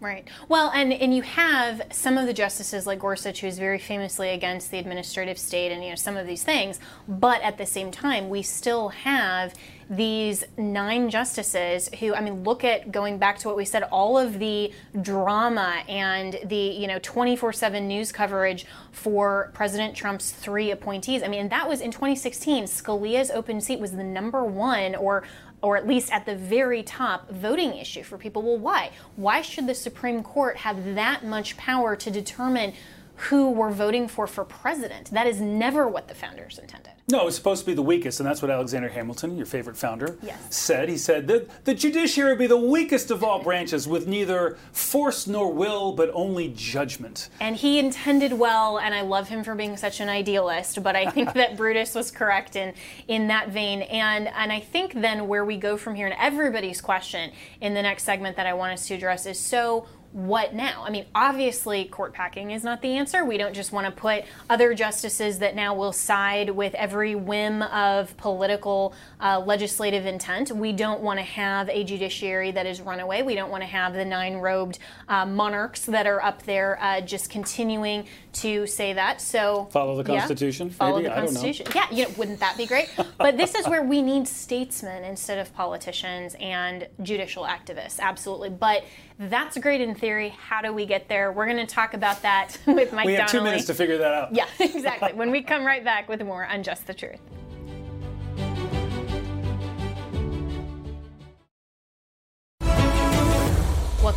Right. 0.00 0.28
Well, 0.48 0.70
and, 0.72 0.92
and 0.92 1.12
you 1.14 1.22
have 1.22 1.82
some 1.90 2.18
of 2.18 2.26
the 2.26 2.32
justices 2.32 2.86
like 2.86 3.00
Gorsuch, 3.00 3.40
who's 3.40 3.58
very 3.58 3.80
famously 3.80 4.28
against 4.30 4.70
the 4.70 4.78
administrative 4.78 5.38
state 5.38 5.72
and 5.72 5.82
you 5.82 5.90
know 5.90 5.96
some 5.96 6.16
of 6.16 6.24
these 6.24 6.44
things, 6.44 6.78
but 7.08 7.42
at 7.42 7.58
the 7.58 7.66
same 7.66 7.90
time, 7.90 8.28
we 8.28 8.42
still 8.42 8.90
have 8.90 9.54
these 9.90 10.44
nine 10.56 11.08
justices 11.08 11.88
who 11.98 12.14
I 12.14 12.20
mean 12.20 12.44
look 12.44 12.62
at 12.62 12.92
going 12.92 13.18
back 13.18 13.38
to 13.38 13.48
what 13.48 13.56
we 13.56 13.64
said 13.64 13.84
all 13.84 14.18
of 14.18 14.38
the 14.38 14.72
drama 15.00 15.82
and 15.88 16.38
the 16.44 16.56
you 16.56 16.86
know 16.86 16.98
24/7 16.98 17.82
news 17.86 18.12
coverage 18.12 18.66
for 18.92 19.50
President 19.54 19.96
Trump's 19.96 20.30
three 20.30 20.70
appointees. 20.70 21.22
I 21.22 21.28
mean 21.28 21.48
that 21.48 21.66
was 21.66 21.80
in 21.80 21.90
2016 21.90 22.64
Scalia's 22.64 23.30
open 23.30 23.60
seat 23.62 23.80
was 23.80 23.92
the 23.92 24.04
number 24.04 24.44
1 24.44 24.94
or 24.94 25.24
or 25.62 25.76
at 25.76 25.86
least 25.86 26.12
at 26.12 26.26
the 26.26 26.36
very 26.36 26.82
top 26.82 27.30
voting 27.30 27.76
issue 27.76 28.02
for 28.02 28.18
people. 28.18 28.42
Well, 28.42 28.58
why? 28.58 28.90
Why 29.16 29.42
should 29.42 29.66
the 29.66 29.74
Supreme 29.74 30.22
Court 30.22 30.58
have 30.58 30.94
that 30.94 31.24
much 31.24 31.56
power 31.56 31.96
to 31.96 32.10
determine 32.10 32.74
who 33.16 33.50
we're 33.50 33.70
voting 33.70 34.08
for 34.08 34.26
for 34.26 34.44
president? 34.44 35.10
That 35.10 35.26
is 35.26 35.40
never 35.40 35.88
what 35.88 36.08
the 36.08 36.14
founders 36.14 36.58
intended. 36.58 36.92
No, 37.10 37.26
it's 37.26 37.36
supposed 37.36 37.60
to 37.60 37.66
be 37.66 37.72
the 37.72 37.80
weakest, 37.80 38.20
and 38.20 38.28
that's 38.28 38.42
what 38.42 38.50
Alexander 38.50 38.90
Hamilton, 38.90 39.38
your 39.38 39.46
favorite 39.46 39.78
founder, 39.78 40.18
yes. 40.20 40.54
said. 40.54 40.90
He 40.90 40.98
said 40.98 41.26
that 41.28 41.64
the 41.64 41.72
judiciary 41.72 42.32
would 42.32 42.38
be 42.38 42.46
the 42.46 42.58
weakest 42.58 43.10
of 43.10 43.24
all 43.24 43.42
branches 43.42 43.88
with 43.88 44.06
neither 44.06 44.58
force 44.72 45.26
nor 45.26 45.50
will, 45.50 45.92
but 45.92 46.10
only 46.12 46.52
judgment. 46.54 47.30
And 47.40 47.56
he 47.56 47.78
intended 47.78 48.34
well, 48.34 48.78
and 48.78 48.94
I 48.94 49.00
love 49.00 49.28
him 49.28 49.42
for 49.42 49.54
being 49.54 49.78
such 49.78 50.00
an 50.00 50.10
idealist, 50.10 50.82
but 50.82 50.96
I 50.96 51.10
think 51.10 51.32
that 51.34 51.56
Brutus 51.56 51.94
was 51.94 52.10
correct 52.10 52.56
in, 52.56 52.74
in 53.06 53.28
that 53.28 53.48
vein. 53.48 53.82
And, 53.82 54.28
and 54.28 54.52
I 54.52 54.60
think 54.60 54.92
then 54.92 55.28
where 55.28 55.46
we 55.46 55.56
go 55.56 55.78
from 55.78 55.94
here, 55.94 56.08
and 56.08 56.16
everybody's 56.18 56.82
question 56.82 57.30
in 57.62 57.72
the 57.72 57.80
next 57.80 58.02
segment 58.02 58.36
that 58.36 58.44
I 58.44 58.52
want 58.52 58.74
us 58.74 58.86
to 58.88 58.94
address 58.94 59.24
is 59.24 59.40
so 59.40 59.86
what 60.12 60.54
now? 60.54 60.84
I 60.86 60.90
mean, 60.90 61.04
obviously, 61.14 61.84
court 61.84 62.14
packing 62.14 62.50
is 62.50 62.64
not 62.64 62.80
the 62.80 62.96
answer. 62.96 63.24
We 63.24 63.36
don't 63.36 63.54
just 63.54 63.72
want 63.72 63.84
to 63.86 63.92
put 63.92 64.24
other 64.48 64.72
justices 64.72 65.38
that 65.40 65.54
now 65.54 65.74
will 65.74 65.92
side 65.92 66.48
with 66.50 66.74
every 66.74 67.14
whim 67.14 67.62
of 67.62 68.16
political 68.16 68.94
uh, 69.20 69.38
legislative 69.40 70.06
intent. 70.06 70.50
We 70.50 70.72
don't 70.72 71.02
want 71.02 71.18
to 71.18 71.24
have 71.24 71.68
a 71.68 71.84
judiciary 71.84 72.50
that 72.52 72.64
is 72.64 72.80
runaway. 72.80 73.20
We 73.22 73.34
don't 73.34 73.50
want 73.50 73.62
to 73.62 73.68
have 73.68 73.92
the 73.92 74.04
nine 74.04 74.36
robed 74.36 74.78
uh, 75.08 75.26
monarchs 75.26 75.82
that 75.86 76.06
are 76.06 76.22
up 76.22 76.42
there 76.44 76.78
uh, 76.82 77.02
just 77.02 77.28
continuing 77.28 78.06
to 78.34 78.66
say 78.66 78.94
that. 78.94 79.20
So 79.20 79.66
follow 79.66 79.96
the 79.96 80.04
Constitution. 80.04 80.68
Yeah, 80.68 80.74
follow 80.74 80.96
maybe? 80.96 81.08
the 81.08 81.14
Constitution. 81.14 81.66
Yeah, 81.74 81.86
you 81.90 82.04
know, 82.04 82.14
wouldn't 82.16 82.40
that 82.40 82.56
be 82.56 82.66
great? 82.66 82.88
but 83.18 83.36
this 83.36 83.54
is 83.54 83.68
where 83.68 83.82
we 83.82 84.00
need 84.00 84.26
statesmen 84.26 85.04
instead 85.04 85.38
of 85.38 85.52
politicians 85.54 86.34
and 86.40 86.88
judicial 87.02 87.44
activists. 87.44 88.00
Absolutely. 88.00 88.50
But 88.50 88.84
that's 89.18 89.58
great 89.58 89.80
in 89.80 89.94
theory. 89.98 90.30
How 90.30 90.62
do 90.62 90.72
we 90.72 90.86
get 90.86 91.08
there? 91.08 91.32
We're 91.32 91.46
going 91.46 91.64
to 91.64 91.66
talk 91.66 91.94
about 91.94 92.22
that 92.22 92.58
with 92.66 92.92
Mike. 92.92 93.06
We 93.06 93.14
have 93.14 93.28
Donnelly. 93.30 93.38
two 93.38 93.44
minutes 93.44 93.66
to 93.66 93.74
figure 93.74 93.98
that 93.98 94.14
out. 94.14 94.34
Yeah, 94.34 94.46
exactly. 94.60 95.12
when 95.14 95.30
we 95.30 95.42
come 95.42 95.64
right 95.64 95.84
back 95.84 96.08
with 96.08 96.22
more 96.22 96.46
on 96.46 96.62
Just 96.62 96.86
the 96.86 96.94
Truth. 96.94 97.20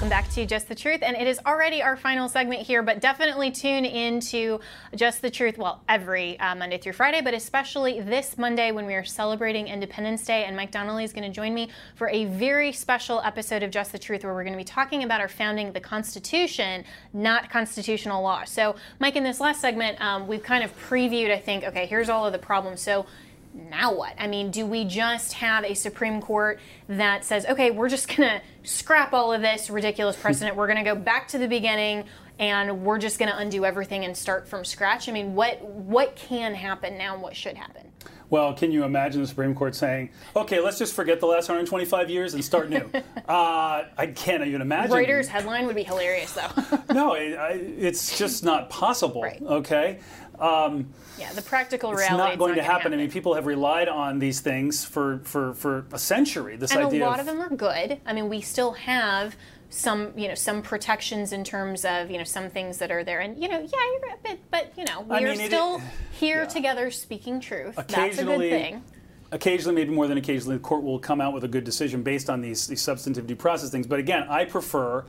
Welcome 0.02 0.18
back 0.18 0.32
to 0.32 0.48
Just 0.48 0.68
the 0.68 0.74
Truth, 0.74 1.04
and 1.04 1.16
it 1.16 1.28
is 1.28 1.40
already 1.46 1.84
our 1.84 1.96
final 1.96 2.28
segment 2.28 2.64
here, 2.64 2.82
but 2.82 3.02
definitely 3.02 3.52
tune 3.52 3.86
into 3.86 4.60
Just 4.96 5.22
the 5.22 5.30
Truth, 5.30 5.60
well, 5.60 5.84
every 5.88 6.40
uh, 6.40 6.56
Monday 6.56 6.80
through 6.80 6.94
Friday, 6.94 7.22
but 7.22 7.36
especially 7.36 8.02
this 8.02 8.36
Monday 8.36 8.72
when 8.72 8.88
we 8.88 8.96
are 8.96 9.04
celebrating 9.04 9.68
Independence 9.68 10.26
Day, 10.26 10.46
and 10.46 10.58
Mike 10.58 10.72
Donnelly 10.72 11.04
is 11.04 11.14
going 11.14 11.32
to 11.32 11.36
join 11.36 11.54
me 11.54 11.70
for 11.94 12.10
a 12.10 12.26
very 12.26 12.72
special 12.72 13.22
episode 13.22 13.62
of 13.62 13.70
Just 13.70 13.92
the 13.92 14.00
Truth 14.00 14.24
where 14.24 14.34
we're 14.34 14.44
going 14.44 14.56
to 14.56 14.58
be 14.58 14.64
talking 14.64 15.04
about 15.04 15.22
our 15.22 15.28
founding, 15.28 15.72
the 15.72 15.80
Constitution, 15.80 16.84
not 17.14 17.52
constitutional 17.52 18.24
law. 18.24 18.44
So, 18.44 18.78
Mike, 18.98 19.16
in 19.16 19.24
this 19.24 19.40
last 19.40 19.62
segment, 19.62 20.02
um, 20.02 20.28
we've 20.28 20.42
kind 20.42 20.64
of 20.64 20.76
previewed, 20.90 21.30
I 21.30 21.38
think, 21.38 21.64
okay, 21.64 21.86
here's 21.86 22.10
all 22.10 22.26
of 22.26 22.34
the 22.34 22.40
problems. 22.40 22.82
So, 22.82 23.06
now 23.54 23.94
what? 23.94 24.14
I 24.18 24.28
mean, 24.28 24.52
do 24.52 24.66
we 24.66 24.86
just 24.86 25.34
have 25.34 25.64
a 25.64 25.74
Supreme 25.74 26.22
Court 26.22 26.60
that 26.88 27.26
says, 27.26 27.46
okay, 27.46 27.72
we're 27.72 27.90
just 27.90 28.08
going 28.08 28.30
to 28.30 28.42
scrap 28.64 29.14
all 29.14 29.34
of 29.34 29.42
this 29.42 29.70
ridiculous 29.70 30.16
precedent, 30.16 30.56
we're 30.56 30.68
going 30.68 30.84
to 30.84 30.84
go 30.84 30.96
back 30.96 31.28
to 31.30 31.38
the 31.38 31.48
beginning, 31.48 32.06
and 32.40 32.84
we're 32.84 32.98
just 32.98 33.20
going 33.20 33.30
to 33.30 33.38
undo 33.38 33.66
everything 33.66 34.06
and 34.06 34.16
start 34.16 34.48
from 34.48 34.66
scratch? 34.66 35.10
I 35.10 35.12
mean, 35.12 35.36
what 35.36 35.64
what 35.64 36.16
can 36.16 36.54
happen 36.54 36.98
now 36.98 37.14
and 37.14 37.22
what 37.22 37.36
should 37.36 37.56
happen? 37.56 37.92
Well, 38.32 38.54
can 38.54 38.72
you 38.72 38.86
imagine 38.86 39.22
the 39.22 39.28
Supreme 39.28 39.54
Court 39.54 39.76
saying, 39.76 40.10
okay, 40.38 40.62
let's 40.62 40.80
just 40.80 40.96
forget 40.96 41.20
the 41.20 41.26
last 41.26 41.50
125 41.50 42.10
years 42.10 42.34
and 42.34 42.44
start 42.44 42.70
new? 42.70 42.90
uh, 43.28 43.84
I 43.98 44.14
can't 44.16 44.48
even 44.48 44.62
imagine. 44.62 44.96
Reuters 44.96 45.28
headline 45.28 45.66
would 45.68 45.76
be 45.76 45.84
hilarious, 45.84 46.32
though. 46.32 46.50
no, 46.94 47.14
it, 47.16 47.38
I, 47.38 47.52
it's 47.52 48.18
just 48.18 48.46
not 48.46 48.70
possible, 48.70 49.22
right. 49.22 49.42
okay? 49.42 50.00
Um, 50.42 50.88
yeah, 51.20 51.32
the 51.34 51.42
practical 51.42 51.92
reality. 51.92 52.14
It's 52.14 52.18
not 52.18 52.38
going 52.40 52.52
not 52.52 52.56
to 52.56 52.64
happen. 52.64 52.82
happen. 52.82 52.94
I 52.94 52.98
mean, 52.98 53.12
people 53.12 53.36
have 53.36 53.46
relied 53.46 53.88
on 53.88 54.20
these 54.20 54.40
things 54.42 54.84
for, 54.84 55.20
for, 55.24 55.54
for 55.54 55.86
a 55.92 56.00
century. 56.00 56.56
This 56.56 56.72
and 56.72 56.86
idea 56.86 57.06
a 57.06 57.08
lot 57.08 57.20
of, 57.20 57.28
of 57.28 57.36
them 57.38 57.42
are 57.42 57.56
good. 57.56 58.00
I 58.06 58.14
mean, 58.14 58.28
we 58.28 58.42
still 58.42 58.72
have 58.74 59.36
some 59.70 60.12
you 60.18 60.28
know 60.28 60.36
some 60.36 60.62
protections 60.62 61.32
in 61.32 61.46
terms 61.46 61.86
of 61.86 62.12
you 62.12 62.18
know 62.18 62.26
some 62.26 62.50
things 62.50 62.78
that 62.80 62.92
are 62.92 63.06
there 63.06 63.22
and 63.22 63.42
you 63.42 63.48
know 63.48 63.58
yeah 63.58 63.80
you're 64.04 64.14
a 64.16 64.18
bit 64.22 64.40
but 64.52 64.74
you 64.78 64.84
know 64.84 65.00
we 65.00 65.16
I 65.16 65.20
are 65.24 65.34
mean, 65.34 65.48
still 65.48 65.78
it- 65.78 65.82
here 66.12 66.42
yeah. 66.42 66.48
together 66.50 66.92
speaking 66.92 67.40
truth 67.40 67.76
that's 67.78 67.94
a 67.94 68.02
Occasionally- 68.02 68.50
good 68.50 68.62
thing 68.62 68.84
occasionally, 69.32 69.76
maybe 69.76 69.92
more 69.94 70.08
than 70.08 70.18
occasionally, 70.18 70.58
the 70.58 70.62
court 70.62 70.84
will 70.84 71.00
come 71.00 71.22
out 71.22 71.34
with 71.34 71.44
a 71.44 71.48
good 71.48 71.64
decision 71.64 72.04
based 72.04 72.30
on 72.30 72.42
these, 72.42 72.68
these 72.68 72.82
substantive 72.82 73.28
due 73.28 73.36
process 73.36 73.70
things. 73.70 73.88
But 73.88 74.00
again, 74.00 74.26
I 74.30 74.46
prefer 74.46 75.06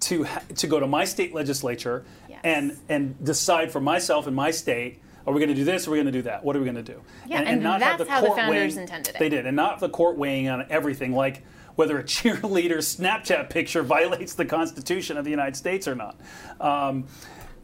to 0.00 0.24
ha- 0.24 0.42
to 0.56 0.66
go 0.66 0.80
to 0.80 0.86
my 0.86 1.04
state 1.04 1.34
legislature. 1.34 2.04
And 2.44 2.78
and 2.88 3.22
decide 3.24 3.70
for 3.72 3.80
myself 3.80 4.26
in 4.26 4.34
my 4.34 4.50
state. 4.50 5.00
Are 5.24 5.32
we 5.32 5.38
going 5.38 5.50
to 5.50 5.54
do 5.54 5.64
this? 5.64 5.86
Are 5.86 5.92
we 5.92 5.98
going 5.98 6.06
to 6.06 6.12
do 6.12 6.22
that? 6.22 6.44
What 6.44 6.56
are 6.56 6.58
we 6.58 6.64
going 6.64 6.84
to 6.84 6.92
do? 6.92 7.00
Yeah, 7.28 7.42
and 7.42 7.64
that's 7.64 7.84
how 8.08 8.20
the 8.20 8.26
court 8.26 8.38
founders 8.38 8.74
weighing- 8.74 8.78
intended 8.78 9.14
it. 9.14 9.18
They 9.20 9.28
did, 9.28 9.46
and 9.46 9.54
not 9.54 9.78
the 9.78 9.88
court 9.88 10.16
weighing 10.16 10.48
on 10.48 10.66
everything, 10.68 11.12
like 11.12 11.44
whether 11.76 11.98
a 11.98 12.04
cheerleader's 12.04 12.96
Snapchat 12.96 13.48
picture 13.48 13.82
violates 13.82 14.34
the 14.34 14.44
Constitution 14.44 15.16
of 15.16 15.24
the 15.24 15.30
United 15.30 15.56
States 15.56 15.86
or 15.86 15.94
not. 15.94 16.16
Um, 16.60 17.06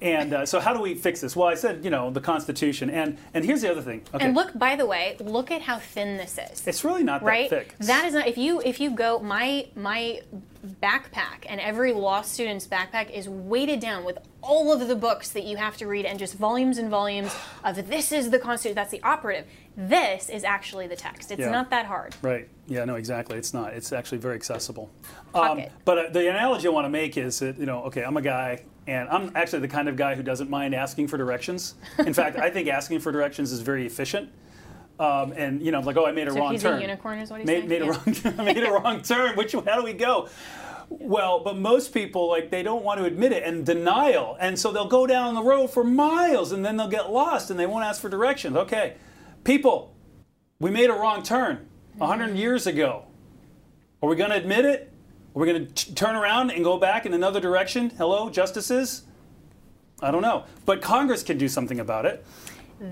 and 0.01 0.33
uh, 0.33 0.47
so, 0.47 0.61
how 0.61 0.73
do 0.73 0.81
we 0.81 0.95
fix 0.95 1.21
this? 1.21 1.35
Well, 1.35 1.49
I 1.49 1.55
said, 1.55 1.85
you 1.85 1.91
know, 1.91 2.11
the 2.11 2.21
Constitution, 2.21 2.89
and 2.89 3.19
and 3.35 3.45
here's 3.45 3.63
the 3.63 3.71
other 3.71 3.83
thing. 3.83 4.03
Okay, 4.15 4.27
and 4.27 4.35
look 4.37 4.57
by 4.57 4.77
the 4.77 4.87
way 4.87 5.17
look 5.19 5.51
at 5.51 5.63
how 5.63 5.79
thin 5.79 6.17
this 6.17 6.39
is 6.39 6.65
it's 6.69 6.85
really 6.85 7.03
not 7.03 7.23
right 7.23 7.51
that 7.51 7.69
thick. 7.69 7.79
that 7.79 8.05
is 8.05 8.15
not 8.15 8.29
if 8.29 8.39
you 8.39 8.61
if 8.65 8.79
you 8.79 8.91
go 8.93 9.19
my 9.19 9.67
my 9.75 10.21
backpack 10.69 11.45
and 11.49 11.61
every 11.61 11.93
law 11.93 12.23
student's 12.23 12.67
backpack 12.67 13.11
is 13.11 13.29
weighted 13.29 13.81
down 13.81 14.05
with 14.05 14.19
all 14.43 14.73
of 14.73 14.87
the 14.87 14.95
books 14.97 15.31
that 15.31 15.45
you 15.45 15.57
have 15.57 15.77
to 15.77 15.87
read 15.87 16.05
and 16.05 16.19
just 16.19 16.35
volumes 16.35 16.79
and 16.79 16.89
volumes 16.91 17.35
of 17.65 17.89
this 17.89 18.13
is 18.13 18.31
the 18.31 18.39
constitution 18.39 18.75
that's 18.75 18.91
the 18.91 19.03
operative 19.03 19.47
this 19.77 20.29
is 20.29 20.45
actually 20.45 20.87
the 20.87 20.97
text 20.97 21.31
it's 21.31 21.41
Yeah. 21.41 21.51
not 21.51 21.71
that 21.71 21.87
hard 21.87 22.15
Right. 22.23 22.49
Yeah. 22.67 22.85
No. 22.85 22.97
Exactly. 22.97 23.39
It's 23.39 23.55
not. 23.55 23.73
It's 23.73 23.93
actually 23.93 24.19
very 24.19 24.35
accessible. 24.35 24.91
Um, 25.35 25.63
but 25.87 25.99
uh, 25.99 26.11
the 26.11 26.29
analogy 26.29 26.67
I 26.67 26.71
want 26.71 26.85
to 26.85 26.91
make 26.91 27.17
is 27.17 27.39
that 27.39 27.59
you 27.59 27.65
know, 27.67 27.83
okay, 27.85 28.03
I'm 28.03 28.17
a 28.19 28.23
guy, 28.23 28.63
and 28.87 29.09
I'm 29.09 29.33
actually 29.35 29.61
the 29.61 29.69
kind 29.69 29.89
of 29.89 29.97
guy 29.97 30.15
who 30.15 30.23
doesn't 30.23 30.51
mind 30.51 30.75
asking 30.75 31.09
for 31.09 31.17
directions. 31.17 31.75
In 31.99 32.13
fact, 32.13 32.37
I 32.39 32.51
think 32.51 32.69
asking 32.69 33.01
for 33.01 33.11
directions 33.13 33.53
is 33.53 33.61
very 33.61 33.87
efficient. 33.87 34.31
Um, 34.99 35.33
and 35.33 35.63
you 35.63 35.71
know, 35.71 35.81
like, 35.81 35.97
oh, 35.97 36.07
I 36.07 36.13
made 36.13 36.27
a 36.29 36.33
So 36.33 36.39
wrong 36.39 36.53
he's 36.53 36.63
turn. 36.63 36.79
a 36.79 36.83
unicorn 36.83 37.19
is 37.21 37.31
what 37.31 37.41
he's 37.41 37.47
made, 37.47 37.69
saying? 37.69 37.69
made 37.69 37.83
Yeah. 37.83 37.89
a 37.89 37.93
wrong. 37.93 38.35
I 38.39 38.45
made 38.55 38.65
a 38.65 38.71
wrong 38.83 39.03
turn. 39.03 39.37
Which 39.37 39.53
how 39.53 39.77
do 39.77 39.85
we 39.85 39.93
go? 39.93 40.29
Well, 40.91 41.41
but 41.45 41.57
most 41.59 41.93
people 41.93 42.29
like 42.29 42.51
they 42.51 42.63
don't 42.63 42.83
want 42.83 42.99
to 42.99 43.05
admit 43.05 43.33
it 43.33 43.43
and 43.45 43.65
denial, 43.65 44.37
and 44.41 44.59
so 44.59 44.73
they'll 44.73 44.89
go 44.89 45.07
down 45.07 45.35
the 45.35 45.43
road 45.43 45.69
for 45.69 45.85
miles, 45.85 46.51
and 46.51 46.65
then 46.65 46.77
they'll 46.77 46.89
get 46.89 47.11
lost, 47.13 47.51
and 47.51 47.61
they 47.61 47.67
won't 47.67 47.85
ask 47.85 48.01
for 48.01 48.09
directions. 48.09 48.57
Okay, 48.57 48.95
people, 49.45 49.95
we 50.61 50.71
made 50.71 50.89
a 50.91 50.95
wrong 50.95 51.23
turn 51.23 51.69
a 51.97 52.07
100 52.07 52.35
years 52.37 52.67
ago. 52.67 53.05
Are 54.03 54.09
we 54.09 54.17
going 54.17 54.31
to 54.31 54.37
admit 54.37 54.65
it? 54.65 54.91
Are 55.37 55.41
we 55.41 55.47
going 55.47 55.67
to 55.67 55.95
turn 55.95 56.17
around 56.17 56.51
and 56.53 56.65
go 56.65 56.79
back 56.79 57.05
in 57.05 57.13
another 57.13 57.39
direction? 57.39 57.91
Hello, 57.91 58.31
justices? 58.31 59.03
I 60.01 60.11
don't 60.11 60.23
know. 60.23 60.45
But 60.65 60.81
Congress 60.81 61.23
can 61.23 61.37
do 61.37 61.49
something 61.49 61.81
about 61.81 62.07
it. 62.07 62.25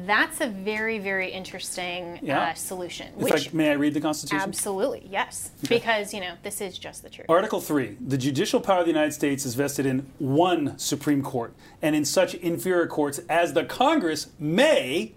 That's 0.04 0.40
a 0.40 0.48
very 0.48 0.98
very 0.98 1.30
interesting 1.30 2.18
Yeah. 2.22 2.40
uh, 2.50 2.54
solution 2.54 3.12
which 3.14 3.32
fact, 3.32 3.54
may 3.54 3.70
I 3.70 3.74
read 3.74 3.94
the 3.94 4.00
Constitution? 4.00 4.40
absolutely 4.40 5.06
yes 5.10 5.52
because 5.68 6.12
you 6.12 6.20
know 6.20 6.34
this 6.42 6.60
is 6.60 6.76
just 6.78 7.02
the 7.02 7.10
truth 7.10 7.26
Article 7.30 7.60
3 7.60 7.96
The 8.00 8.18
judicial 8.18 8.60
power 8.60 8.80
of 8.80 8.86
the 8.86 8.92
United 8.92 9.12
States 9.12 9.46
is 9.46 9.54
vested 9.54 9.86
in 9.86 10.06
one 10.18 10.76
Supreme 10.78 11.22
Court 11.22 11.54
and 11.82 11.94
in 11.94 12.04
such 12.04 12.34
inferior 12.34 12.86
courts 12.86 13.20
as 13.28 13.52
the 13.52 13.64
Congress 13.64 14.28
may, 14.38 15.12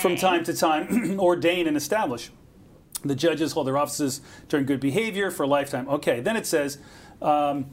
from 0.00 0.16
time 0.16 0.42
to 0.44 0.54
time, 0.54 1.18
ordain 1.20 1.66
and 1.66 1.76
establish. 1.76 2.30
The 3.04 3.14
judges 3.14 3.52
hold 3.52 3.66
their 3.66 3.76
offices 3.78 4.20
during 4.48 4.66
good 4.66 4.80
behavior 4.80 5.30
for 5.30 5.44
a 5.44 5.46
lifetime. 5.46 5.88
Okay, 5.88 6.20
then 6.20 6.36
it 6.36 6.46
says 6.46 6.78
um, 7.22 7.66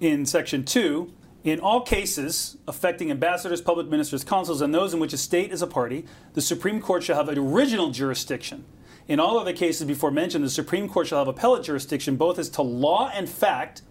in 0.00 0.26
section 0.26 0.64
2 0.64 1.10
in 1.42 1.58
all 1.60 1.80
cases 1.80 2.58
affecting 2.68 3.10
ambassadors, 3.10 3.60
public 3.60 3.88
ministers, 3.88 4.24
consuls, 4.24 4.60
and 4.60 4.74
those 4.74 4.92
in 4.92 5.00
which 5.00 5.12
a 5.12 5.18
state 5.18 5.52
is 5.52 5.62
a 5.62 5.66
party, 5.66 6.04
the 6.34 6.42
Supreme 6.42 6.80
Court 6.80 7.02
shall 7.02 7.16
have 7.16 7.36
original 7.36 7.90
jurisdiction. 7.90 8.64
In 9.08 9.18
all 9.18 9.38
other 9.38 9.52
cases 9.52 9.86
before 9.86 10.10
mentioned, 10.10 10.44
the 10.44 10.50
Supreme 10.50 10.88
Court 10.88 11.06
shall 11.06 11.18
have 11.18 11.28
appellate 11.28 11.64
jurisdiction 11.64 12.16
both 12.16 12.38
as 12.38 12.48
to 12.50 12.62
law 12.62 13.10
and 13.12 13.28
fact, 13.28 13.82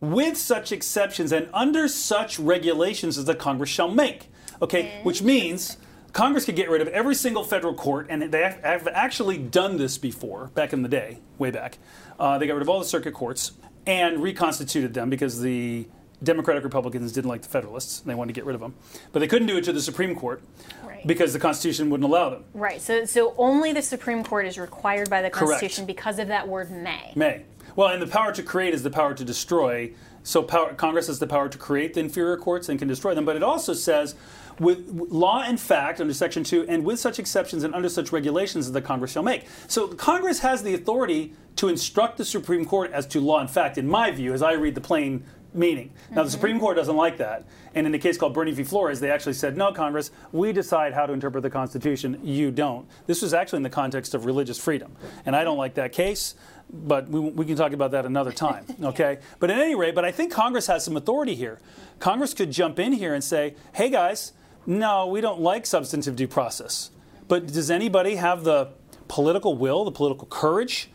with 0.00 0.36
such 0.36 0.70
exceptions 0.70 1.32
and 1.32 1.48
under 1.52 1.88
such 1.88 2.38
regulations 2.38 3.16
as 3.16 3.24
the 3.24 3.34
Congress 3.34 3.70
shall 3.70 3.90
make. 3.90 4.28
Okay, 4.62 5.00
which 5.02 5.20
means 5.20 5.78
Congress 6.12 6.44
could 6.44 6.56
get 6.56 6.70
rid 6.70 6.80
of 6.80 6.88
every 6.88 7.14
single 7.14 7.44
federal 7.44 7.74
court, 7.74 8.06
and 8.08 8.22
they 8.32 8.42
have 8.42 8.88
actually 8.88 9.36
done 9.36 9.76
this 9.76 9.98
before, 9.98 10.46
back 10.54 10.72
in 10.72 10.82
the 10.82 10.88
day, 10.88 11.18
way 11.38 11.50
back. 11.50 11.78
Uh, 12.18 12.38
they 12.38 12.46
got 12.46 12.54
rid 12.54 12.62
of 12.62 12.68
all 12.68 12.78
the 12.78 12.86
circuit 12.86 13.12
courts 13.12 13.52
and 13.86 14.22
reconstituted 14.22 14.94
them 14.94 15.10
because 15.10 15.40
the 15.40 15.86
Democratic 16.22 16.64
Republicans 16.64 17.12
didn't 17.12 17.28
like 17.28 17.42
the 17.42 17.48
Federalists. 17.48 18.00
And 18.00 18.10
they 18.10 18.14
wanted 18.14 18.34
to 18.34 18.40
get 18.40 18.46
rid 18.46 18.54
of 18.54 18.60
them. 18.60 18.74
But 19.12 19.20
they 19.20 19.28
couldn't 19.28 19.48
do 19.48 19.56
it 19.56 19.64
to 19.64 19.72
the 19.72 19.80
Supreme 19.80 20.14
Court 20.14 20.42
right. 20.84 21.06
because 21.06 21.32
the 21.32 21.38
Constitution 21.38 21.90
wouldn't 21.90 22.08
allow 22.08 22.30
them. 22.30 22.44
Right. 22.54 22.80
So, 22.80 23.04
so 23.04 23.34
only 23.36 23.72
the 23.72 23.82
Supreme 23.82 24.24
Court 24.24 24.46
is 24.46 24.58
required 24.58 25.10
by 25.10 25.22
the 25.22 25.30
Constitution 25.30 25.84
Correct. 25.84 25.96
because 25.96 26.18
of 26.18 26.28
that 26.28 26.48
word 26.48 26.70
may. 26.70 27.12
May. 27.14 27.42
Well, 27.74 27.88
and 27.88 28.00
the 28.00 28.06
power 28.06 28.32
to 28.32 28.42
create 28.42 28.72
is 28.72 28.82
the 28.82 28.90
power 28.90 29.14
to 29.14 29.24
destroy. 29.24 29.92
So 30.22 30.42
power, 30.42 30.72
Congress 30.74 31.08
has 31.08 31.18
the 31.18 31.26
power 31.26 31.48
to 31.48 31.58
create 31.58 31.94
the 31.94 32.00
inferior 32.00 32.36
courts 32.36 32.68
and 32.68 32.78
can 32.78 32.88
destroy 32.88 33.14
them. 33.14 33.24
But 33.24 33.36
it 33.36 33.42
also 33.42 33.74
says, 33.74 34.14
with 34.58 34.88
law 34.88 35.42
and 35.42 35.60
fact 35.60 36.00
under 36.00 36.14
Section 36.14 36.42
2, 36.42 36.66
and 36.68 36.84
with 36.84 36.98
such 36.98 37.18
exceptions 37.18 37.62
and 37.64 37.74
under 37.74 37.88
such 37.88 38.12
regulations 38.12 38.66
as 38.66 38.72
the 38.72 38.80
Congress 38.80 39.12
shall 39.12 39.22
make. 39.22 39.44
So 39.68 39.88
Congress 39.88 40.40
has 40.40 40.62
the 40.62 40.74
authority 40.74 41.34
to 41.56 41.68
instruct 41.68 42.16
the 42.18 42.24
Supreme 42.24 42.64
Court 42.64 42.90
as 42.92 43.06
to 43.08 43.20
law 43.20 43.40
and 43.40 43.50
fact, 43.50 43.78
in 43.78 43.88
my 43.88 44.10
view, 44.10 44.32
as 44.32 44.42
I 44.42 44.52
read 44.52 44.74
the 44.74 44.80
plain 44.80 45.24
meaning. 45.54 45.92
Now, 46.10 46.16
the 46.16 46.22
mm-hmm. 46.22 46.30
Supreme 46.30 46.60
Court 46.60 46.76
doesn't 46.76 46.96
like 46.96 47.18
that. 47.18 47.44
And 47.74 47.86
in 47.86 47.94
a 47.94 47.98
case 47.98 48.16
called 48.16 48.34
Boerne 48.34 48.52
v. 48.52 48.64
Flores, 48.64 49.00
they 49.00 49.10
actually 49.10 49.34
said, 49.34 49.56
no, 49.56 49.72
Congress, 49.72 50.10
we 50.32 50.52
decide 50.52 50.92
how 50.92 51.06
to 51.06 51.12
interpret 51.12 51.42
the 51.42 51.50
Constitution, 51.50 52.18
you 52.22 52.50
don't. 52.50 52.86
This 53.06 53.22
was 53.22 53.34
actually 53.34 53.58
in 53.58 53.62
the 53.62 53.70
context 53.70 54.14
of 54.14 54.24
religious 54.24 54.58
freedom. 54.58 54.96
And 55.24 55.36
I 55.36 55.44
don't 55.44 55.58
like 55.58 55.74
that 55.74 55.92
case, 55.92 56.34
but 56.72 57.08
we, 57.08 57.20
we 57.20 57.44
can 57.44 57.56
talk 57.56 57.72
about 57.72 57.90
that 57.92 58.06
another 58.06 58.32
time, 58.32 58.64
okay? 58.82 59.18
But 59.38 59.50
at 59.50 59.58
any 59.58 59.74
rate, 59.74 59.94
but 59.94 60.04
I 60.04 60.12
think 60.12 60.32
Congress 60.32 60.66
has 60.66 60.84
some 60.84 60.96
authority 60.96 61.34
here. 61.34 61.60
Congress 61.98 62.34
could 62.34 62.50
jump 62.50 62.78
in 62.78 62.92
here 62.92 63.14
and 63.14 63.22
say, 63.22 63.54
hey, 63.74 63.90
guys, 63.90 64.32
no, 64.66 65.06
we 65.06 65.20
don't 65.20 65.40
like 65.40 65.66
substantive 65.66 66.16
due 66.16 66.28
process. 66.28 66.90
But 67.28 67.46
does 67.46 67.70
anybody 67.70 68.16
have 68.16 68.44
the 68.44 68.70
political 69.08 69.56
will, 69.56 69.84
the 69.84 69.92
political 69.92 70.26
courage 70.26 70.88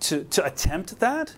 to, 0.00 0.24
to 0.24 0.44
attempt 0.44 1.00
that? 1.00 1.34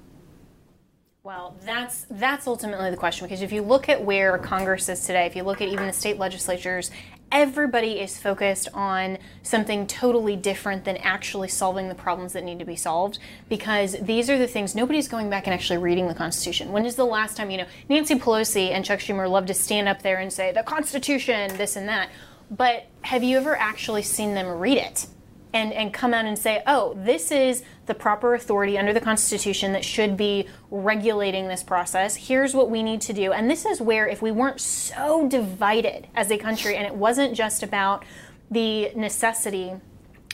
Well, 1.23 1.55
that's 1.67 2.07
that's 2.11 2.47
ultimately 2.47 2.91
the 2.91 2.97
question 2.97 3.27
because 3.27 3.43
if 3.43 3.53
you 3.53 3.61
look 3.61 3.91
at 3.91 4.03
where 4.03 4.39
Congress 4.39 4.89
is 4.89 5.05
today, 5.05 5.27
if 5.27 5.37
you 5.37 5.43
look 5.43 5.61
at 5.61 5.69
even 5.69 5.87
the 5.87 5.93
state 5.93 6.19
legislatures, 6.19 6.91
everybody 7.31 8.01
is 8.01 8.19
focused 8.19 8.69
on 8.73 9.19
something 9.43 9.87
totally 9.87 10.35
different 10.35 10.87
than 10.87 10.97
actually 10.97 11.49
solving 11.49 11.91
the 11.91 11.95
problems 11.95 12.33
that 12.33 12.43
need 12.43 12.59
to 12.59 12.65
be 12.65 12.75
solved 12.75 13.19
because 13.51 13.97
these 14.01 14.31
are 14.31 14.39
the 14.39 14.47
things 14.47 14.75
nobody's 14.75 15.09
going 15.09 15.29
back 15.29 15.47
and 15.47 15.53
actually 15.53 15.77
reading 15.77 16.09
the 16.09 16.15
Constitution. 16.15 16.73
When 16.73 16.87
is 16.87 16.95
the 16.95 17.05
last 17.05 17.37
time, 17.37 17.51
you 17.51 17.59
know, 17.59 17.67
Nancy 17.91 18.15
Pelosi 18.15 18.71
and 18.71 18.83
Chuck 18.83 19.01
Schumer 19.01 19.29
love 19.29 19.45
to 19.47 19.55
stand 19.55 19.89
up 19.89 20.01
there 20.01 20.21
and 20.21 20.33
say 20.33 20.53
the 20.53 20.63
Constitution, 20.63 21.55
this 21.59 21.77
and 21.77 21.87
that. 21.87 22.09
But 22.51 22.87
have 23.03 23.23
you 23.23 23.37
ever 23.37 23.55
actually 23.55 24.03
seen 24.03 24.33
them 24.33 24.49
read 24.49 24.79
it? 24.79 25.07
And, 25.53 25.73
and 25.73 25.93
come 25.93 26.15
out 26.15 26.25
and 26.25 26.39
say, 26.39 26.63
oh, 26.67 26.95
this 26.97 27.33
is 27.33 27.63
the 27.87 27.95
proper 27.95 28.35
authority 28.35 28.79
under 28.79 28.93
the 28.93 29.01
Constitution 29.01 29.73
that 29.73 29.85
should 29.85 30.17
be 30.17 30.47
regulating 30.71 31.49
this 31.49 31.63
process. 31.63 32.15
Here's 32.15 32.55
what 32.55 32.71
we 32.71 32.83
need 32.83 33.01
to 33.03 33.13
do. 33.13 33.33
And 33.33 33.51
this 33.51 33.65
is 33.65 33.81
where, 33.81 34.07
if 34.07 34.23
we 34.23 34.31
weren't 34.31 34.61
so 34.61 35.29
divided 35.29 36.07
as 36.15 36.31
a 36.31 36.39
country, 36.39 36.77
and 36.77 36.87
it 36.87 36.95
wasn't 36.95 37.35
just 37.35 37.63
about 37.63 38.05
the 38.51 38.91
necessity 38.95 39.73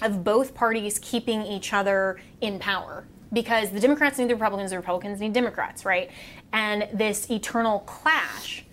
of 0.03 0.23
both 0.23 0.55
parties 0.55 0.99
keeping 1.01 1.43
each 1.43 1.73
other 1.73 2.21
in 2.41 2.59
power, 2.59 3.07
because 3.33 3.71
the 3.71 3.81
Democrats 3.81 4.19
need 4.19 4.29
the 4.29 4.35
Republicans, 4.35 4.71
the 4.71 4.77
Republicans 4.77 5.21
need 5.21 5.33
Democrats, 5.33 5.85
right? 5.85 6.11
And 6.53 6.89
this 6.93 7.31
eternal 7.31 7.81
clash 7.81 8.65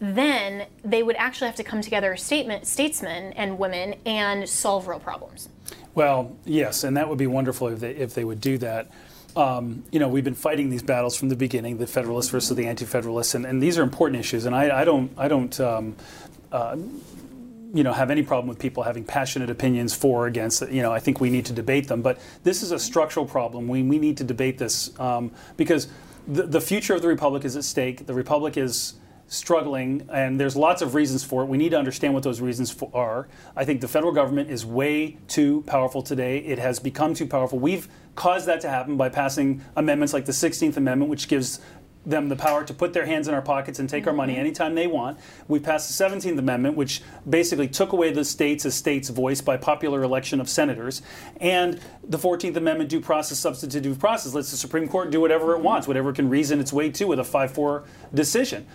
then 0.00 0.66
they 0.82 1.02
would 1.02 1.16
actually 1.16 1.46
have 1.46 1.56
to 1.56 1.64
come 1.64 1.82
together 1.82 2.14
as 2.14 2.22
statement, 2.22 2.66
statesmen 2.66 3.34
and 3.34 3.58
women 3.58 3.94
and 4.06 4.48
solve 4.48 4.88
real 4.88 4.98
problems. 4.98 5.50
Well, 5.94 6.36
yes, 6.44 6.84
and 6.84 6.96
that 6.96 7.08
would 7.08 7.18
be 7.18 7.26
wonderful 7.26 7.68
if 7.68 7.80
they, 7.80 7.90
if 7.90 8.14
they 8.14 8.24
would 8.24 8.40
do 8.40 8.58
that. 8.58 8.90
Um, 9.36 9.84
you 9.90 9.98
know, 9.98 10.08
we've 10.08 10.24
been 10.24 10.34
fighting 10.34 10.70
these 10.70 10.82
battles 10.82 11.16
from 11.16 11.28
the 11.28 11.36
beginning, 11.36 11.78
the 11.78 11.86
Federalists 11.86 12.30
versus 12.30 12.56
the 12.56 12.66
Anti-Federalists, 12.66 13.34
and, 13.34 13.44
and 13.46 13.62
these 13.62 13.78
are 13.78 13.82
important 13.82 14.20
issues. 14.20 14.44
And 14.44 14.54
I, 14.54 14.80
I 14.80 14.84
don't, 14.84 15.12
I 15.16 15.28
don't, 15.28 15.60
um, 15.60 15.96
uh, 16.50 16.76
you 17.72 17.84
know, 17.84 17.92
have 17.92 18.10
any 18.10 18.22
problem 18.22 18.48
with 18.48 18.58
people 18.58 18.82
having 18.82 19.04
passionate 19.04 19.48
opinions 19.48 19.94
for 19.94 20.24
or 20.24 20.26
against. 20.26 20.68
You 20.68 20.82
know, 20.82 20.92
I 20.92 20.98
think 20.98 21.20
we 21.20 21.30
need 21.30 21.46
to 21.46 21.52
debate 21.52 21.86
them. 21.86 22.02
But 22.02 22.18
this 22.42 22.62
is 22.62 22.72
a 22.72 22.78
structural 22.78 23.26
problem. 23.26 23.68
We, 23.68 23.82
we 23.82 23.98
need 23.98 24.16
to 24.16 24.24
debate 24.24 24.58
this 24.58 24.98
um, 24.98 25.30
because 25.56 25.86
the, 26.26 26.42
the 26.42 26.60
future 26.60 26.94
of 26.94 27.02
the 27.02 27.08
republic 27.08 27.44
is 27.44 27.56
at 27.56 27.64
stake. 27.64 28.06
The 28.06 28.14
republic 28.14 28.56
is 28.56 28.94
struggling, 29.30 30.08
and 30.12 30.38
there's 30.38 30.56
lots 30.56 30.82
of 30.82 30.94
reasons 30.94 31.22
for 31.22 31.42
it. 31.42 31.46
We 31.46 31.56
need 31.56 31.70
to 31.70 31.78
understand 31.78 32.12
what 32.12 32.24
those 32.24 32.40
reasons 32.40 32.70
for 32.70 32.90
are. 32.92 33.28
I 33.54 33.64
think 33.64 33.80
the 33.80 33.88
federal 33.88 34.12
government 34.12 34.50
is 34.50 34.66
way 34.66 35.18
too 35.28 35.62
powerful 35.62 36.02
today. 36.02 36.38
It 36.38 36.58
has 36.58 36.80
become 36.80 37.14
too 37.14 37.28
powerful. 37.28 37.58
We've 37.58 37.88
caused 38.16 38.46
that 38.46 38.60
to 38.62 38.68
happen 38.68 38.96
by 38.96 39.08
passing 39.08 39.64
amendments 39.76 40.12
like 40.12 40.26
the 40.26 40.32
16th 40.32 40.76
Amendment, 40.76 41.10
which 41.10 41.28
gives 41.28 41.60
them 42.04 42.28
the 42.28 42.34
power 42.34 42.64
to 42.64 42.74
put 42.74 42.92
their 42.92 43.06
hands 43.06 43.28
in 43.28 43.34
our 43.34 43.42
pockets 43.42 43.78
and 43.78 43.88
take 43.88 44.02
mm-hmm. 44.02 44.08
our 44.08 44.16
money 44.16 44.32
mm-hmm. 44.32 44.40
anytime 44.40 44.74
they 44.74 44.88
want. 44.88 45.18
We 45.46 45.60
passed 45.60 45.96
the 45.96 46.04
17th 46.04 46.38
Amendment, 46.38 46.76
which 46.76 47.00
basically 47.28 47.68
took 47.68 47.92
away 47.92 48.10
the 48.12 48.24
states 48.24 48.66
as 48.66 48.74
states' 48.74 49.10
voice 49.10 49.40
by 49.40 49.58
popular 49.58 50.02
election 50.02 50.40
of 50.40 50.48
senators. 50.48 51.02
And 51.40 51.78
the 52.02 52.18
14th 52.18 52.56
Amendment, 52.56 52.90
due 52.90 53.00
process, 53.00 53.38
substantive 53.38 53.82
due 53.82 53.94
process, 53.94 54.34
lets 54.34 54.50
the 54.50 54.56
Supreme 54.56 54.88
Court 54.88 55.12
do 55.12 55.20
whatever 55.20 55.54
it 55.54 55.60
wants, 55.60 55.86
whatever 55.86 56.10
it 56.10 56.16
can 56.16 56.28
reason 56.28 56.58
its 56.58 56.72
way 56.72 56.90
to 56.90 57.04
with 57.04 57.20
a 57.20 57.24
5 57.24 57.52
4 57.52 57.84
decision 58.12 58.66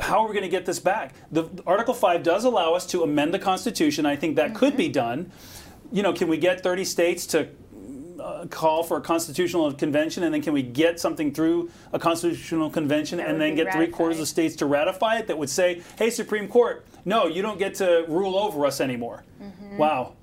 how 0.00 0.20
are 0.20 0.28
we 0.28 0.34
going 0.34 0.44
to 0.44 0.48
get 0.48 0.66
this 0.66 0.78
back? 0.78 1.14
The, 1.30 1.48
Article 1.66 1.94
5 1.94 2.22
does 2.22 2.44
allow 2.44 2.74
us 2.74 2.86
to 2.86 3.02
amend 3.02 3.34
the 3.34 3.38
Constitution. 3.38 4.06
I 4.06 4.16
think 4.16 4.36
that 4.36 4.48
mm-hmm. 4.48 4.56
could 4.56 4.76
be 4.76 4.88
done. 4.88 5.30
You 5.92 6.02
know, 6.02 6.12
can 6.12 6.28
we 6.28 6.36
get 6.36 6.62
30 6.62 6.84
states 6.84 7.26
to 7.28 7.48
uh, 8.20 8.46
call 8.46 8.82
for 8.82 8.96
a 8.96 9.00
constitutional 9.00 9.72
convention, 9.72 10.24
and 10.24 10.34
then 10.34 10.42
can 10.42 10.52
we 10.52 10.62
get 10.62 10.98
something 10.98 11.32
through 11.32 11.70
a 11.92 11.98
constitutional 11.98 12.70
convention, 12.70 13.18
that 13.18 13.28
and 13.28 13.40
then 13.40 13.54
get 13.54 13.66
ratified. 13.66 13.86
three 13.86 13.92
quarters 13.92 14.18
of 14.18 14.26
states 14.26 14.56
to 14.56 14.66
ratify 14.66 15.16
it 15.18 15.28
that 15.28 15.38
would 15.38 15.50
say, 15.50 15.82
"Hey, 15.96 16.10
Supreme 16.10 16.48
Court, 16.48 16.84
no, 17.04 17.26
you 17.26 17.40
don't 17.40 17.58
get 17.58 17.74
to 17.76 18.04
rule 18.08 18.36
over 18.36 18.66
us 18.66 18.80
anymore." 18.80 19.22
Mm-hmm. 19.40 19.78
Wow, 19.78 20.14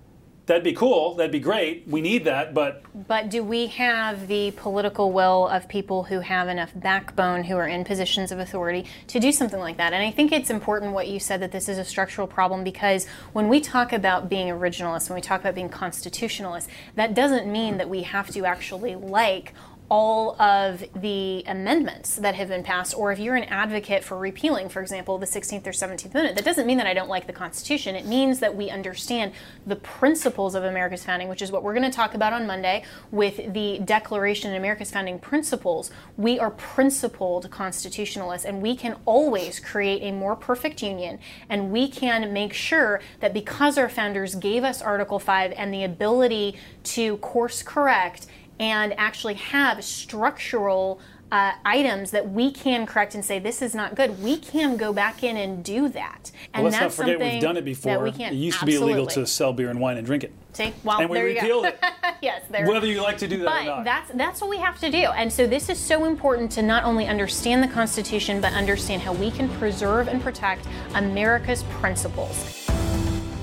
That'd 0.46 0.64
be 0.64 0.74
cool. 0.74 1.16
That'd 1.16 1.32
be 1.32 1.40
great. 1.40 1.88
We 1.88 2.02
need 2.02 2.26
that, 2.26 2.54
but. 2.54 2.84
But 3.08 3.30
do 3.30 3.42
we 3.44 3.68
have 3.68 4.28
the 4.28 4.52
political 4.52 5.14
will 5.14 5.48
of 5.48 5.70
people 5.70 6.04
who 6.04 6.20
have 6.20 6.50
enough 6.50 6.72
backbone, 6.76 7.46
who 7.46 7.56
are 7.56 7.68
in 7.68 7.86
positions 7.86 8.30
of 8.30 8.40
authority, 8.40 8.86
to 9.08 9.22
do 9.22 9.32
something 9.32 9.60
like 9.60 9.78
that? 9.78 9.94
And 9.94 10.04
I 10.04 10.12
think 10.12 10.34
it's 10.34 10.50
important 10.50 10.92
what 10.92 11.08
you 11.08 11.18
said 11.20 11.42
that 11.42 11.54
this 11.54 11.70
is 11.70 11.78
a 11.78 11.86
structural 11.86 12.28
problem 12.28 12.66
because 12.66 13.08
when 13.32 13.48
we 13.48 13.62
talk 13.62 13.94
about 13.94 14.28
being 14.28 14.48
originalist, 14.48 15.10
when 15.10 15.16
we 15.16 15.22
talk 15.22 15.40
about 15.40 15.56
being 15.56 15.70
constitutionalist, 15.70 16.70
that 16.96 17.14
doesn't 17.14 17.50
mean 17.50 17.78
that 17.78 17.90
we 17.90 18.04
have 18.04 18.30
to 18.32 18.46
actually 18.46 18.96
like 18.96 19.54
all 19.94 20.36
of 20.42 20.84
the 20.96 21.44
amendments 21.46 22.16
that 22.16 22.34
have 22.34 22.48
been 22.48 22.64
passed, 22.64 22.98
or 22.98 23.12
if 23.12 23.20
you're 23.20 23.36
an 23.36 23.44
advocate 23.44 24.04
for 24.04 24.18
repealing, 24.18 24.68
for 24.68 24.82
example, 24.82 25.20
the 25.20 25.26
16th 25.28 25.68
or 25.68 25.70
17th 25.70 26.10
Amendment, 26.10 26.36
that 26.36 26.44
doesn't 26.44 26.66
mean 26.66 26.80
that 26.80 26.88
I 26.88 26.96
don't 26.96 27.10
like 27.10 27.28
the 27.28 27.34
Constitution. 27.34 27.96
It 27.96 28.08
means 28.08 28.40
that 28.40 28.56
we 28.56 28.72
understand 28.72 29.34
the 29.68 29.76
principles 29.76 30.56
of 30.56 30.64
America's 30.64 31.06
founding, 31.06 31.28
which 31.30 31.44
is 31.44 31.52
what 31.52 31.62
we're 31.62 31.76
going 31.76 31.84
to 31.84 31.96
talk 31.96 32.16
about 32.16 32.34
on 32.34 32.48
Monday 32.48 32.84
with 33.12 33.54
the 33.54 33.82
Declaration 33.86 34.50
and 34.50 34.58
America's 34.58 34.90
founding 34.90 35.20
principles. 35.20 35.92
We 36.18 36.40
are 36.40 36.50
principled 36.50 37.52
constitutionalists, 37.52 38.48
and 38.48 38.64
we 38.64 38.76
can 38.76 38.96
always 39.06 39.60
create 39.60 40.02
a 40.02 40.12
more 40.12 40.36
perfect 40.36 40.82
union, 40.82 41.20
and 41.50 41.70
we 41.70 41.88
can 41.88 42.34
make 42.34 42.54
sure 42.54 43.00
that 43.20 43.32
because 43.32 43.78
our 43.78 43.90
founders 43.90 44.34
gave 44.34 44.64
us 44.64 44.82
Article 44.82 45.20
5 45.20 45.54
and 45.56 45.72
the 45.72 45.84
ability 45.84 46.56
to 46.84 47.18
course 47.18 47.62
correct 47.62 48.26
and 48.64 48.98
actually 48.98 49.34
have 49.34 49.84
structural 49.84 51.02
uh, 51.34 51.52
items 51.66 52.12
that 52.12 52.30
we 52.30 52.52
can 52.52 52.86
correct 52.86 53.16
and 53.16 53.26
say 53.26 53.40
this 53.40 53.62
is 53.62 53.74
not 53.74 53.96
good, 53.96 54.22
we 54.22 54.38
can 54.38 54.78
go 54.78 54.94
back 54.94 55.24
in 55.24 55.36
and 55.36 55.66
do 55.66 55.90
that. 55.90 56.32
And 56.54 56.64
well, 56.64 56.72
let's 56.72 56.82
not 56.82 56.94
forget 56.94 57.20
we've 57.20 57.42
done 57.42 57.58
it 57.58 57.66
before. 57.66 58.08
It 58.08 58.34
used 58.34 58.60
to 58.60 58.66
be 58.66 58.76
illegal 58.76 59.08
to 59.08 59.26
sell 59.26 59.52
beer 59.52 59.70
and 59.70 59.80
wine 59.80 59.98
and 59.98 60.06
drink 60.06 60.24
it. 60.24 60.32
See, 60.54 60.72
well, 60.84 61.02
and 61.02 61.10
we 61.10 61.18
there 61.18 61.26
repealed 61.26 61.66
it. 61.66 61.80
yes, 62.22 62.44
there. 62.52 62.68
Whether 62.68 62.86
you 62.86 63.02
like 63.02 63.18
to 63.18 63.28
do 63.28 63.40
that 63.40 63.46
but 63.46 63.62
or 63.64 63.66
not. 63.66 63.84
that's 63.84 64.12
that's 64.12 64.42
what 64.42 64.50
we 64.52 64.58
have 64.58 64.80
to 64.82 64.92
do. 64.92 64.98
And 64.98 65.34
so 65.34 65.48
this 65.48 65.70
is 65.70 65.80
so 65.80 66.06
important 66.06 66.52
to 66.52 66.62
not 66.62 66.84
only 66.84 67.08
understand 67.08 67.64
the 67.64 67.68
Constitution, 67.68 68.40
but 68.40 68.54
understand 68.54 69.02
how 69.02 69.14
we 69.14 69.32
can 69.32 69.50
preserve 69.50 70.08
and 70.08 70.22
protect 70.22 70.68
America's 70.94 71.64
principles. 71.64 72.63